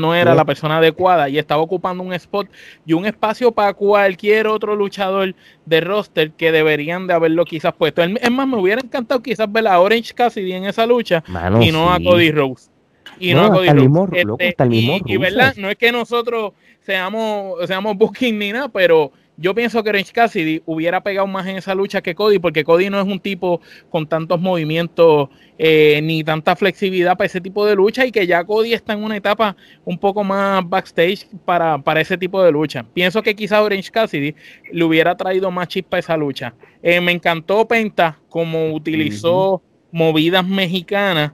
[0.01, 2.49] no era la persona adecuada y estaba ocupando un spot
[2.85, 5.35] y un espacio para cualquier otro luchador
[5.65, 8.03] de roster que deberían de haberlo quizás puesto.
[8.03, 11.23] Es más, me hubiera encantado quizás ver a Orange Cassidy en esa lucha
[11.61, 12.71] y no a Cody Rose.
[13.19, 14.25] Y no, a Cody Rose.
[14.39, 19.83] Este, y, verdad, no es que nosotros seamos, seamos booking ni nada, pero yo pienso
[19.83, 23.07] que Orange Cassidy hubiera pegado más en esa lucha que Cody, porque Cody no es
[23.07, 25.29] un tipo con tantos movimientos
[25.59, 29.03] eh, ni tanta flexibilidad para ese tipo de lucha y que ya Cody está en
[29.03, 32.85] una etapa un poco más backstage para, ese tipo de lucha.
[32.95, 34.35] Pienso que quizá Orange Cassidy
[34.73, 36.55] le hubiera traído más chispa a esa lucha.
[36.83, 41.33] Eh, me encantó Penta como utilizó movidas mexicanas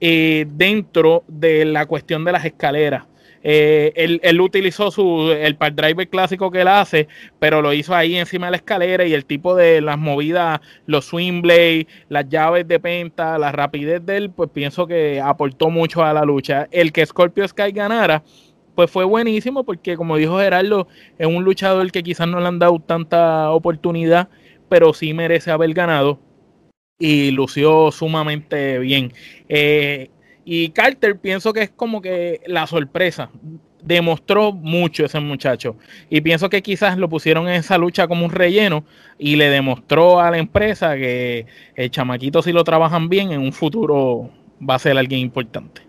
[0.00, 3.04] eh, dentro de la cuestión de las escaleras.
[3.42, 7.08] Eh, él, utilizó su, el part driver clásico que él hace,
[7.38, 11.06] pero lo hizo ahí encima de la escalera y el tipo de las movidas, los
[11.06, 16.02] swing blades, las llaves de penta, la rapidez de él, pues pienso que aportó mucho
[16.02, 16.68] a la lucha.
[16.70, 18.22] El que Scorpio Sky ganara,
[18.74, 20.88] pues fue buenísimo porque como dijo Gerardo,
[21.18, 24.28] es un luchador que quizás no le han dado tanta oportunidad,
[24.68, 26.20] pero sí merece haber ganado
[26.98, 29.12] y lució sumamente bien.
[29.48, 30.10] Eh,
[30.50, 33.28] y Carter pienso que es como que la sorpresa.
[33.82, 35.76] Demostró mucho ese muchacho.
[36.08, 38.84] Y pienso que quizás lo pusieron en esa lucha como un relleno
[39.18, 41.44] y le demostró a la empresa que
[41.74, 44.30] el chamaquito si lo trabajan bien en un futuro
[44.66, 45.82] va a ser alguien importante.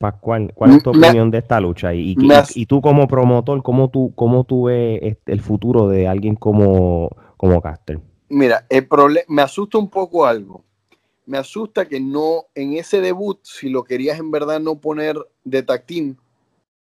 [0.00, 1.94] Pascual, ¿cuál es tu opinión de esta lucha?
[1.94, 2.16] Y,
[2.56, 7.10] y, tú como promotor, ¿cómo tú, cómo tú ves este, el futuro de alguien como,
[7.36, 8.00] como Caster?
[8.28, 8.88] Mira, el
[9.28, 10.64] me asusta un poco algo
[11.30, 15.62] me asusta que no, en ese debut, si lo querías en verdad no poner de
[15.62, 16.18] tactín,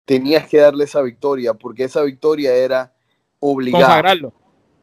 [0.07, 2.95] tenías que darle esa victoria, porque esa victoria era
[3.41, 3.85] obligada.
[3.85, 4.33] Consagrarlo.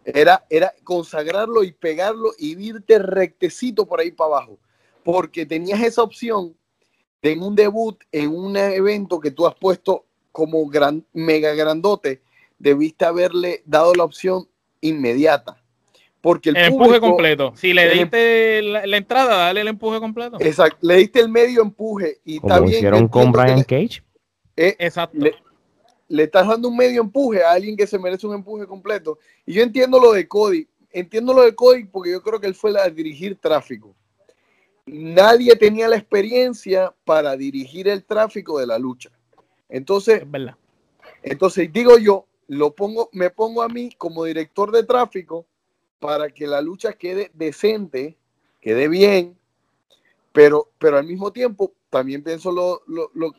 [0.03, 4.59] Era, era consagrarlo y pegarlo y irte rectecito por ahí para abajo,
[5.03, 6.55] porque tenías esa opción
[7.23, 12.21] de en un debut, en un evento que tú has puesto como gran, mega grandote,
[12.59, 14.47] debiste haberle dado la opción
[14.79, 15.64] inmediata
[16.26, 17.53] porque el, empuje completo.
[17.56, 20.38] Si le diste la, entrada, dale el empuje completo.
[20.39, 24.02] Exacto, le diste el medio empuje y Como está hicieron con Brian Cage.
[24.57, 25.19] Eh, exacto.
[25.19, 29.19] Le, estás dando un medio empuje a alguien que se merece un empuje completo.
[29.45, 30.68] Y yo entiendo lo de Cody.
[30.91, 33.95] entiendo lo de Cody porque yo creo que él fue a dirigir tráfico.
[34.88, 39.11] Nadie tenía la experiencia para dirigir el tráfico de la lucha.
[39.69, 40.23] Entonces,
[41.22, 45.45] entonces digo yo, lo pongo, me pongo a mí como director de tráfico
[46.06, 48.15] para que la lucha quede decente,
[48.61, 49.36] quede bien,
[50.32, 52.84] pero, pero al mismo tiempo también pienso lo,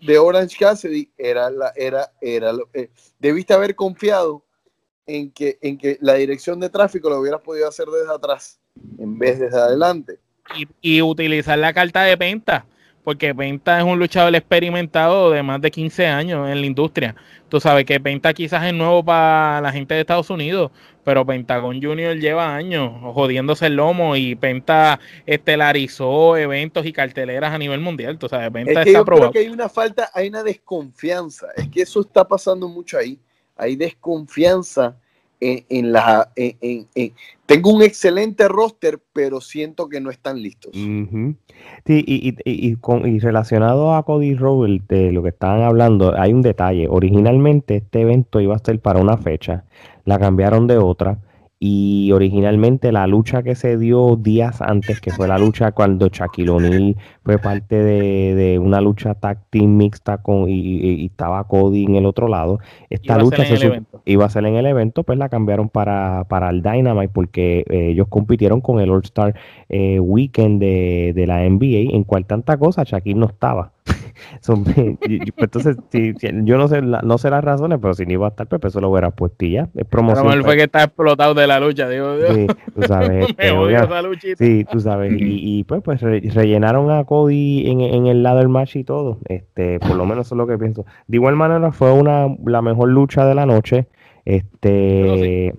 [0.00, 2.88] de Orange Cassidy era la era era eh,
[3.20, 4.42] debiste haber confiado
[5.06, 8.58] en que en que la dirección de tráfico lo hubieras podido hacer desde atrás
[8.98, 10.18] en vez de desde adelante.
[10.56, 12.66] Y, y utilizar la carta de Penta
[13.06, 17.14] porque Penta es un luchador experimentado de más de 15 años en la industria.
[17.48, 20.72] Tú sabes que Penta quizás es nuevo para la gente de Estados Unidos,
[21.04, 27.58] pero Pentagon Junior lleva años jodiéndose el lomo y Penta estelarizó eventos y carteleras a
[27.58, 28.18] nivel mundial.
[28.18, 31.46] Tú sabes, Penta es que yo Creo que hay una falta, hay una desconfianza.
[31.56, 33.20] Es que eso está pasando mucho ahí.
[33.54, 34.96] Hay desconfianza
[35.40, 36.30] en, la...
[36.36, 36.86] En,
[37.46, 40.72] tengo un excelente roster, pero siento que no están listos.
[40.74, 46.32] Sí, y, y, con, y, relacionado a Cody Rhodes, de lo que estaban hablando, hay
[46.32, 46.88] un detalle.
[46.88, 49.64] Originalmente este evento iba a ser para una fecha,
[50.04, 51.18] la cambiaron de otra
[51.58, 56.50] y originalmente la lucha que se dio días antes, que fue la lucha cuando Shaquille
[56.50, 62.04] O'Neal fue parte de, una lucha tag team mixta con y, estaba Cody en el
[62.04, 62.58] otro lado,
[62.90, 63.44] esta lucha
[64.04, 67.88] iba a ser en el evento, pues la cambiaron para, para el Dynamite porque eh,
[67.92, 69.34] ellos compitieron con el All Star
[69.70, 73.72] eh, Weekend de, de, la NBA, en cual tanta cosa Shaquille no estaba.
[75.36, 75.76] Pues, entonces,
[76.44, 78.72] yo no sé, no sé las razones, pero si no iba a estar, Pepe, pues,
[78.72, 79.68] eso lo hubiera puesto ya.
[79.74, 80.26] Es promoción.
[80.26, 80.56] Pero fue pues.
[80.56, 82.16] que está explotado de la lucha, digo.
[82.32, 83.28] Sí, tú sabes.
[83.36, 85.12] Este, sí, tú sabes.
[85.16, 89.18] Y, pues, pues rellenaron a Cody en, en, el lado del match y todo.
[89.28, 90.86] Este, por lo menos eso es lo que pienso.
[91.06, 93.88] De igual manera, fue una la mejor lucha de la noche.
[94.24, 95.54] Este,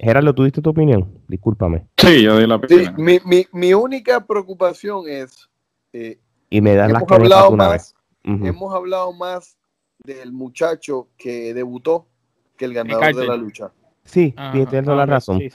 [0.00, 1.08] Gerardo, ¿tú diste tu opinión?
[1.28, 1.86] Discúlpame.
[1.96, 2.94] Sí, yo di la opinión.
[2.98, 5.48] mi, mi, mi única preocupación es
[5.92, 6.18] eh,
[6.52, 7.94] y me das las hablado una vez.
[8.24, 9.56] Hemos hablado más
[10.04, 12.08] del muchacho que debutó
[12.56, 13.72] que el ganador de la lucha.
[14.04, 15.40] Sí, tienes la razón.
[15.40, 15.50] y,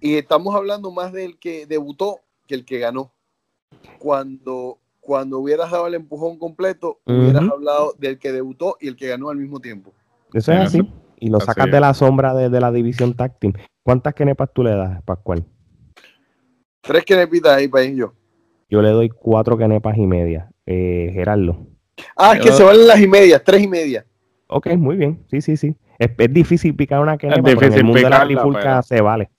[0.00, 3.12] y, estamos hablando más del que debutó que el que ganó.
[3.98, 9.08] Cuando, cuando hubieras dado el empujón completo, hubieras hablado del que debutó y el que
[9.08, 9.92] ganó al mismo tiempo.
[10.32, 10.90] Eso es así.
[11.18, 13.58] Y lo sacas de la sombra de, la división táctil.
[13.82, 15.44] ¿Cuántas kenepas tú le das, Pascual?
[16.80, 18.12] Tres kenepitas ahí para yo.
[18.68, 20.50] Yo le doy cuatro canepas y media.
[20.66, 21.66] Eh, Gerardo.
[22.16, 24.06] Ah, es que se valen las y medias, tres y media.
[24.46, 25.24] Ok, muy bien.
[25.30, 25.76] Sí, sí, sí.
[25.98, 29.30] Es, difícil picar una quenepa, pero en el mundo de la trifulca se vale.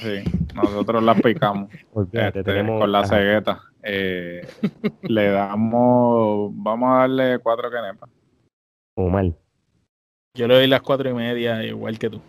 [0.00, 0.22] Sí,
[0.54, 1.70] nosotros las picamos
[2.12, 3.62] este, con la cegueta.
[3.82, 4.46] Eh,
[5.02, 8.10] le damos, vamos a darle cuatro canepas.
[8.96, 9.34] O mal.
[10.34, 12.20] Yo le doy las cuatro y media, igual que tú.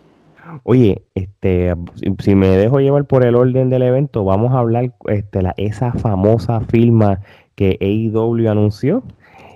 [0.64, 1.74] Oye, este,
[2.18, 5.92] si me dejo llevar por el orden del evento, vamos a hablar este, la, esa
[5.92, 7.20] famosa firma
[7.54, 9.02] que AEW anunció.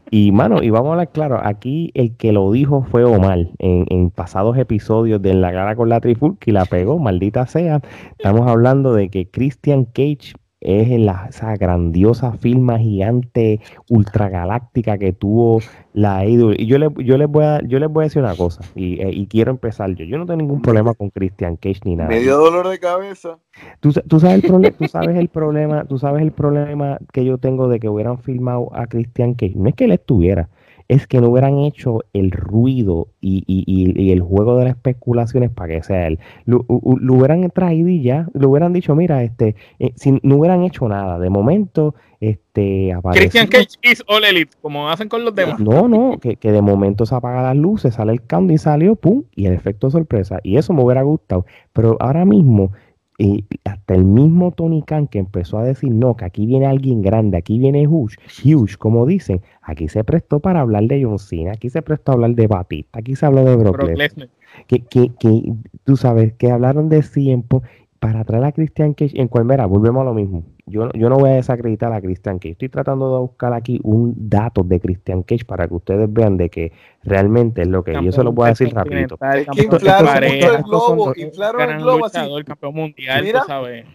[0.09, 3.87] Y mano, y vamos a hablar claro, aquí el que lo dijo fue Omar en,
[3.89, 7.81] en pasados episodios de la cara con la Trifulca y la pegó, maldita sea.
[8.17, 10.35] Estamos hablando de que Christian Cage
[10.67, 15.61] es la, esa grandiosa firma gigante ultragaláctica que tuvo
[15.93, 16.53] la IDU.
[16.53, 19.01] Y yo, le, yo, les voy a, yo les voy a decir una cosa, y,
[19.01, 20.05] eh, y, quiero empezar yo.
[20.05, 22.09] Yo no tengo ningún problema con Christian Cage ni nada.
[22.09, 23.39] Medio dolor de cabeza.
[23.81, 27.69] Tú, tú, sabes el tú sabes el problema, tú sabes el problema que yo tengo
[27.69, 29.55] de que hubieran filmado a Christian Cage.
[29.55, 30.49] No es que él estuviera,
[30.89, 35.51] es que no hubieran hecho el ruido y, y, y, el juego de las especulaciones
[35.51, 36.19] para que sea él.
[36.45, 40.89] Lo, hubieran traído y ya, le hubieran dicho, mira, este, eh, si no hubieran hecho
[40.89, 45.59] nada, de momento, este, Christian Cage is all elite, como hacen con los demás.
[45.59, 48.97] No, no, que, que de momento se apagan las luces, sale el count y salió,
[48.97, 50.39] pum, y el efecto sorpresa.
[50.43, 51.47] Y eso me hubiera gustado.
[51.73, 52.73] Pero ahora mismo,
[53.19, 57.03] y hasta el mismo Tony Khan que empezó a decir, no, que aquí viene alguien
[57.03, 61.53] grande, aquí viene Huge, Huge, como dicen, aquí se prestó para hablar de John Cena,
[61.53, 64.29] aquí se prestó a hablar de Batista, aquí se habló de Brock, Lesnar.
[64.67, 67.63] Que, que, que, tú sabes, que hablaron de tiempo
[68.01, 70.45] para traer a Christian Cage, en cual, mira, volvemos a lo mismo.
[70.69, 72.53] Yo, yo no voy a desacreditar a Christian Cage.
[72.53, 76.51] Estoy tratando de buscar aquí un dato de Christian Cage para que ustedes vean de
[76.51, 76.73] que
[77.05, 79.17] realmente es lo que yo se lo voy a decir rapidito.
[79.53, 82.19] inflaron el globo, inflaron el globo así.
[82.19, 83.87] El campeón mundial, Mira, tú sabes.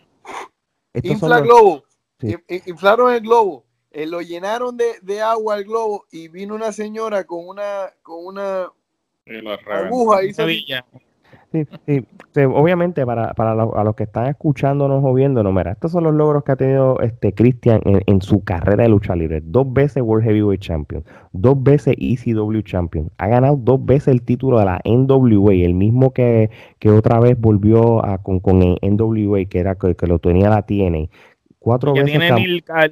[1.03, 1.83] Infla el globo,
[2.65, 7.25] inflaron el globo, eh, lo llenaron de, de, agua el globo y vino una señora
[7.25, 8.71] con una con una
[9.69, 10.33] aguja y
[11.51, 12.05] Sí, sí,
[12.45, 16.13] obviamente para, para los, a los que están escuchándonos o viéndonos, mira, estos son los
[16.13, 19.41] logros que ha tenido este Christian en, en, su carrera de lucha libre.
[19.43, 21.03] Dos veces World Heavyweight Champion,
[21.33, 26.13] dos veces ECW Champion, ha ganado dos veces el título de la NWA, el mismo
[26.13, 26.49] que,
[26.79, 30.49] que otra vez volvió a, con, con el NWA, que era que, que lo tenía
[30.49, 31.09] la TNA
[31.61, 32.19] cuatro que veces.
[32.19, 32.41] tiene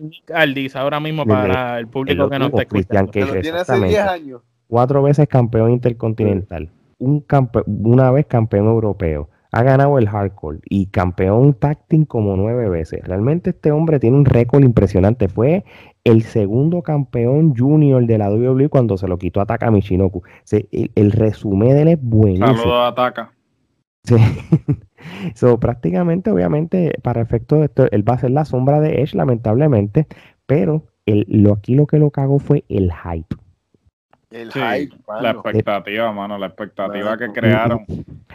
[0.01, 3.11] Nick Aldis ahora mismo para el público que no está escuchando.
[3.11, 4.41] Tiene hace 10 años.
[4.67, 6.69] Cuatro veces campeón intercontinental,
[6.99, 9.29] un campe una vez campeón europeo.
[9.51, 13.03] Ha ganado el hardcore y campeón tag como nueve veces.
[13.03, 15.27] Realmente este hombre tiene un récord impresionante.
[15.27, 15.65] Fue
[16.03, 20.21] el segundo campeón junior de la WWE cuando se lo quitó a Taka Michinoku.
[20.51, 22.55] el, el, resumen de él es buenísimo.
[22.57, 23.31] Saludos a Taka.
[24.03, 24.15] Sí.
[25.35, 29.15] so, prácticamente, obviamente, para efecto de esto, él va a ser la sombra de Edge,
[29.15, 30.07] lamentablemente,
[30.45, 33.35] pero el, lo, aquí lo que lo cagó fue el hype.
[34.31, 37.83] El hype, La expectativa, mano, la expectativa que crearon.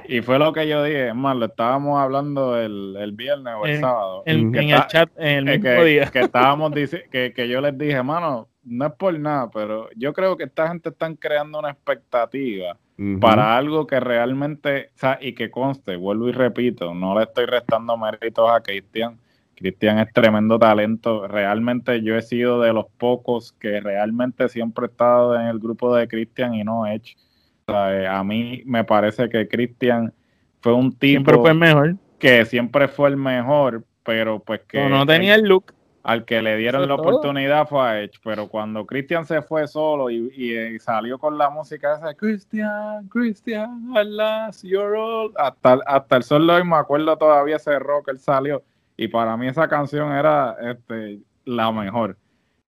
[0.09, 3.65] Y fue lo que yo dije, es más, lo estábamos hablando el, el viernes o
[3.65, 4.23] el sábado.
[4.27, 6.07] En, el chat, en el mismo día.
[6.07, 10.37] Que estábamos que, que yo les dije, mano, no es por nada, pero yo creo
[10.37, 12.77] que esta gente están creando una expectativa
[13.21, 17.47] para algo que realmente, o sea, y que conste, vuelvo y repito, no le estoy
[17.47, 19.19] restando méritos a Cristian.
[19.65, 21.27] Cristian es tremendo talento.
[21.27, 25.95] Realmente yo he sido de los pocos que realmente siempre he estado en el grupo
[25.95, 27.17] de Cristian y no Edge.
[27.65, 30.13] O sea, eh, a mí me parece que Cristian
[30.61, 31.97] fue un tipo siempre fue el mejor.
[32.19, 35.73] que siempre fue el mejor, pero pues que no, no tenía el look
[36.03, 40.11] al que le dieron la oportunidad fue a Edge, pero cuando Christian se fue solo
[40.11, 46.47] y, salió con la música esa, Christian, Christian, alas, you're all, hasta, hasta el sol
[46.47, 48.63] de hoy me acuerdo todavía ese rock que él salió,
[48.97, 52.17] y para mí esa canción era este, la mejor.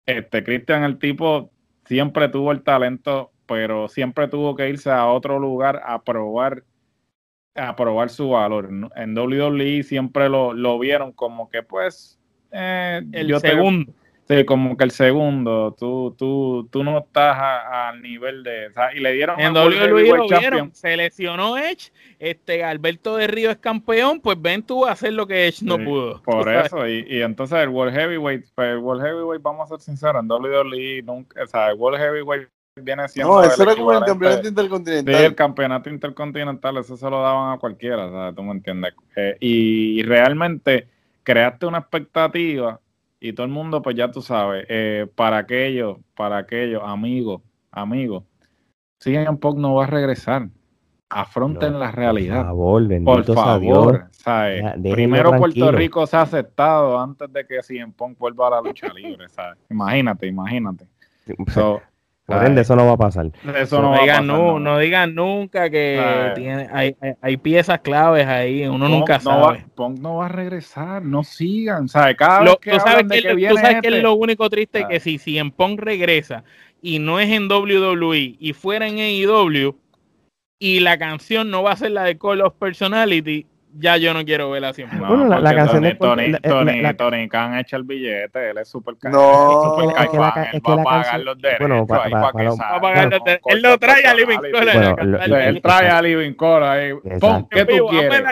[0.06, 1.52] Este, Christian, el tipo,
[1.86, 6.64] siempre tuvo el talento, pero siempre tuvo que irse a otro lugar a probar
[7.56, 8.70] a probar su valor.
[8.96, 12.20] En WWE siempre lo, lo vieron como que pues
[12.52, 13.94] eh, el segundo.
[14.38, 18.72] Sí, como que el segundo, tú, tú, tú no estás al nivel de.
[18.96, 24.42] y le dieron en WWE se lesionó Edge, este Alberto de Río es campeón, pues
[24.42, 26.22] ven tú a hacer lo que Edge no pudo.
[26.26, 29.80] Por eso, y, y, entonces el World Heavyweight, pues el World Heavyweight, vamos a ser
[29.82, 32.48] sinceros, en WWE nunca, o sea, el World Heavyweight
[32.82, 33.34] viene siendo.
[33.34, 35.16] No, eso era como el campeonato intercontinental.
[35.16, 38.36] Sí, el campeonato intercontinental, eso se lo daban a cualquiera, ¿sabes?
[38.36, 38.94] Tú me entiendes.
[39.16, 40.88] Eh, y realmente
[41.24, 42.80] creaste una expectativa
[43.24, 47.42] y todo el mundo, pues ya tú sabes, eh, para aquellos, para aquellos amigos,
[47.72, 48.26] amigos,
[49.30, 50.50] un poco no va a regresar.
[51.10, 52.50] Afronten la realidad.
[53.06, 54.12] Por favor, por favor.
[54.92, 58.92] Primero Puerto Rico se ha aceptado antes de que CM Punk vuelva a la lucha
[58.94, 59.30] libre.
[59.30, 59.58] ¿sabes?
[59.70, 60.86] Imagínate, imagínate.
[62.26, 63.32] Por ende, eso no va a pasar.
[63.56, 69.20] Eso no, digan, no, digan nunca que tiene, hay, hay, piezas claves ahí, uno nunca
[69.20, 69.66] sabe.
[69.76, 71.90] Punk no va a regresar, no sigan.
[71.90, 72.16] ¿sabes?
[72.16, 74.86] Cada vez que tú sabes, que, que, tú sabes que es este lo único triste
[74.88, 76.46] que si, si en Punk regresa
[76.82, 79.76] y no es en WWE y fuera en AEW
[80.60, 84.24] y la canción no va a ser la de Call of Personality, ya yo no
[84.24, 85.00] quiero verla siempre.
[85.00, 88.52] No, bueno, la, canción Tony, de Tony, la, Tony, la, Tony Khan echa el billete,
[88.52, 91.38] él es súper No, super es que la, es que la va a pagar los
[91.42, 93.46] derechos bueno, pa, pa, pa, va a pagar los derechos.
[93.48, 95.48] Él lo trae a Living Cole.
[95.48, 96.94] Él trae a Living Cole ahí.
[97.20, 98.24] Pon, ¿qué tú quieres?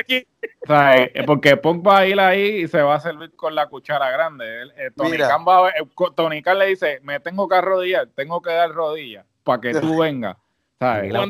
[0.63, 3.55] O sea, eh, porque Punk va a ir ahí y se va a servir con
[3.55, 4.45] la cuchara grande.
[4.77, 5.83] Eh, Tony, Khan va, eh,
[6.15, 9.97] Tony Khan le dice, me tengo que arrodillar, tengo que dar rodillas para que tú
[10.01, 10.37] vengas.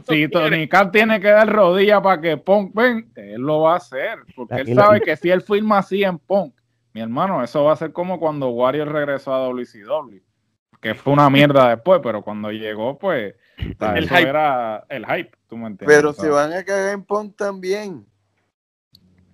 [0.07, 3.77] Si Tony Khan tiene que dar rodilla para que Punk ven, él lo va a
[3.77, 6.55] hacer, porque él sabe que si él firma así en Punk,
[6.93, 10.19] mi hermano, eso va a ser como cuando Warrior regresó a WCW,
[10.79, 14.29] que fue una mierda después, pero cuando llegó, pues, el hype.
[14.29, 15.97] era el hype, tú me entiendes.
[15.97, 18.05] Pero se van a cagar en Punk también.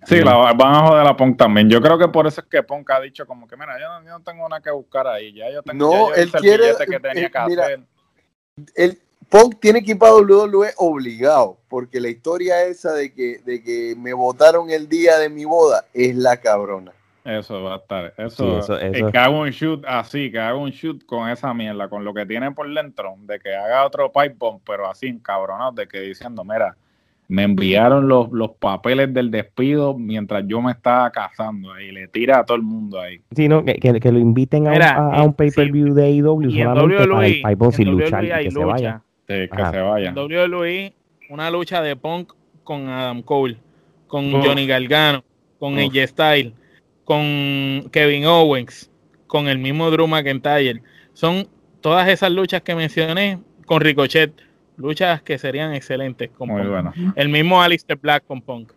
[0.04, 1.70] Sí, la, van a joder a Punk también.
[1.70, 4.20] Yo creo que por eso es que Punk ha dicho como que, mira, yo no,
[4.22, 7.38] tengo nada que buscar ahí, ya yo tengo no, él quiere, que tenía eh, que
[7.38, 7.80] hacer.
[8.74, 13.62] Él, Punk tiene que ir para WWE obligado, porque la historia esa de que, de
[13.62, 16.92] que me votaron el día de mi boda es la cabrona.
[17.24, 18.14] Eso va a estar.
[18.16, 22.14] Eso, que haga un shoot así, que haga un shoot con esa mierda, con lo
[22.14, 26.00] que tiene por dentro, de que haga otro pipe bomb, pero así encabronado, de que
[26.00, 26.74] diciendo, mira,
[27.28, 32.38] me enviaron los, los papeles del despido mientras yo me estaba casando y le tira
[32.38, 33.20] a todo el mundo ahí.
[33.36, 37.54] Sí, no, que, que, lo inviten a, un, pay-per-view de AEW solamente para el pipe
[37.56, 40.12] bomb sin luchar y que se vaya que se vaya.
[40.12, 40.94] WWE,
[41.28, 42.32] una lucha de Punk
[42.64, 43.58] con Adam Cole,
[44.06, 45.22] con Johnny Gargano,
[45.58, 46.52] con AJ Styles,
[47.04, 48.90] con Kevin Owens,
[49.26, 50.82] con el mismo Drew McIntyre.
[51.12, 51.46] Son
[51.82, 54.32] todas esas luchas que mencioné con Ricochet.
[54.78, 56.70] luchas que serían excelentes con Muy Punk.
[56.70, 56.92] bueno.
[57.14, 58.72] El mismo Alistair Black con Punk.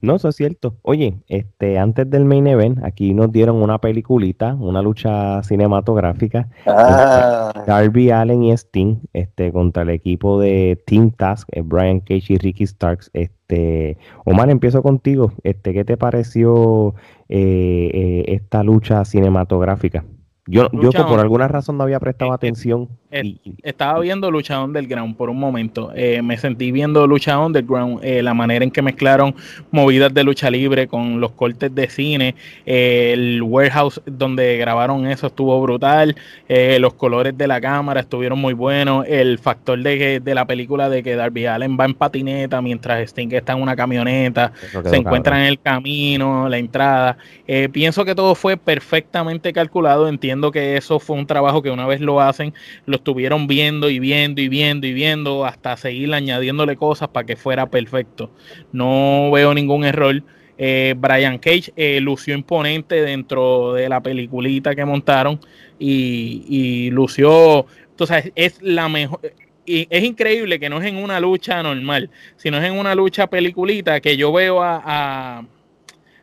[0.00, 0.76] No, eso es cierto.
[0.82, 6.48] Oye, este, antes del main event, aquí nos dieron una peliculita, una lucha cinematográfica.
[6.66, 12.34] Ah, Darby Allen y Sting, este, contra el equipo de Team Task, eh, Brian Cage
[12.34, 13.10] y Ricky Starks.
[13.12, 15.32] Este, Omar, empiezo contigo.
[15.42, 16.94] Este, ¿qué te pareció
[17.28, 20.04] eh, eh, esta lucha cinematográfica?
[20.48, 22.88] Yo, yo Lucha por on- alguna razón no había prestado Eh, eh, atención.
[23.20, 25.92] Eh, Estaba viendo Lucha Underground por un momento.
[25.94, 29.34] Eh, me sentí viendo Lucha Underground, eh, la manera en que mezclaron
[29.70, 32.34] movidas de lucha libre con los cortes de cine.
[32.64, 36.16] eh, el warehouse donde grabaron eso estuvo brutal.
[36.48, 39.04] los colores de la cámara estuvieron muy buenos.
[39.08, 43.00] El factor de, que- de la película de que Darby Allen va en patineta mientras
[43.10, 44.52] Sting está en una camioneta
[44.90, 47.16] se encuentran en el camino, la entrada.
[47.46, 50.08] Eh, pienso que todo fue perfectamente calculado.
[50.08, 52.54] Entiendo que eso fue un trabajo que una vez lo hacen,
[52.86, 57.36] lo estuvieron viendo y viendo y viendo y viendo hasta seguir añadiéndole cosas para que
[57.36, 58.32] fuera perfecto.
[58.72, 60.24] No veo ningún error.
[60.58, 65.38] Eh, Brian Cage eh, lució imponente dentro de la peliculita que montaron
[65.78, 69.20] y, lució, entonces es la mejor,
[69.64, 73.28] y es increíble que no es en una lucha normal, sino es en una lucha
[73.28, 75.44] peliculita que yo veo a, a,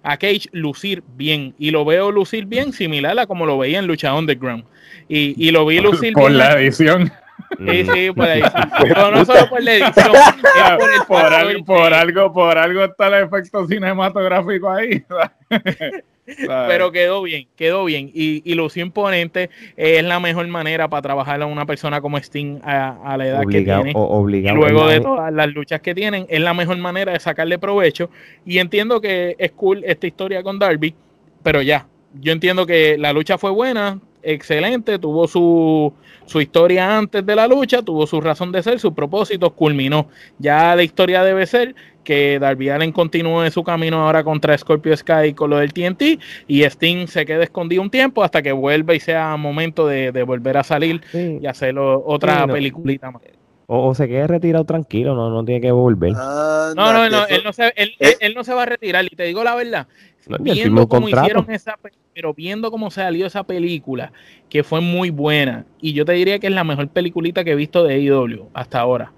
[0.03, 3.87] a Cage lucir bien y lo veo lucir bien similar a como lo veía en
[3.87, 4.65] Lucha Underground
[5.07, 7.11] y, y lo vi lucir Por bien la edición.
[7.57, 8.69] Sí, sí, por la edición.
[8.95, 12.57] No, no solo por la edición, es por el por, factor algo, por algo, por
[12.57, 15.03] algo está el efecto cinematográfico ahí.
[16.25, 19.49] pero quedó bien, quedó bien y, y lució imponente.
[19.75, 23.27] Eh, es la mejor manera para trabajar a una persona como Sting a, a la
[23.27, 23.99] edad Obligado, que tiene.
[24.07, 24.57] obligado.
[24.57, 28.09] luego de todas las luchas que tienen, es la mejor manera de sacarle provecho.
[28.45, 30.95] Y entiendo que es cool esta historia con Darby,
[31.43, 31.87] pero ya,
[32.19, 35.93] yo entiendo que la lucha fue buena, excelente, tuvo su,
[36.25, 40.07] su historia antes de la lucha, tuvo su razón de ser, su propósito, culminó.
[40.39, 45.33] Ya la historia debe ser que Darby Allen continúe su camino ahora contra Scorpio Sky
[45.33, 48.99] con lo del TNT y Sting se quede escondido un tiempo hasta que vuelva y
[48.99, 51.39] sea momento de, de volver a salir Sí.
[51.41, 52.53] y hacerlo otra Sí, no.
[52.53, 53.21] peliculita más.
[53.67, 56.09] O, o se quede retirado tranquilo, no, no tiene que volver.
[56.11, 58.17] anda, No, no, no, él no, se, él, Eh.
[58.19, 59.05] él no se va a retirar.
[59.05, 59.87] Y te digo la verdad,
[60.27, 61.25] No, viendo cómo contrato.
[61.27, 64.11] hicieron esa, pe- pero viendo cómo salió esa película,
[64.49, 67.55] que fue muy buena, y yo te diría que es la mejor peliculita que he
[67.55, 69.11] visto de AEW hasta ahora.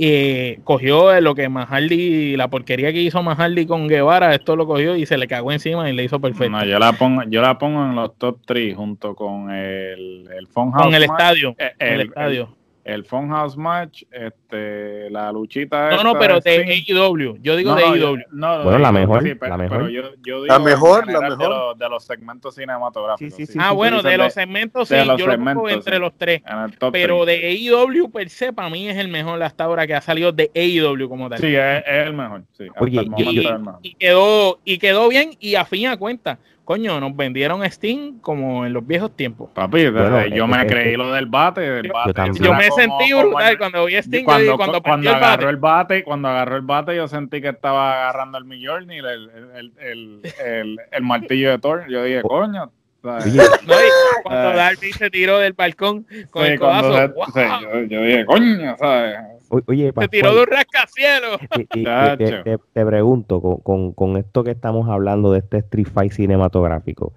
[0.00, 4.94] Eh, cogió lo que Mahardy, la porquería que hizo Mahardy con Guevara, esto lo cogió
[4.96, 6.50] y se le cagó encima y le hizo perfecto.
[6.50, 10.46] No, yo la pongo, yo la pongo en los top 3 junto con el, el
[10.46, 11.54] Funhouse con el match, estadio.
[11.58, 12.57] eh, con el, el- estadio.
[12.88, 15.90] El Funhouse match, este, la luchita.
[15.90, 16.84] no, no, pero de.
[16.88, 17.36] AEW.
[17.42, 18.16] Yo digo No, de AEW.
[18.32, 19.78] no, Bueno, la mejor, sí, pero, la mejor.
[19.78, 21.38] pero yo, yo La digo mejor, la mejor.
[21.38, 23.34] De los, de los segmentos cinematográficos.
[23.34, 25.62] Sí, sí, sí, ah, sí, bueno, de los segmentos sí, de los yo lo segmentos,
[25.62, 26.00] pongo entre sí.
[26.00, 26.42] los tres.
[26.46, 27.40] En el top Pero three.
[27.40, 30.50] de AEW per se, para mí es el mejor hasta ahora que ha salido de
[30.54, 31.38] AEW como tal.
[31.40, 32.42] Sí, es, es el mejor.
[32.80, 33.80] Oye, el y- el mejor.
[33.98, 36.38] quedó, y quedó bien y a fin de cuentas,
[36.68, 39.48] coño, nos vendieron Steam como en los viejos tiempos.
[39.54, 41.62] Papi, desde- Bueno, yo eh, me eh, creí eh, lo del bate.
[41.62, 42.12] Del yo bate.
[42.42, 45.48] Yo me como- sentí brutal cuando vi Steam, cuando, yo, cuando, el agarró bate.
[45.48, 49.50] el bate, cuando agarró el bate, yo sentí que estaba agarrando el Mjolnir, el, el,
[49.56, 51.86] el, el, el, el martillo de Thor.
[51.88, 52.70] Yo dije, coño.
[53.00, 54.56] cuando Eh.
[54.56, 57.30] Darby se tiró del balcón con Sí, el codazo, se- ¡guau!
[57.32, 59.16] sí, yo, yo dije, coño, ¿sabes?
[59.48, 61.38] O- oye, se Pascual, tiró de un rascacielos.
[61.74, 65.88] y- te, te- te pregunto, con, con- con esto que estamos hablando de este Street
[65.92, 67.12] Fight cinematográfico,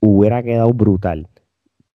[0.00, 1.28] hubiera quedado brutal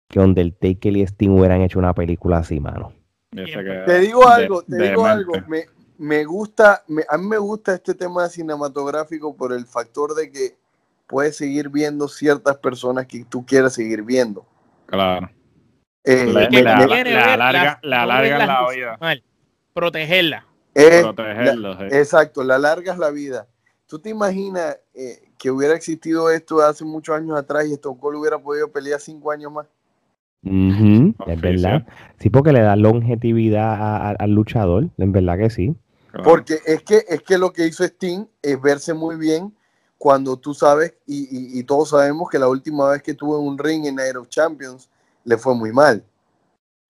[0.07, 2.93] que Undertaker y Sting hubieran hecho una película así, mano.
[3.31, 5.37] Te digo algo, te de- digo demente.
[5.37, 5.47] algo.
[5.49, 5.63] Me,
[5.97, 10.55] me gusta, me- a mí me gusta este tema cinematográfico por el factor de que
[11.07, 14.45] puedes seguir viendo ciertas personas que tú quieres seguir viendo.
[14.85, 15.29] Claro.
[16.03, 18.97] Eh, me- ver alarga- las- le no alargan verlas la vida.
[19.75, 20.45] Protegerla.
[20.73, 21.77] eh, Protegerlos.
[21.77, 21.83] sí.
[21.97, 23.45] Exacto, la largas la vida.
[23.87, 28.39] ¿Tú te imaginas eh, que hubiera existido esto hace muchos años atrás y Cold hubiera
[28.39, 29.67] podido pelear cinco años más?
[31.27, 31.85] Es verdad.
[32.19, 35.75] Sí, porque le da longevidad a- a- al luchador, en verdad que sí.
[36.23, 39.53] Porque es que, es que lo que hizo Sting es verse muy bien
[39.97, 43.57] cuando tú sabes, y, y- y todos sabemos que la última vez que tuvo un
[43.57, 44.89] ring en Night of Champions
[45.25, 46.01] le fue muy mal.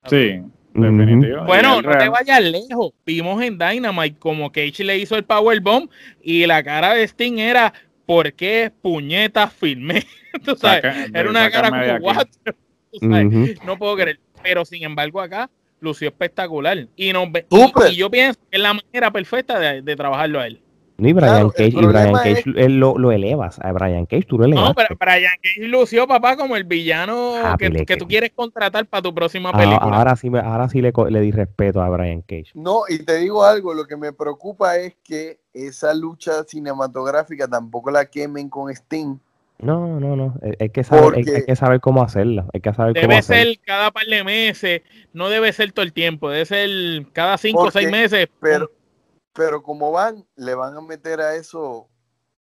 [0.08, 0.44] Sí.
[0.82, 1.46] Definitivo.
[1.46, 2.92] Bueno, no te vayas lejos.
[3.06, 5.90] Vimos en Dynamite como Cage le hizo el Powerbomb
[6.22, 7.74] y la cara de Sting era
[8.06, 10.06] ¿por qué puñetas firmé?
[10.46, 12.28] Tú sabes, Saca- era una cara como what?
[12.92, 13.64] Tú sabes.
[13.66, 14.20] No puedo creer.
[14.44, 15.50] Pero sin embargo acá
[15.80, 16.88] lució espectacular.
[16.96, 20.48] Y, nos y, y yo pienso que es la manera perfecta de, de trabajarlo a
[20.48, 20.60] él.
[20.98, 23.60] Ni Brian Claro, el Cage, y Brian Cage es- él lo, lo elevas.
[23.60, 24.70] A Brian Cage tú lo elevas.
[24.70, 28.86] No, pero Brian Cage lució, papá, como el villano Ah, que, que tú quieres contratar
[28.86, 29.98] para tu próxima Ah, película.
[29.98, 32.52] ahora sí, me- ahora sí le, co- le di respeto a Brian Cage.
[32.54, 37.92] No, y te digo algo, lo que me preocupa es que esa lucha cinematográfica tampoco
[37.92, 39.18] la quemen con Sting.
[39.60, 40.36] No, no, no.
[40.44, 42.46] Hay, hay que saber, hay- Porque- hay que saber cómo hacerla.
[42.54, 43.44] Hay que saber cómo Debe hacerla.
[43.54, 44.82] ser cada par de meses,
[45.14, 46.70] no debe ser todo el tiempo, debe ser
[47.14, 48.28] cada cinco o seis meses.
[48.42, 48.70] Pero,
[49.36, 51.88] pero como van, le van a meter a eso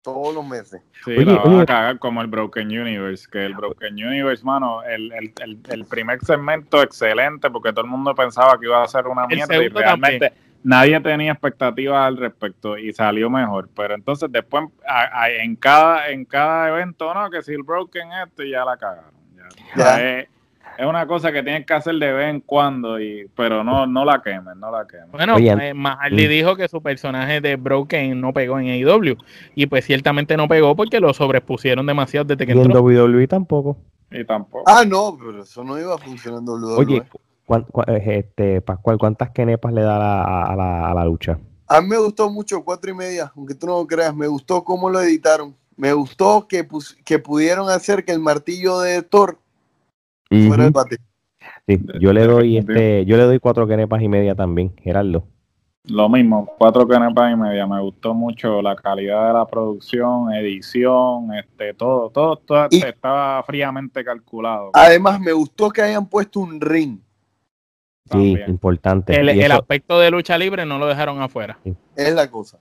[0.02, 0.82] todos los meses.
[1.06, 1.61] Sí, Oye, la van oye.
[1.61, 5.86] a cagar como el Broken Universe, que el Broken Universe, mano, el, el, el, el
[5.86, 9.68] primer segmento excelente, porque todo el mundo pensaba que iba a ser una mierda y
[9.68, 10.34] realmente
[10.64, 13.70] nadie tenía expectativas al respecto y salió mejor.
[13.76, 18.10] Pero entonces después a- a- en cada en cada evento, no, que si el Broken
[18.26, 19.11] esto y ya la cagaron.
[19.36, 19.49] Ya.
[19.76, 20.20] Sea, Ya.
[20.22, 20.30] Es,
[20.80, 24.06] es una cosa que tienen que hacer de vez en cuando, y, pero no, no
[24.06, 25.11] la quemen, no la quemen.
[25.11, 26.30] Bueno, Oye, eh, Mahardy mm.
[26.30, 29.18] dijo que su personaje de Broken no pegó en AEW.
[29.56, 32.81] Y pues ciertamente no pegó porque lo sobrepusieron demasiado desde que Y en entró.
[32.81, 33.77] WWE tampoco.
[34.11, 34.64] Y tampoco.
[34.68, 36.53] Ah, no, pero eso no iba funcionando.
[36.77, 37.03] Oye,
[37.45, 41.06] cuán- cuán- eh, este, Pascual, ¿cuántas kenepas le da la- a, a la, a la
[41.06, 41.38] lucha?
[41.68, 44.64] A mí me gustó mucho cuatro y media, aunque tú no lo creas, me gustó
[44.64, 45.53] cómo lo editaron.
[45.77, 49.38] Me gustó que, pus- que pudieron hacer que el martillo de Thor
[50.30, 50.72] fuera.
[51.68, 55.23] Sí, yo le doy este, yo le doy cuatro kenepas y media también, Gerardo.
[55.85, 57.65] Lo mismo, cuatro canepas y media.
[57.65, 63.41] Me gustó mucho la calidad de la producción, edición, este, todo, todo, todo Y- estaba
[63.43, 64.72] fríamente calculado.
[64.73, 66.99] Además, me gustó que hayan puesto un ring.
[68.06, 68.49] Sí, También.
[68.49, 69.15] importante.
[69.19, 71.57] El, Y el eso- aspecto de lucha libre no lo dejaron afuera.
[71.95, 72.60] Es la cosa.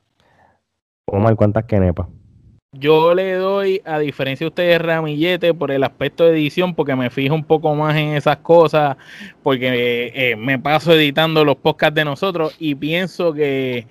[1.06, 2.06] Omar, ¿cuántas kenepas?
[2.72, 7.08] Yo le doy, a diferencia de ustedes, ramillete por el aspecto de edición, porque me
[7.08, 8.98] fijo un poco más en esas cosas,
[9.42, 13.86] porque eh, me paso editando los podcasts de nosotros y pienso que,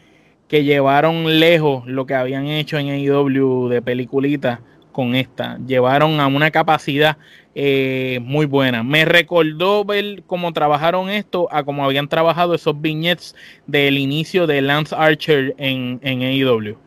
[0.47, 4.59] que llevaron lejos lo que habían hecho en AEW de peliculitas
[4.91, 5.57] con esta.
[5.65, 7.17] Llevaron a una capacidad
[7.55, 8.83] eh, muy buena.
[8.83, 13.35] Me recordó ver cómo trabajaron esto a cómo habían trabajado esos viñetes
[13.65, 16.86] del inicio de Lance Archer en, en AEW.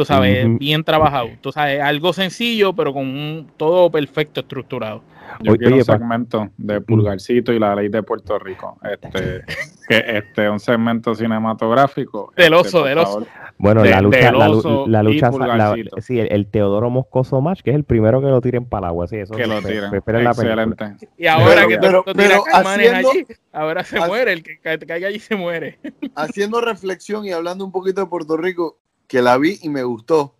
[0.00, 1.28] Tú sabes, bien trabajado.
[1.42, 5.02] Tú sabes, algo sencillo, pero con un- todo perfecto estructurado.
[5.42, 8.78] Yo Oye, quiero oye, un pa- segmento de Pulgarcito y la ley de Puerto Rico.
[8.82, 9.42] Este,
[9.88, 12.32] que este, un segmento cinematográfico.
[12.36, 13.26] Del este, oso, por del oso.
[13.58, 17.60] Bueno, De- la lucha, del la, oso lucha, la- sí, el, el Teodoro Moscoso Match,
[17.60, 19.94] que es el primero que lo tiren para el agua, sí, eso Que lo tiren.
[19.94, 20.62] esperen la película.
[20.64, 21.06] Excelente.
[21.16, 24.78] Y ahora Pero- que todo pero- haciendo- allí, ahora se ha- muere, el que ca-
[24.78, 25.78] caiga allí se muere.
[26.16, 28.78] Haciendo reflexión y hablando un poquito de Puerto Rico,
[29.10, 30.36] que la vi y me gustó.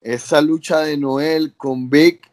[0.00, 2.30] Esa lucha de Noel con Vic.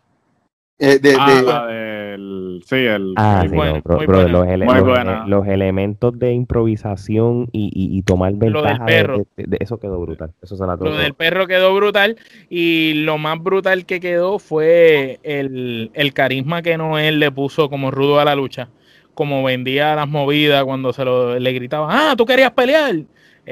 [0.84, 2.64] eh, de, Ah, de- la del.
[2.66, 3.14] Sí, el.
[3.16, 4.40] Ah, el- sí, buena, no, bro- muy brother, buena.
[4.40, 5.18] los, ele- Muy los buena.
[5.22, 9.18] ele- los elementos de improvisación y, y- y tomar del ventaja de, perro.
[9.38, 10.32] de- de- eso quedó brutal.
[10.42, 12.18] Eso se la Lo del perro quedó brutal
[12.50, 17.92] y lo más brutal que quedó fue el, el carisma que Noel le puso como
[17.92, 18.70] rudo a la lucha.
[19.14, 22.96] Como vendía las movidas cuando se lo, le gritaba, ah, tú querías pelear.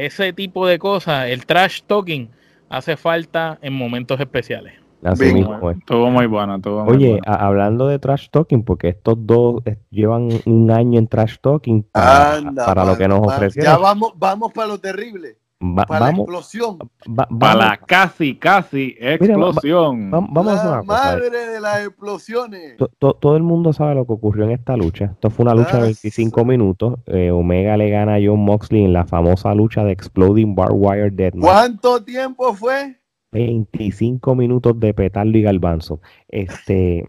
[0.05, 2.29] Ese tipo de cosas, el trash talking,
[2.69, 4.73] hace falta en momentos especiales.
[5.03, 5.35] Así Bien.
[5.35, 5.77] mismo es.
[5.77, 7.23] Estuvo muy bueno, muy Oye, bueno.
[7.25, 12.35] hablando de trash talking, porque estos dos eh, llevan un año en trash talking para,
[12.35, 13.73] Anda, para lo que nos ofrecieron.
[13.73, 15.37] Ya vamos, vamos para lo terrible.
[15.61, 16.77] Va- Para la explosión.
[17.05, 20.05] va- Para la casi, casi explosión.
[20.13, 20.79] va- vamos a una cosa.
[20.79, 20.85] eh.
[20.85, 22.77] madre de las explosiones.
[22.77, 25.05] To- to- todo el mundo sabe lo que ocurrió en esta lucha.
[25.05, 26.99] Esto fue una lucha de Ah, 25 minutos.
[27.07, 31.11] Eh, Omega le gana a John Moxley en la famosa lucha de Exploding Bar Wire
[31.11, 31.43] Deathmatch.
[31.43, 32.95] ¿Cuánto tiempo fue?
[33.33, 35.99] 25 minutos de petardo y galbanzo.
[36.29, 37.05] Este,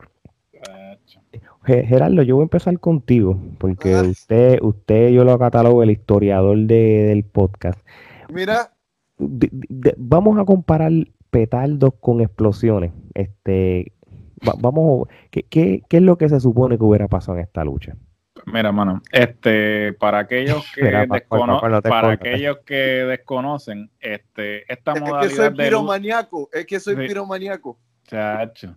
[1.64, 4.02] Ge- Gerardo, yo voy a empezar contigo, porque Ah.
[4.02, 7.78] usted, usted yo lo catalogo el historiador de- del podcast.
[8.32, 8.72] Mira,
[9.18, 10.90] De- de- vamos a comparar
[11.30, 12.92] petardos con explosiones.
[13.14, 13.92] Este,
[14.46, 17.62] va- vamos, ¿qué, qué, qué es lo que se supone que hubiera pasado en esta
[17.64, 17.96] lucha?
[18.46, 24.92] Mira, mano, este, para aquellos que Mira, descono- no para aquellos que desconocen, este, esta
[24.94, 26.48] es que soy de piromaníaco.
[26.52, 27.02] Es que soy Sí.
[27.08, 27.78] piromaníaco.
[28.04, 28.76] Chacho.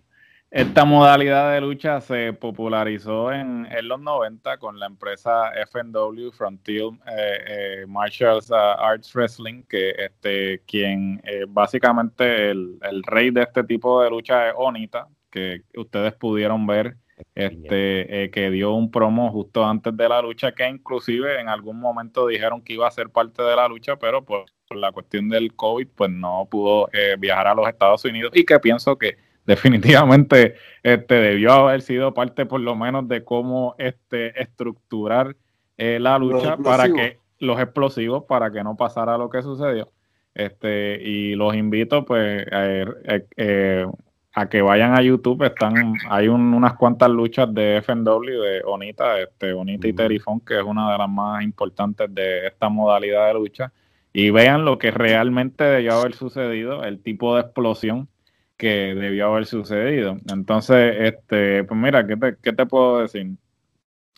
[0.54, 7.80] Esta modalidad de lucha se popularizó en, los 90 con la empresa FNW Frontier eh,
[7.82, 8.38] eh, Martial
[8.78, 14.54] Arts Wrestling, que este, quien eh, básicamente el, rey de este tipo de lucha es
[14.56, 16.98] Onita, que ustedes pudieron ver
[17.34, 21.80] este eh, que dio un promo justo antes de la lucha que inclusive en algún
[21.80, 25.28] momento dijeron que iba a ser parte de la lucha pero por, por la cuestión
[25.28, 28.30] del COVID pues no pudo viajar a los Estados Unidos.
[28.36, 33.74] Y que pienso que definitivamente este debió haber sido parte por lo menos de cómo
[33.78, 35.36] este estructurar
[35.76, 39.90] eh, la lucha para que los explosivos para que no pasara lo que sucedió
[40.34, 43.86] Este, y los invito pues eh,
[44.34, 45.44] a que vayan a YouTube.
[45.44, 50.64] Están, hay unas cuantas luchas de FNW de Onita, este, Onita y Terifón, que es
[50.64, 53.72] una de las más importantes de esta modalidad de lucha.
[54.12, 58.08] Y vean lo que realmente debió haber sucedido, el tipo de explosión
[58.56, 60.16] que debió haber sucedido.
[60.32, 63.28] Entonces, este, pues mira, ¿qué te, qué te puedo decir?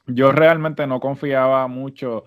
[0.07, 2.25] Yo realmente no confiaba mucho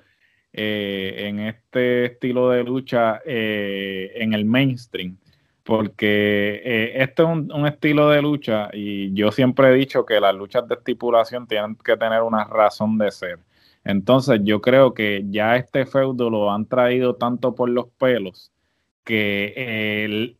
[0.51, 5.17] eh, en este estilo de lucha eh, en el mainstream,
[5.63, 10.33] porque eh, este es un, estilo de lucha y yo siempre he dicho que las
[10.33, 13.39] luchas de estipulación tienen que tener una razón de ser.
[13.83, 18.51] Entonces yo creo que ya este feudo lo han traído tanto por los pelos
[19.03, 20.35] que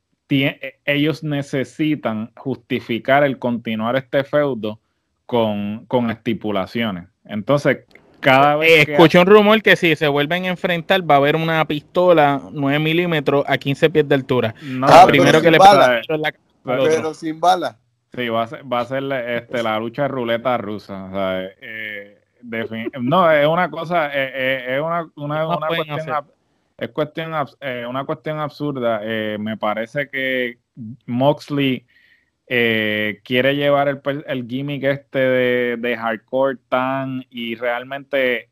[0.85, 4.79] ellos necesitan justificar el continuar este feudo
[5.25, 7.07] con, con estipulaciones.
[7.25, 7.79] Entonces,
[8.19, 8.87] cada vez.
[8.87, 12.79] escuché un rumor que si se vuelven a enfrentar va a haber una pistola 9
[12.79, 14.55] milímetros a 15 pies de altura.
[14.61, 16.01] No, primero que le bala.
[16.07, 16.33] La...
[16.63, 17.77] Pero, sin bala.
[18.15, 21.05] Sí, va a ser, va a ser este, la lucha de ruleta rusa.
[21.05, 22.19] O sea, eh,
[22.99, 25.99] no, es una cosa, eh, eh, es una, una, una cuestión,
[26.79, 27.33] es cuestión,
[27.87, 29.01] una cuestión absurda.
[29.37, 30.59] me parece que
[31.05, 31.85] Moxley
[32.51, 35.19] eh, quiere llevar el, el gimmick este
[35.77, 38.49] de, hardcore tan y realmente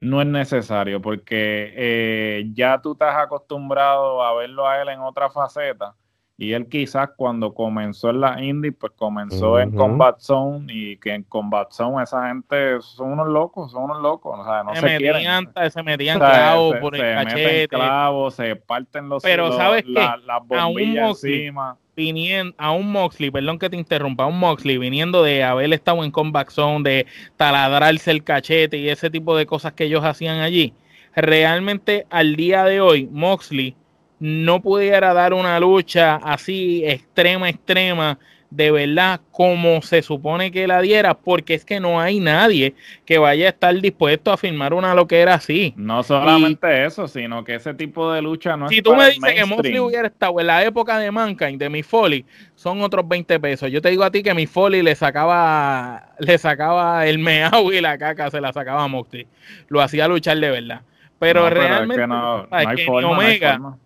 [0.00, 5.28] no es necesario porque eh, ya tú estás acostumbrado a verlo a él en otra
[5.28, 5.94] faceta
[6.36, 11.14] y él quizás cuando comenzó en la indie pues comenzó en Combat Zone y que
[11.14, 14.80] en Combat Zone esa gente son unos locos, son unos locos, o sea, no se,
[14.80, 17.68] se metían, Se metían clavos por el se cachete.
[17.68, 23.70] clavos, se parten los Pero ¿sabes las bombillas encima viniendo a un Moxley, perdón que
[23.70, 27.06] te interrumpa, a un Moxley viniendo de haber estado en Combat Zone, de
[27.36, 30.74] taladrarse el cachete y ese tipo de cosas que ellos hacían allí.
[31.14, 33.76] Realmente al día de hoy, Moxley
[34.18, 38.18] no pudiera dar una lucha así extrema, extrema
[38.54, 42.74] de verdad como se supone que la diera, porque es que no hay nadie
[43.04, 45.74] que vaya a estar dispuesto a firmar una loquera así.
[45.76, 49.44] No solamente eso, sino que ese tipo de lucha no si tú me dices que
[49.44, 52.24] Mosley hubiera estado en la época de Mankind, de mi Foley,
[52.54, 53.70] son otros 20 pesos.
[53.72, 57.80] Yo te digo a ti que mi Foley le sacaba, le sacaba el meao y
[57.80, 59.26] la caca se la sacaba a Moxley.
[59.66, 60.82] Lo hacía luchar de verdad.
[61.18, 63.78] Pero, realmente, no, hay Omega,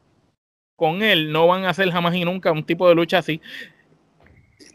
[0.79, 3.43] con él no van a hacer jamás y nunca un tipo de lucha así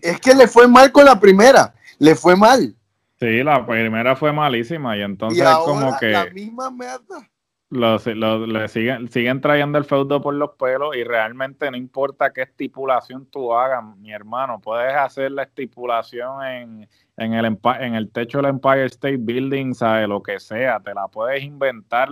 [0.03, 2.75] es que le fue mal con la primera, le fue mal.
[3.19, 6.11] Sí, la primera fue malísima y entonces como que...
[6.11, 7.29] La misma mierda.
[7.69, 13.25] le siguen, siguen trayendo el feudo por los pelos y realmente no importa qué estipulación
[13.27, 18.47] tú hagas, mi hermano, puedes hacer la estipulación en, en, el, en el techo del
[18.47, 20.09] Empire State Building, ¿sabes?
[20.09, 22.09] Lo que sea, te la puedes inventar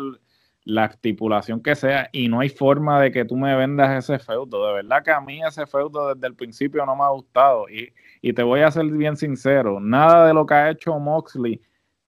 [0.64, 4.68] la estipulación que sea y no hay forma de que tú me vendas ese feudo.
[4.68, 7.94] De verdad que a mí ese feudo desde el principio no me ha gustado y,
[8.22, 11.62] y te voy a ser bien sincero, nada de lo que ha hecho Moxley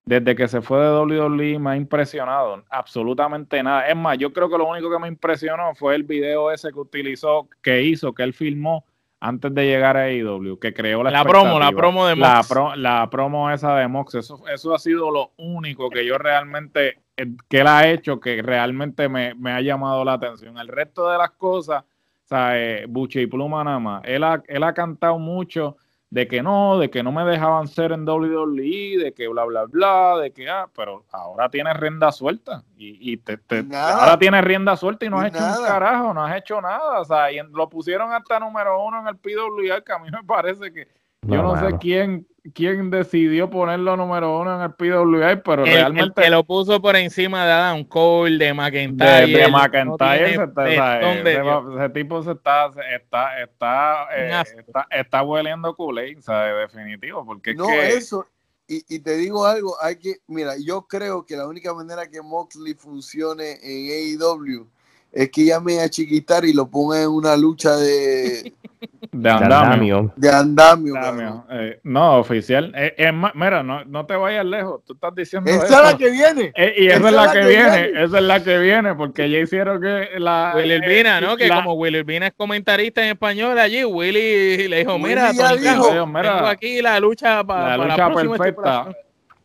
[0.06, 3.88] desde que se fue de WWE me ha impresionado, absolutamente nada.
[3.88, 6.80] Es más, yo creo que lo único que me impresionó fue el video ese que
[6.80, 8.86] utilizó, que hizo, que él filmó
[9.22, 12.50] antes de llegar a AEW, que creó la, la promo, la promo de Mox.
[12.52, 17.00] La, la, promo esa de Mox, eso, eso ha sido lo único que yo realmente,
[17.16, 20.58] que él ha hecho, que realmente me, ha llamado la atención.
[20.58, 24.42] El resto de las cosas, o sea, eh, Buche y Pluma nada más, él ha,
[24.48, 25.78] él ha cantado mucho
[26.14, 29.66] de que no, de que no me dejaban ser en WWE, de que bla, bla,
[29.66, 33.40] bla, de que, ah, pero ahora tienes rienda suelta y, te,
[33.76, 37.06] ahora tienes rienda suelta y no has hecho un carajo, no has hecho nada, o
[37.06, 40.72] sea, y lo pusieron hasta número uno en el PWI, que a mí me parece
[40.72, 40.88] que
[41.24, 46.22] yo no, sé quién, quién decidió ponerlo número uno en el PWI, pero realmente.
[46.22, 49.28] El que lo puso por encima de Adam Cole, de McIntyre.
[49.28, 56.72] De, McIntyre, ese, tipo se está, está, está, eh, está, está, hueliendo culé, ¿sabes?
[56.72, 57.26] Definitivo.
[57.26, 58.28] Porque no, eso.
[58.68, 62.22] Y, y, te digo algo, hay que, mira, yo creo que la única manera que
[62.22, 64.70] Moxley funcione en AEW
[65.14, 68.54] es que llame a Chiquitar y lo ponga en una lucha de
[69.12, 70.14] de andamio.
[70.16, 71.46] De andamio.
[71.50, 72.74] Eh, no, oficial.
[72.76, 74.82] Eh, mira, no, no, te vayas lejos.
[74.86, 75.50] Tú estás diciendo.
[75.52, 76.52] Esa es la que viene.
[76.56, 78.04] Eh, y esa, es la, que, viene.
[78.04, 78.96] Esa es la que viene.
[78.96, 80.54] Porque ya hicieron que la.
[80.56, 81.38] Willy Urbina, ¿no?
[81.38, 86.48] Que como Willy Urbina es comentarista en español allí, Willy le dijo: Mira, dijo, tengo
[86.48, 88.90] aquí la lucha para la lucha perfecta.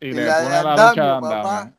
[0.01, 1.78] Y, le pone la lucha de andamio.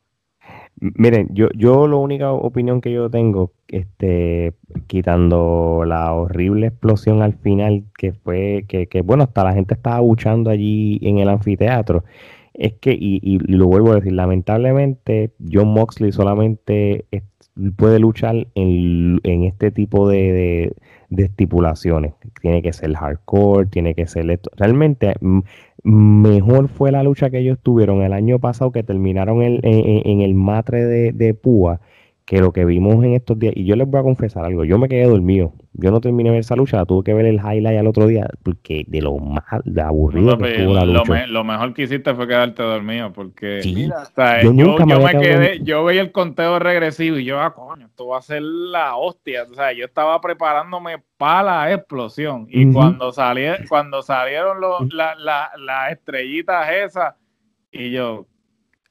[0.81, 4.53] Miren, yo, yo la única opinión que yo tengo, este,
[4.87, 9.99] quitando la horrible explosión al final, que fue que, que bueno, hasta la gente estaba
[9.99, 12.05] buchando allí en el anfiteatro,
[12.53, 17.05] es que, y, y, lo vuelvo a decir, lamentablemente John Moxley solamente
[17.75, 20.73] puede luchar en, este tipo de,
[21.15, 22.13] estipulaciones.
[22.41, 24.51] Tiene que ser hardcore, tiene que ser esto.
[24.55, 25.15] Realmente
[25.83, 30.85] mejor fue la lucha que ellos tuvieron el año pasado que terminaron en, el matre
[30.85, 31.79] de, de Púa
[32.29, 34.77] que lo que vimos en estos días, y yo les voy a confesar algo, yo
[34.77, 37.79] me quedé dormido, yo no terminé de ver esa lucha, tuve que ver el highlight
[37.79, 41.25] al otro día, porque de lo más de aburrido que estuvo la lucha.
[41.25, 46.11] Lo, mejor que hiciste fue quedarte dormido, porque yo, nunca me, quedé, yo veía el
[46.11, 49.85] conteo regresivo y yo, ah, coño, esto va a ser la hostia, o sea, yo
[49.85, 54.57] estaba preparándome para la explosión, y cuando, salí, cuando salieron
[54.91, 57.15] las estrellitas esas,
[57.71, 58.27] y yo,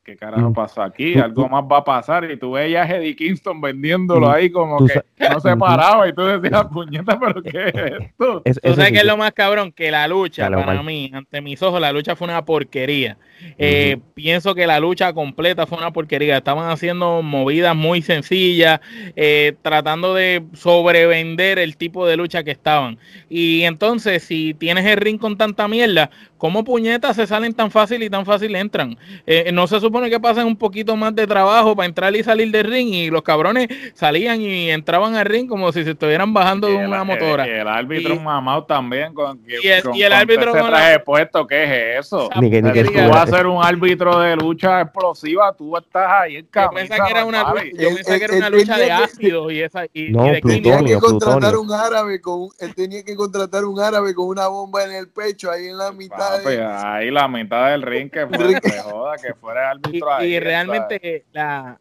[0.08, 1.18] ¿qué carajo pasa aquí?
[1.18, 2.30] Algo más va a pasar.
[2.30, 6.22] Y tú veías a Eddie Kingston vendiéndolo ahí como que no se paraba y tú
[6.22, 8.42] decías, puñeta, pero ¿qué es esto?
[8.42, 11.78] tú sabes que es lo más cabrón, que la lucha, para mí, ante mis ojos,
[11.78, 13.18] la lucha fue una porquería.
[13.58, 16.38] Eh, pienso que la lucha completa fue una porquería.
[16.38, 18.80] Estaban haciendo movidas muy sencillas,
[19.14, 22.98] eh, tratando de sobrevender el tipo de lucha que estaban.
[23.28, 28.02] Y entonces, si tienes el ring con tanta mierda, ¿cómo puñetas se salen tan fácil
[28.02, 28.96] y tan fácil entran?
[29.26, 32.50] Eh, no se supone que pasen un poquito más de trabajo para entrar y salir
[32.50, 36.68] del ring y los cabrones salían y entraban al ring como si se estuvieran bajando
[36.68, 37.46] de una motora.
[37.46, 41.64] Y el árbitro mamado también con, y el, y el árbitro con traje puesto, ¿qué
[41.64, 42.30] es eso?
[42.40, 46.82] Ni que, ni que ser un árbitro de lucha explosiva, tú estás ahí en camisa.
[46.82, 49.84] Yo pensé que era una, yo pensé que era una lucha de ácido y esa
[49.92, 54.14] y, no, de tenía que contratar un árabe con él tenía que contratar un árabe
[54.14, 56.27] con una bomba en el pecho ahí en la mitad.
[56.36, 56.64] De...
[56.64, 60.34] ahí la mitad del ring que fue, que joda, que fuera el árbitro y, ahí.
[60.34, 61.80] Y realmente la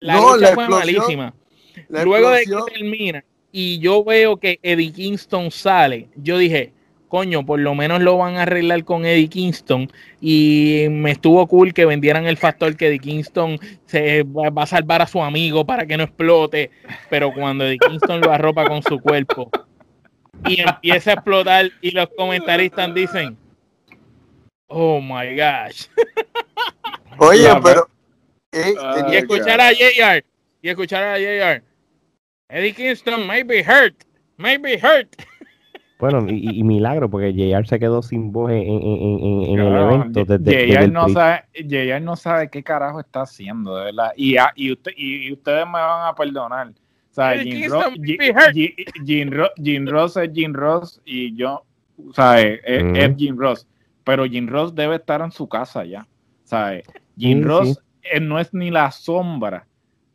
[0.00, 1.34] la lucha fue malísima.
[1.88, 6.72] Luego de que termina y yo veo que Eddie Kingston sale, yo dije,
[7.08, 9.90] coño, por lo menos lo van a arreglar con Eddie Kingston.
[10.20, 15.02] Y me estuvo cool que vendieran el factor que Eddie Kingston se va a salvar
[15.02, 16.70] a su amigo para que no explote.
[17.08, 19.50] Pero cuando Eddie Kingston lo arropa con su cuerpo
[20.46, 23.36] y empieza a explotar, y los comentaristas dicen:
[24.68, 25.86] Oh my gosh.
[27.18, 27.88] Oye, pero.
[28.52, 28.74] Eh,
[29.10, 30.24] y escuchar a JR,
[30.62, 31.62] y escuchar a JR.
[32.48, 33.94] Eddie Kingston may be hurt,
[34.36, 35.14] may be hurt.
[35.98, 40.24] Bueno, y, milagro, porque JR se quedó sin voz en, en, el evento.
[40.24, 44.12] Desde, JR, no sabe, JR no sabe qué carajo está haciendo, de verdad.
[44.16, 46.72] Y, y, usted, y, ustedes me van a perdonar.
[47.18, 47.70] Sea, Jim,
[49.30, 51.64] Ross, Jim, Ross es Jim Ross y yo,
[52.08, 53.66] o sea, es, es, Jim Ross.
[54.04, 56.06] Pero Jim Ross debe estar en su casa ya.
[56.48, 56.84] ¿sabes?
[57.16, 57.78] Jim Ross
[58.22, 59.66] no es ni la sombra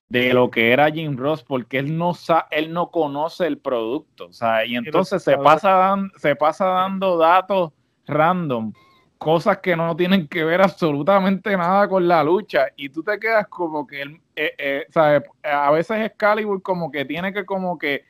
[0.10, 2.14] de lo que era Jim Ross porque él no
[2.52, 7.72] él no conoce el producto, o sea, y entonces se pasa, se pasa dando datos
[8.08, 8.74] random,
[9.18, 13.48] cosas que no tienen que ver absolutamente nada con la lucha y tú te quedas
[13.48, 18.04] como que eh, eh, a veces Excalibur como que tiene que como que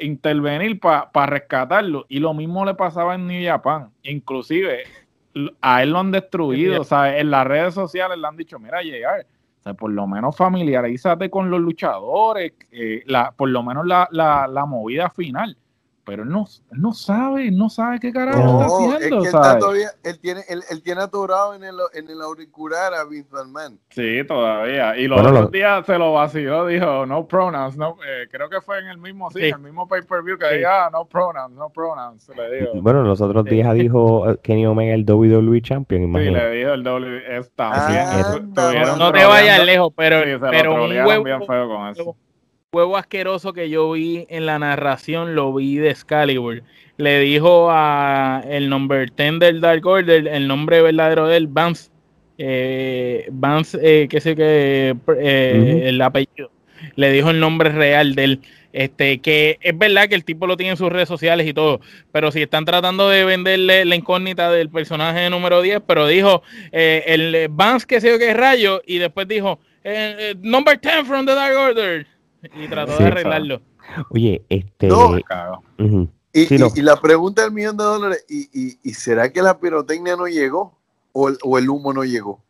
[0.00, 2.06] intervenir para rescatarlo.
[2.08, 4.84] Y lo mismo le pasaba en New Japan, inclusive
[5.60, 8.82] a él lo han destruido, o sea, en las redes sociales le han dicho, mira,
[8.82, 9.26] llegar
[9.74, 14.64] por lo menos familiarízate con los luchadores, eh, la, por lo menos la, la, la
[14.64, 15.56] movida final
[16.08, 18.96] pero él no, no sabe, no sabe qué carajo está haciendo.
[18.96, 22.94] Es que él, todavía, él, tiene, él, él, tiene atorado en el, en el auricular
[22.94, 23.78] a Vince McMahon.
[23.90, 24.96] Sí, todavía.
[24.96, 28.78] Y los otros días se lo vació, dijo no pronouns, no, eh, creo que fue
[28.78, 32.60] en el mismo, sí, el mismo pay-per-view que diga ah, no pronouns, no pronouns, le
[32.60, 32.70] dijo.
[32.76, 36.46] Bueno, los otros días dijo eh, Kenny Omega el WWE Champion, imagínate.
[36.46, 41.46] Sí, le dijo el WWE, ah, no te vayas lejos, pero, pero un huevo, bien
[41.46, 42.16] feo con eso
[42.70, 46.62] huevo asqueroso que yo vi en la narración lo vi de Excalibur.
[46.98, 51.90] Le dijo a el number 10 del Dark Order, el nombre verdadero de él, Vance,
[52.36, 56.50] eh, Vance, eh, qué sé que, eh, el apellido.
[56.94, 58.40] Le dijo el nombre real de él.
[58.74, 61.80] Este, que es verdad que el tipo lo tiene en sus redes sociales y todo,
[62.12, 67.02] pero si están tratando de venderle la incógnita del personaje número 10, pero dijo eh,
[67.06, 69.58] el Vance, que sé yo qué rayo, y después dijo,
[70.42, 72.06] number 10 from the Dark Order
[72.42, 73.60] y trató de arreglarlo.
[74.10, 74.88] Oye, este.
[76.32, 80.78] y, la pregunta del millón de dólares: ¿y, y, será que la pirotecnia no llegó?
[81.12, 82.42] ¿O el, o el humo no llegó?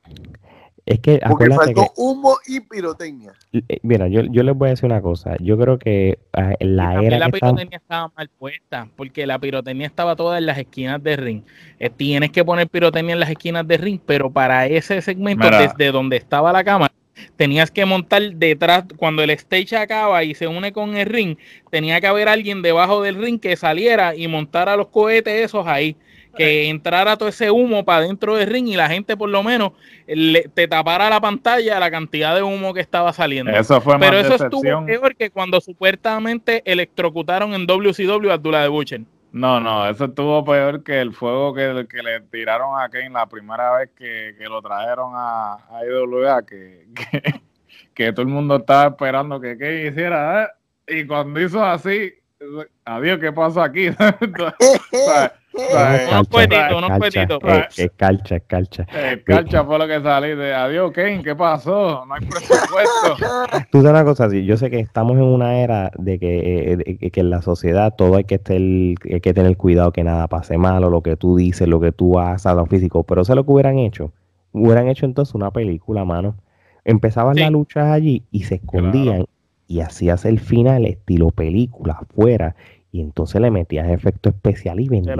[0.89, 3.35] Es que Porque faltó humo y pirotecnia.
[3.53, 5.37] Eh, mira, yo, yo les voy a decir una cosa.
[5.39, 7.19] Yo creo que ah, la era.
[7.19, 11.43] La pirotecnia estaba mal puesta, porque la pirotecnia estaba toda en las esquinas de ring.
[11.79, 15.93] Eh, tienes que poner pirotecnia en las esquinas de ring, pero para ese segmento, desde
[15.93, 16.95] donde estaba la cámara,
[17.37, 21.37] tenías que montar detrás, cuando el stage acaba y se une con el ring,
[21.71, 25.97] tenía que haber alguien debajo del ring que saliera y montara los cohetes esos ahí.
[26.37, 29.73] que entrara todo ese humo para dentro del ring y la gente por lo menos
[30.55, 33.51] te tapara la pantalla la cantidad de humo que estaba saliendo.
[33.51, 38.69] Eso fue Pero eso estuvo peor que cuando supuestamente electrocutaron en WCW a Abdullah de
[38.69, 39.01] Butcher.
[39.33, 43.27] No, no, eso estuvo peor que el fuego que, que le tiraron a Kane la
[43.27, 46.87] primera vez que, lo trajeron a, a IWA, que,
[47.95, 51.01] que, todo el mundo estaba esperando que Kane hiciera, ¿eh?
[51.01, 52.15] y cuando hizo así,
[52.85, 53.89] adiós, ¿qué pasó aquí?
[55.59, 57.39] unos cuetitos, unos cuetitos.
[57.77, 58.87] Es calcha, es calcha.
[58.95, 62.05] Es calcha fue lo que salí de adiós, Kane, ¿qué pasó?
[62.07, 63.17] No hay presupuesto.
[63.71, 67.11] Tú sabes una cosa así, yo sé que estamos en una era de que, eh,
[67.11, 70.59] que en la sociedad todo hay que, estar, hay que tener cuidado que nada pase
[70.59, 73.35] mal o lo que tú dices, lo que tú haces a lo físico, pero sé
[73.35, 74.13] lo que hubieran hecho.
[74.53, 76.37] Hubieran hecho entonces una película, mano.
[76.85, 79.27] Empezaban las luchas allí y se escondían
[79.67, 82.57] y hacías el final estilo película afuera
[82.91, 85.17] y entonces le metías efecto especial y vendías.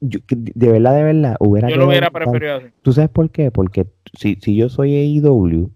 [0.00, 2.66] de verdad, de verdad, hubiera Yo lo hubiera preferido así.
[2.82, 3.50] ¿Tú sabes por qué?
[3.50, 3.86] Porque
[4.16, 5.70] si, si yo soy AEW,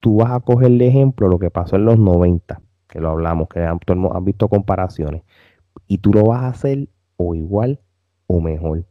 [0.00, 3.48] tú vas a coger de ejemplo lo que pasó en los 90, que lo hablamos,
[3.48, 3.78] que han,
[4.12, 5.22] has visto comparaciones,
[5.86, 7.80] y tú lo vas a hacer o igual
[8.26, 8.84] o mejor.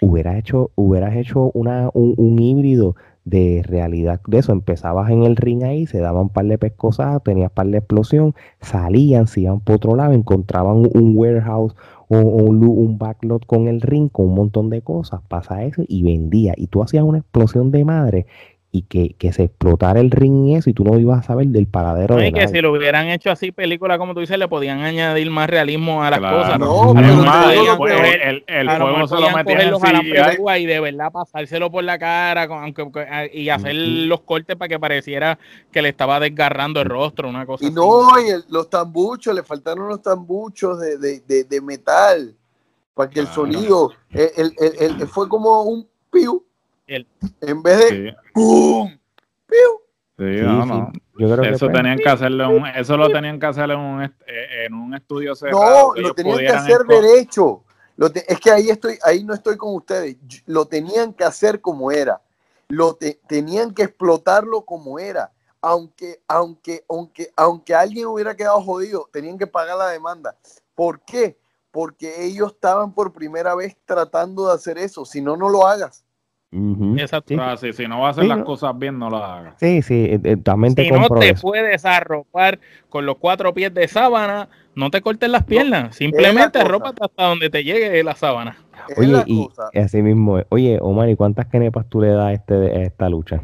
[0.00, 4.52] Hubieras hecho, hubieras hecho una, un híbrido de realidad de eso.
[4.52, 8.34] Empezabas en el ring ahí, se daban un par de pescosas, tenías par de explosión,
[8.60, 11.74] salían, se iban por otro lado, encontraban un warehouse
[12.08, 16.02] o, un, un backlot con el ring, con un montón de cosas, pasa eso y
[16.02, 16.54] vendía.
[16.56, 18.26] Y tú hacías una explosión de madre
[18.74, 21.46] y que, que, se explotara el ring y eso y tú no ibas a saber
[21.48, 24.48] del paradero de y que si lo hubieran hecho así película como tú dices le
[24.48, 30.62] podían añadir más realismo a las cosas no, el, el, fuego se lo metían en
[30.62, 32.88] y de verdad pasárselo por la cara aunque,
[33.34, 35.38] y hacer los cortes para que pareciera
[35.70, 39.86] que le estaba desgarrando el rostro una cosa y no y los tambuchos le faltaron
[39.86, 42.34] los tambuchos de, de, de, metal
[42.94, 46.42] para que el sonido el, el, fue como un piu
[47.40, 48.90] en vez de ¡pum!
[50.18, 50.92] Sí, no, no.
[51.18, 54.12] Yo creo eso tenían que hacerlo un, eso lo tenían que hacer en un, eh,
[54.66, 55.94] en un estudio cerrado.
[55.94, 57.64] No, lo tenían que hacer derecho.
[58.26, 60.16] es que ahí estoy, ahí no estoy con ustedes.
[60.46, 62.20] Lo tenían que hacer como era.
[62.68, 65.32] Lo tenían que explotarlo como era.
[65.60, 70.36] Aunque, aunque, aunque, aunque alguien hubiera quedado jodido, tenían que pagar la demanda.
[70.74, 71.38] ¿Por qué?
[71.70, 75.04] Porque ellos estaban por primera vez tratando de hacer eso.
[75.04, 76.04] Si no, no lo hagas.
[76.52, 77.34] Exacto.
[77.40, 79.54] Ah, si no va a hacer las cosas bien, no las haga.
[79.58, 80.36] Sí, sí, eh, eh,
[80.76, 82.60] Si no te puedes arropar
[82.90, 85.96] con los cuatro pies de sábana, no te cortes las piernas.
[85.96, 88.56] Simplemente arrópate hasta donde te llegue la sábana.
[88.98, 89.48] Oye, y
[89.78, 93.40] así mismo, oye, Omar, ¿y cuántas kenepas tú le das a, este, a esta lucha?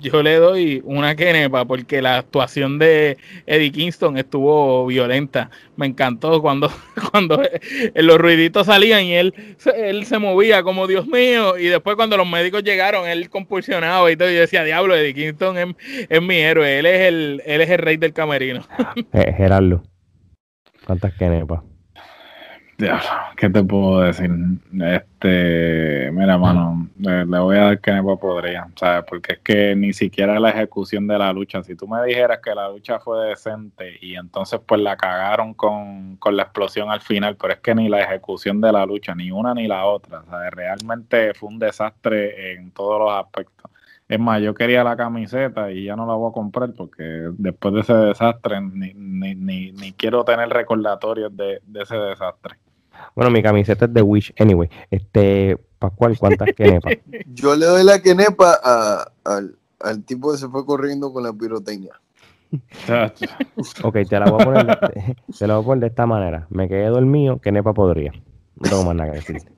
[0.00, 3.16] Yo le doy una quenepa porque la actuación de
[3.46, 5.50] Eddie Kingston estuvo violenta.
[5.74, 6.70] Me encantó cuando,
[7.10, 7.42] cuando
[7.96, 9.34] los ruiditos salían y él,
[9.74, 11.58] él se movía como Dios mío.
[11.58, 14.30] Y después cuando los médicos llegaron, él compulsionaba y todo.
[14.30, 15.74] Y decía, diablo, Eddie Kingston
[16.08, 16.78] es, mi héroe.
[16.78, 18.64] Él es el, él es el rey del camerino.
[19.12, 19.82] Eh, Gerardo,
[20.86, 21.67] ¿cuántas quenepas?
[23.36, 24.30] ¿Qué te puedo decir?
[24.72, 29.04] Este, mira, mano, le, voy a dar que no podría, ¿sabes?
[29.08, 32.54] Porque es que ni siquiera la ejecución de la lucha, si tú me dijeras que
[32.54, 37.54] la lucha fue decente y entonces pues la cagaron con, la explosión al final, pero
[37.54, 40.52] es que ni la ejecución de la lucha, ni una ni la otra, ¿sabes?
[40.52, 43.72] Realmente fue un desastre en todos los aspectos.
[44.08, 47.02] Es más, yo quería la camiseta y ya no la voy a comprar porque
[47.38, 52.56] después de ese desastre ni, ni, ni, ni quiero tener recordatorios de, de ese desastre.
[53.18, 54.32] Bueno, mi camiseta es de Wish.
[54.38, 56.98] Anyway, este, Pascual, ¿cuántas quenepas?
[57.34, 58.60] Yo le doy la quenepa
[59.24, 62.00] al, tipo que se fue corriendo con la pirotecnia.
[63.82, 66.46] ok, te la, voy a poner de, te la voy a poner de esta manera.
[66.50, 68.12] Me quedé dormido, quenepa podría.
[68.54, 69.50] No tengo más nada que decirte.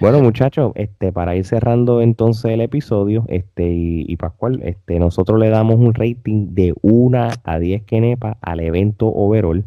[0.00, 5.50] Bueno, muchachos, este, para ir cerrando entonces el episodio, este, y, Pascual, este, nosotros le
[5.50, 9.64] damos un rating de 1 a 10 quenepas al evento overall.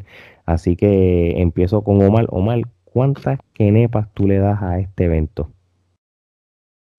[0.49, 2.25] Así que empiezo con Omar.
[2.29, 5.51] Omar, ¿cuántas kenepas tú le das a este evento?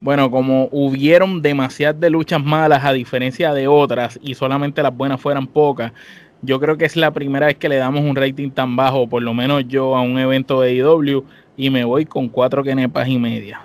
[0.01, 5.21] Bueno, como hubieron demasiadas de luchas malas a diferencia de otras y solamente las buenas
[5.21, 5.93] fueran pocas,
[6.43, 9.21] yo creo que es la primera vez que le damos un rating tan bajo, por
[9.21, 11.25] lo menos yo a un evento de IW
[11.57, 13.63] y me voy con cuatro kenepas y media.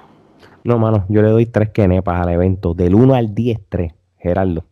[0.63, 3.93] No, mano, yo le doy tres kenepas al evento, del 1 al 10, 3.
[4.17, 4.65] Gerardo.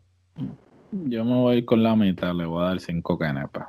[0.91, 3.67] Yo me voy con la mitad, le voy a dar cinco kenepas.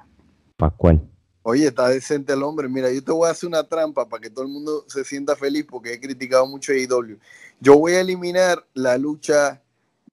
[0.57, 1.03] Pascual.
[1.47, 2.71] Oye, está decente el hombre.
[2.71, 5.37] Mira, yo te voy a hacer una trampa para que todo el mundo se sienta
[5.37, 7.19] feliz porque he criticado mucho a IW.
[7.61, 9.63] Yo voy a eliminar la lucha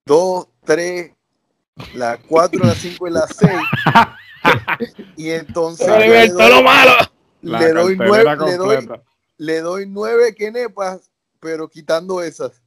[0.04, 1.10] 2, 3,
[1.94, 3.50] la 4, la 5 y la 6.
[5.16, 5.86] y entonces.
[5.86, 6.92] todo lo malo.
[7.40, 8.88] le, doy nueve, le, doy,
[9.38, 11.10] le doy nueve kenepas,
[11.40, 12.61] pero quitando esas.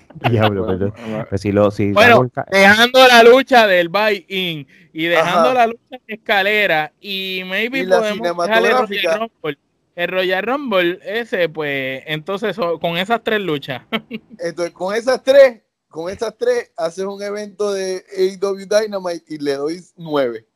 [0.30, 0.94] Diablo, pero,
[1.28, 6.14] pues si lo, si bueno, dejando la lucha del buy-in y dejando la lucha de
[6.14, 9.58] escalera y maybe y podemos dejar el Royal Rumble.
[9.94, 13.82] El Royal Rumble, ese, pues, entonces con esas tres luchas.
[14.38, 19.52] Entonces, con esas tres, con esas tres, haces un evento de AEW Dynamite y le
[19.54, 20.46] doy nueve.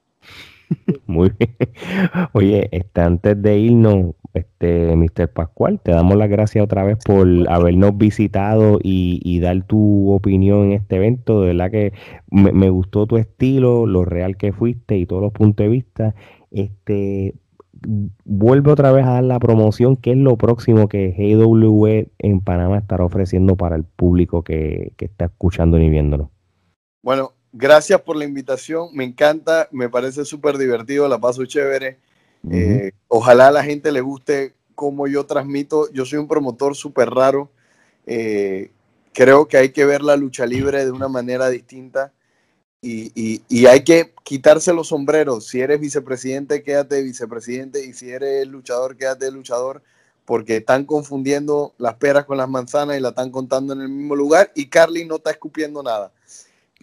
[1.07, 1.57] Muy bien.
[2.33, 5.29] Oye, este, antes de irnos, este, Mr.
[5.29, 10.73] Pascual, te damos las gracias otra vez por habernos visitado y, dar tu opinión en
[10.73, 11.41] este evento.
[11.41, 11.93] De verdad que
[12.31, 16.15] me, gustó tu estilo, lo real que fuiste y todos los puntos de vista.
[16.51, 17.35] Este,
[18.25, 22.79] vuelve otra vez a dar la promoción, que es lo próximo que GW en Panamá
[22.79, 26.31] estará ofreciendo para el público que, que está escuchando y viéndolo.
[27.03, 31.99] Bueno, gracias por la invitación, me encanta, me parece súper divertido, la paso chévere.
[32.51, 35.91] Eh, ojalá a la gente le guste cómo yo transmito.
[35.93, 37.51] Yo soy un promotor súper raro.
[38.07, 38.71] Eh,
[39.13, 42.13] creo que hay que ver la lucha libre de una manera distinta
[42.83, 45.49] y, y, hay que quitarse los sombreros.
[45.49, 49.83] Si eres vicepresidente, quédate vicepresidente y si eres luchador, quédate luchador
[50.25, 54.15] porque están confundiendo las peras con las manzanas y la están contando en el mismo
[54.15, 56.13] lugar y Carly no está escupiendo nada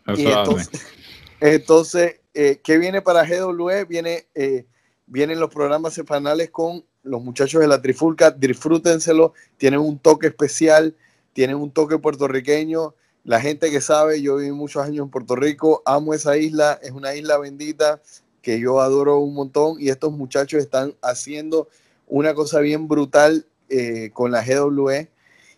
[1.40, 3.86] entonces, eh, ¿qué viene para GWE?
[3.86, 4.66] Viene, eh,
[5.14, 10.96] vienen los programas semanales con los muchachos de la Trifulca, disfrútenselo, tienen un toque especial,
[11.34, 12.96] tienen un toque puertorriqueño.
[13.24, 16.94] La gente que sabe, yo viví muchos años en Puerto Rico, amo esa isla, es
[16.94, 18.02] una isla bendita
[18.42, 21.70] que yo adoro un montón y estos muchachos están haciendo
[22.08, 25.12] una cosa bien brutal eh, con la GWE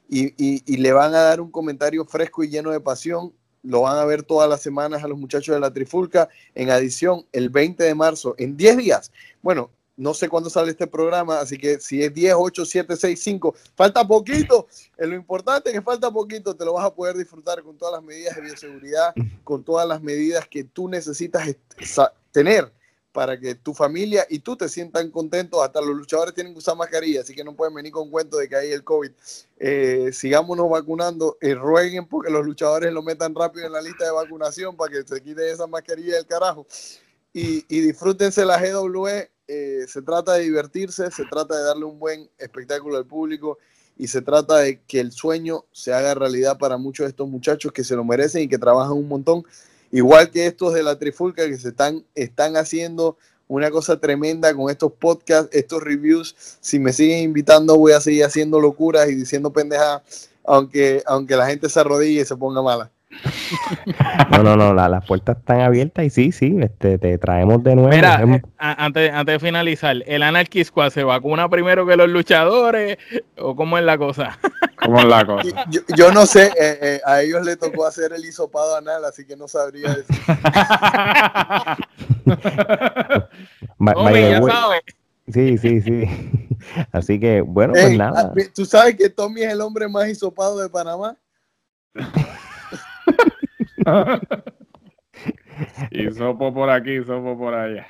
[0.10, 3.32] y, le van a dar un comentario fresco y lleno de pasión
[3.66, 6.30] lo van a ver todas las semanas a los muchachos de la Trifulca.
[6.54, 9.12] En adición, el 20 de marzo, en 10 días.
[9.42, 13.20] Bueno, no sé cuándo sale este programa, así que si es 10, 8, 7, 6,
[13.22, 14.68] 5, falta poquito.
[14.98, 17.94] Es lo importante es que falta poquito, te lo vas a poder disfrutar con todas
[17.94, 19.14] las medidas de bioseguridad,
[19.44, 21.56] con todas las medidas que tú necesitas
[22.32, 22.72] tener
[23.16, 25.64] para que tu familia y tú te sientan contentos.
[25.64, 28.50] Hasta los luchadores tienen que usar mascarilla, así que no pueden venir con cuento de
[28.50, 29.10] que hay el COVID.
[29.58, 34.12] Eh, sigámonos vacunando, y rueguen porque los luchadores lo metan rápido en la lista de
[34.12, 36.68] vacunación para que se quite esa mascarilla del carajo.
[37.32, 39.32] Y, y disfrútense la GWE.
[39.48, 43.60] Eh, se trata de divertirse, se trata de darle un buen espectáculo al público
[43.96, 47.72] y se trata de que el sueño se haga realidad para muchos de estos muchachos
[47.72, 49.46] que se lo merecen y que trabajan un montón
[49.96, 53.18] igual que estos de la Trifulca que se están, están haciendo
[53.48, 56.36] una cosa tremenda con estos podcasts, estos reviews.
[56.60, 60.02] Si me siguen invitando, voy a seguir haciendo locuras y diciendo pendejas,
[60.44, 62.92] aunque, aunque la gente se arrodille y se ponga mala.
[64.32, 67.90] No, no, no, las puertas están abiertas y sí, sí, este, te traemos de nuevo.
[67.90, 72.98] Mira, eh, antes, antes de finalizar, ¿el Anarchy se vacuna primero que los luchadores
[73.38, 74.38] o cómo es la cosa?
[74.84, 75.66] ¿Cómo es la cosa?
[75.96, 79.38] Yo, no sé, eh, eh, a ellos les tocó hacer el hisopado anal, así que
[79.38, 80.18] no sabría decir.
[85.34, 86.04] Sí, sí, sí.
[86.92, 88.34] Así que, bueno, pues nada.
[88.54, 91.18] ¿Tú sabes que Tommy es el hombre más hisopado de Panamá?
[95.92, 97.86] Y sopo por aquí, sopo por allá.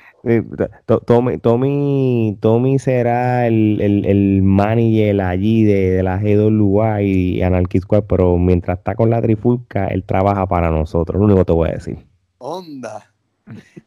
[1.06, 8.04] Tommy, Tommy, Tommy será el, el, el manager allí de, la GWA y Anarchy Squad,
[8.04, 11.18] pero mientras está con la trifulca, él trabaja para nosotros.
[11.18, 12.04] Lo único que te voy a decir.
[12.38, 13.12] Onda.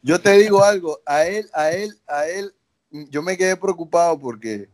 [0.02, 2.54] Yo te digo algo, a él, a él, a él,
[3.10, 4.70] yo me quedé preocupado porque,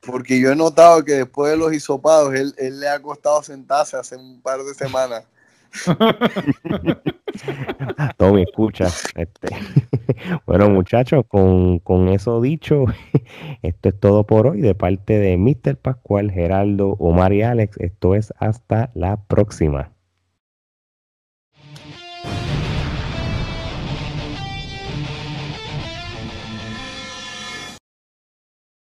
[0.00, 3.96] porque yo he notado que después de los hisopados, él, él le ha costado sentarse
[3.96, 5.24] hace un par de semanas.
[8.16, 8.86] Tommy, escucha.
[9.14, 9.48] Este.
[10.44, 12.84] Bueno, muchachos, con, con, eso dicho,
[13.62, 15.76] esto es todo por hoy de parte de Mr.
[15.76, 17.78] Pascual, Geraldo, Omar y Alex.
[17.78, 19.92] Esto es hasta la próxima.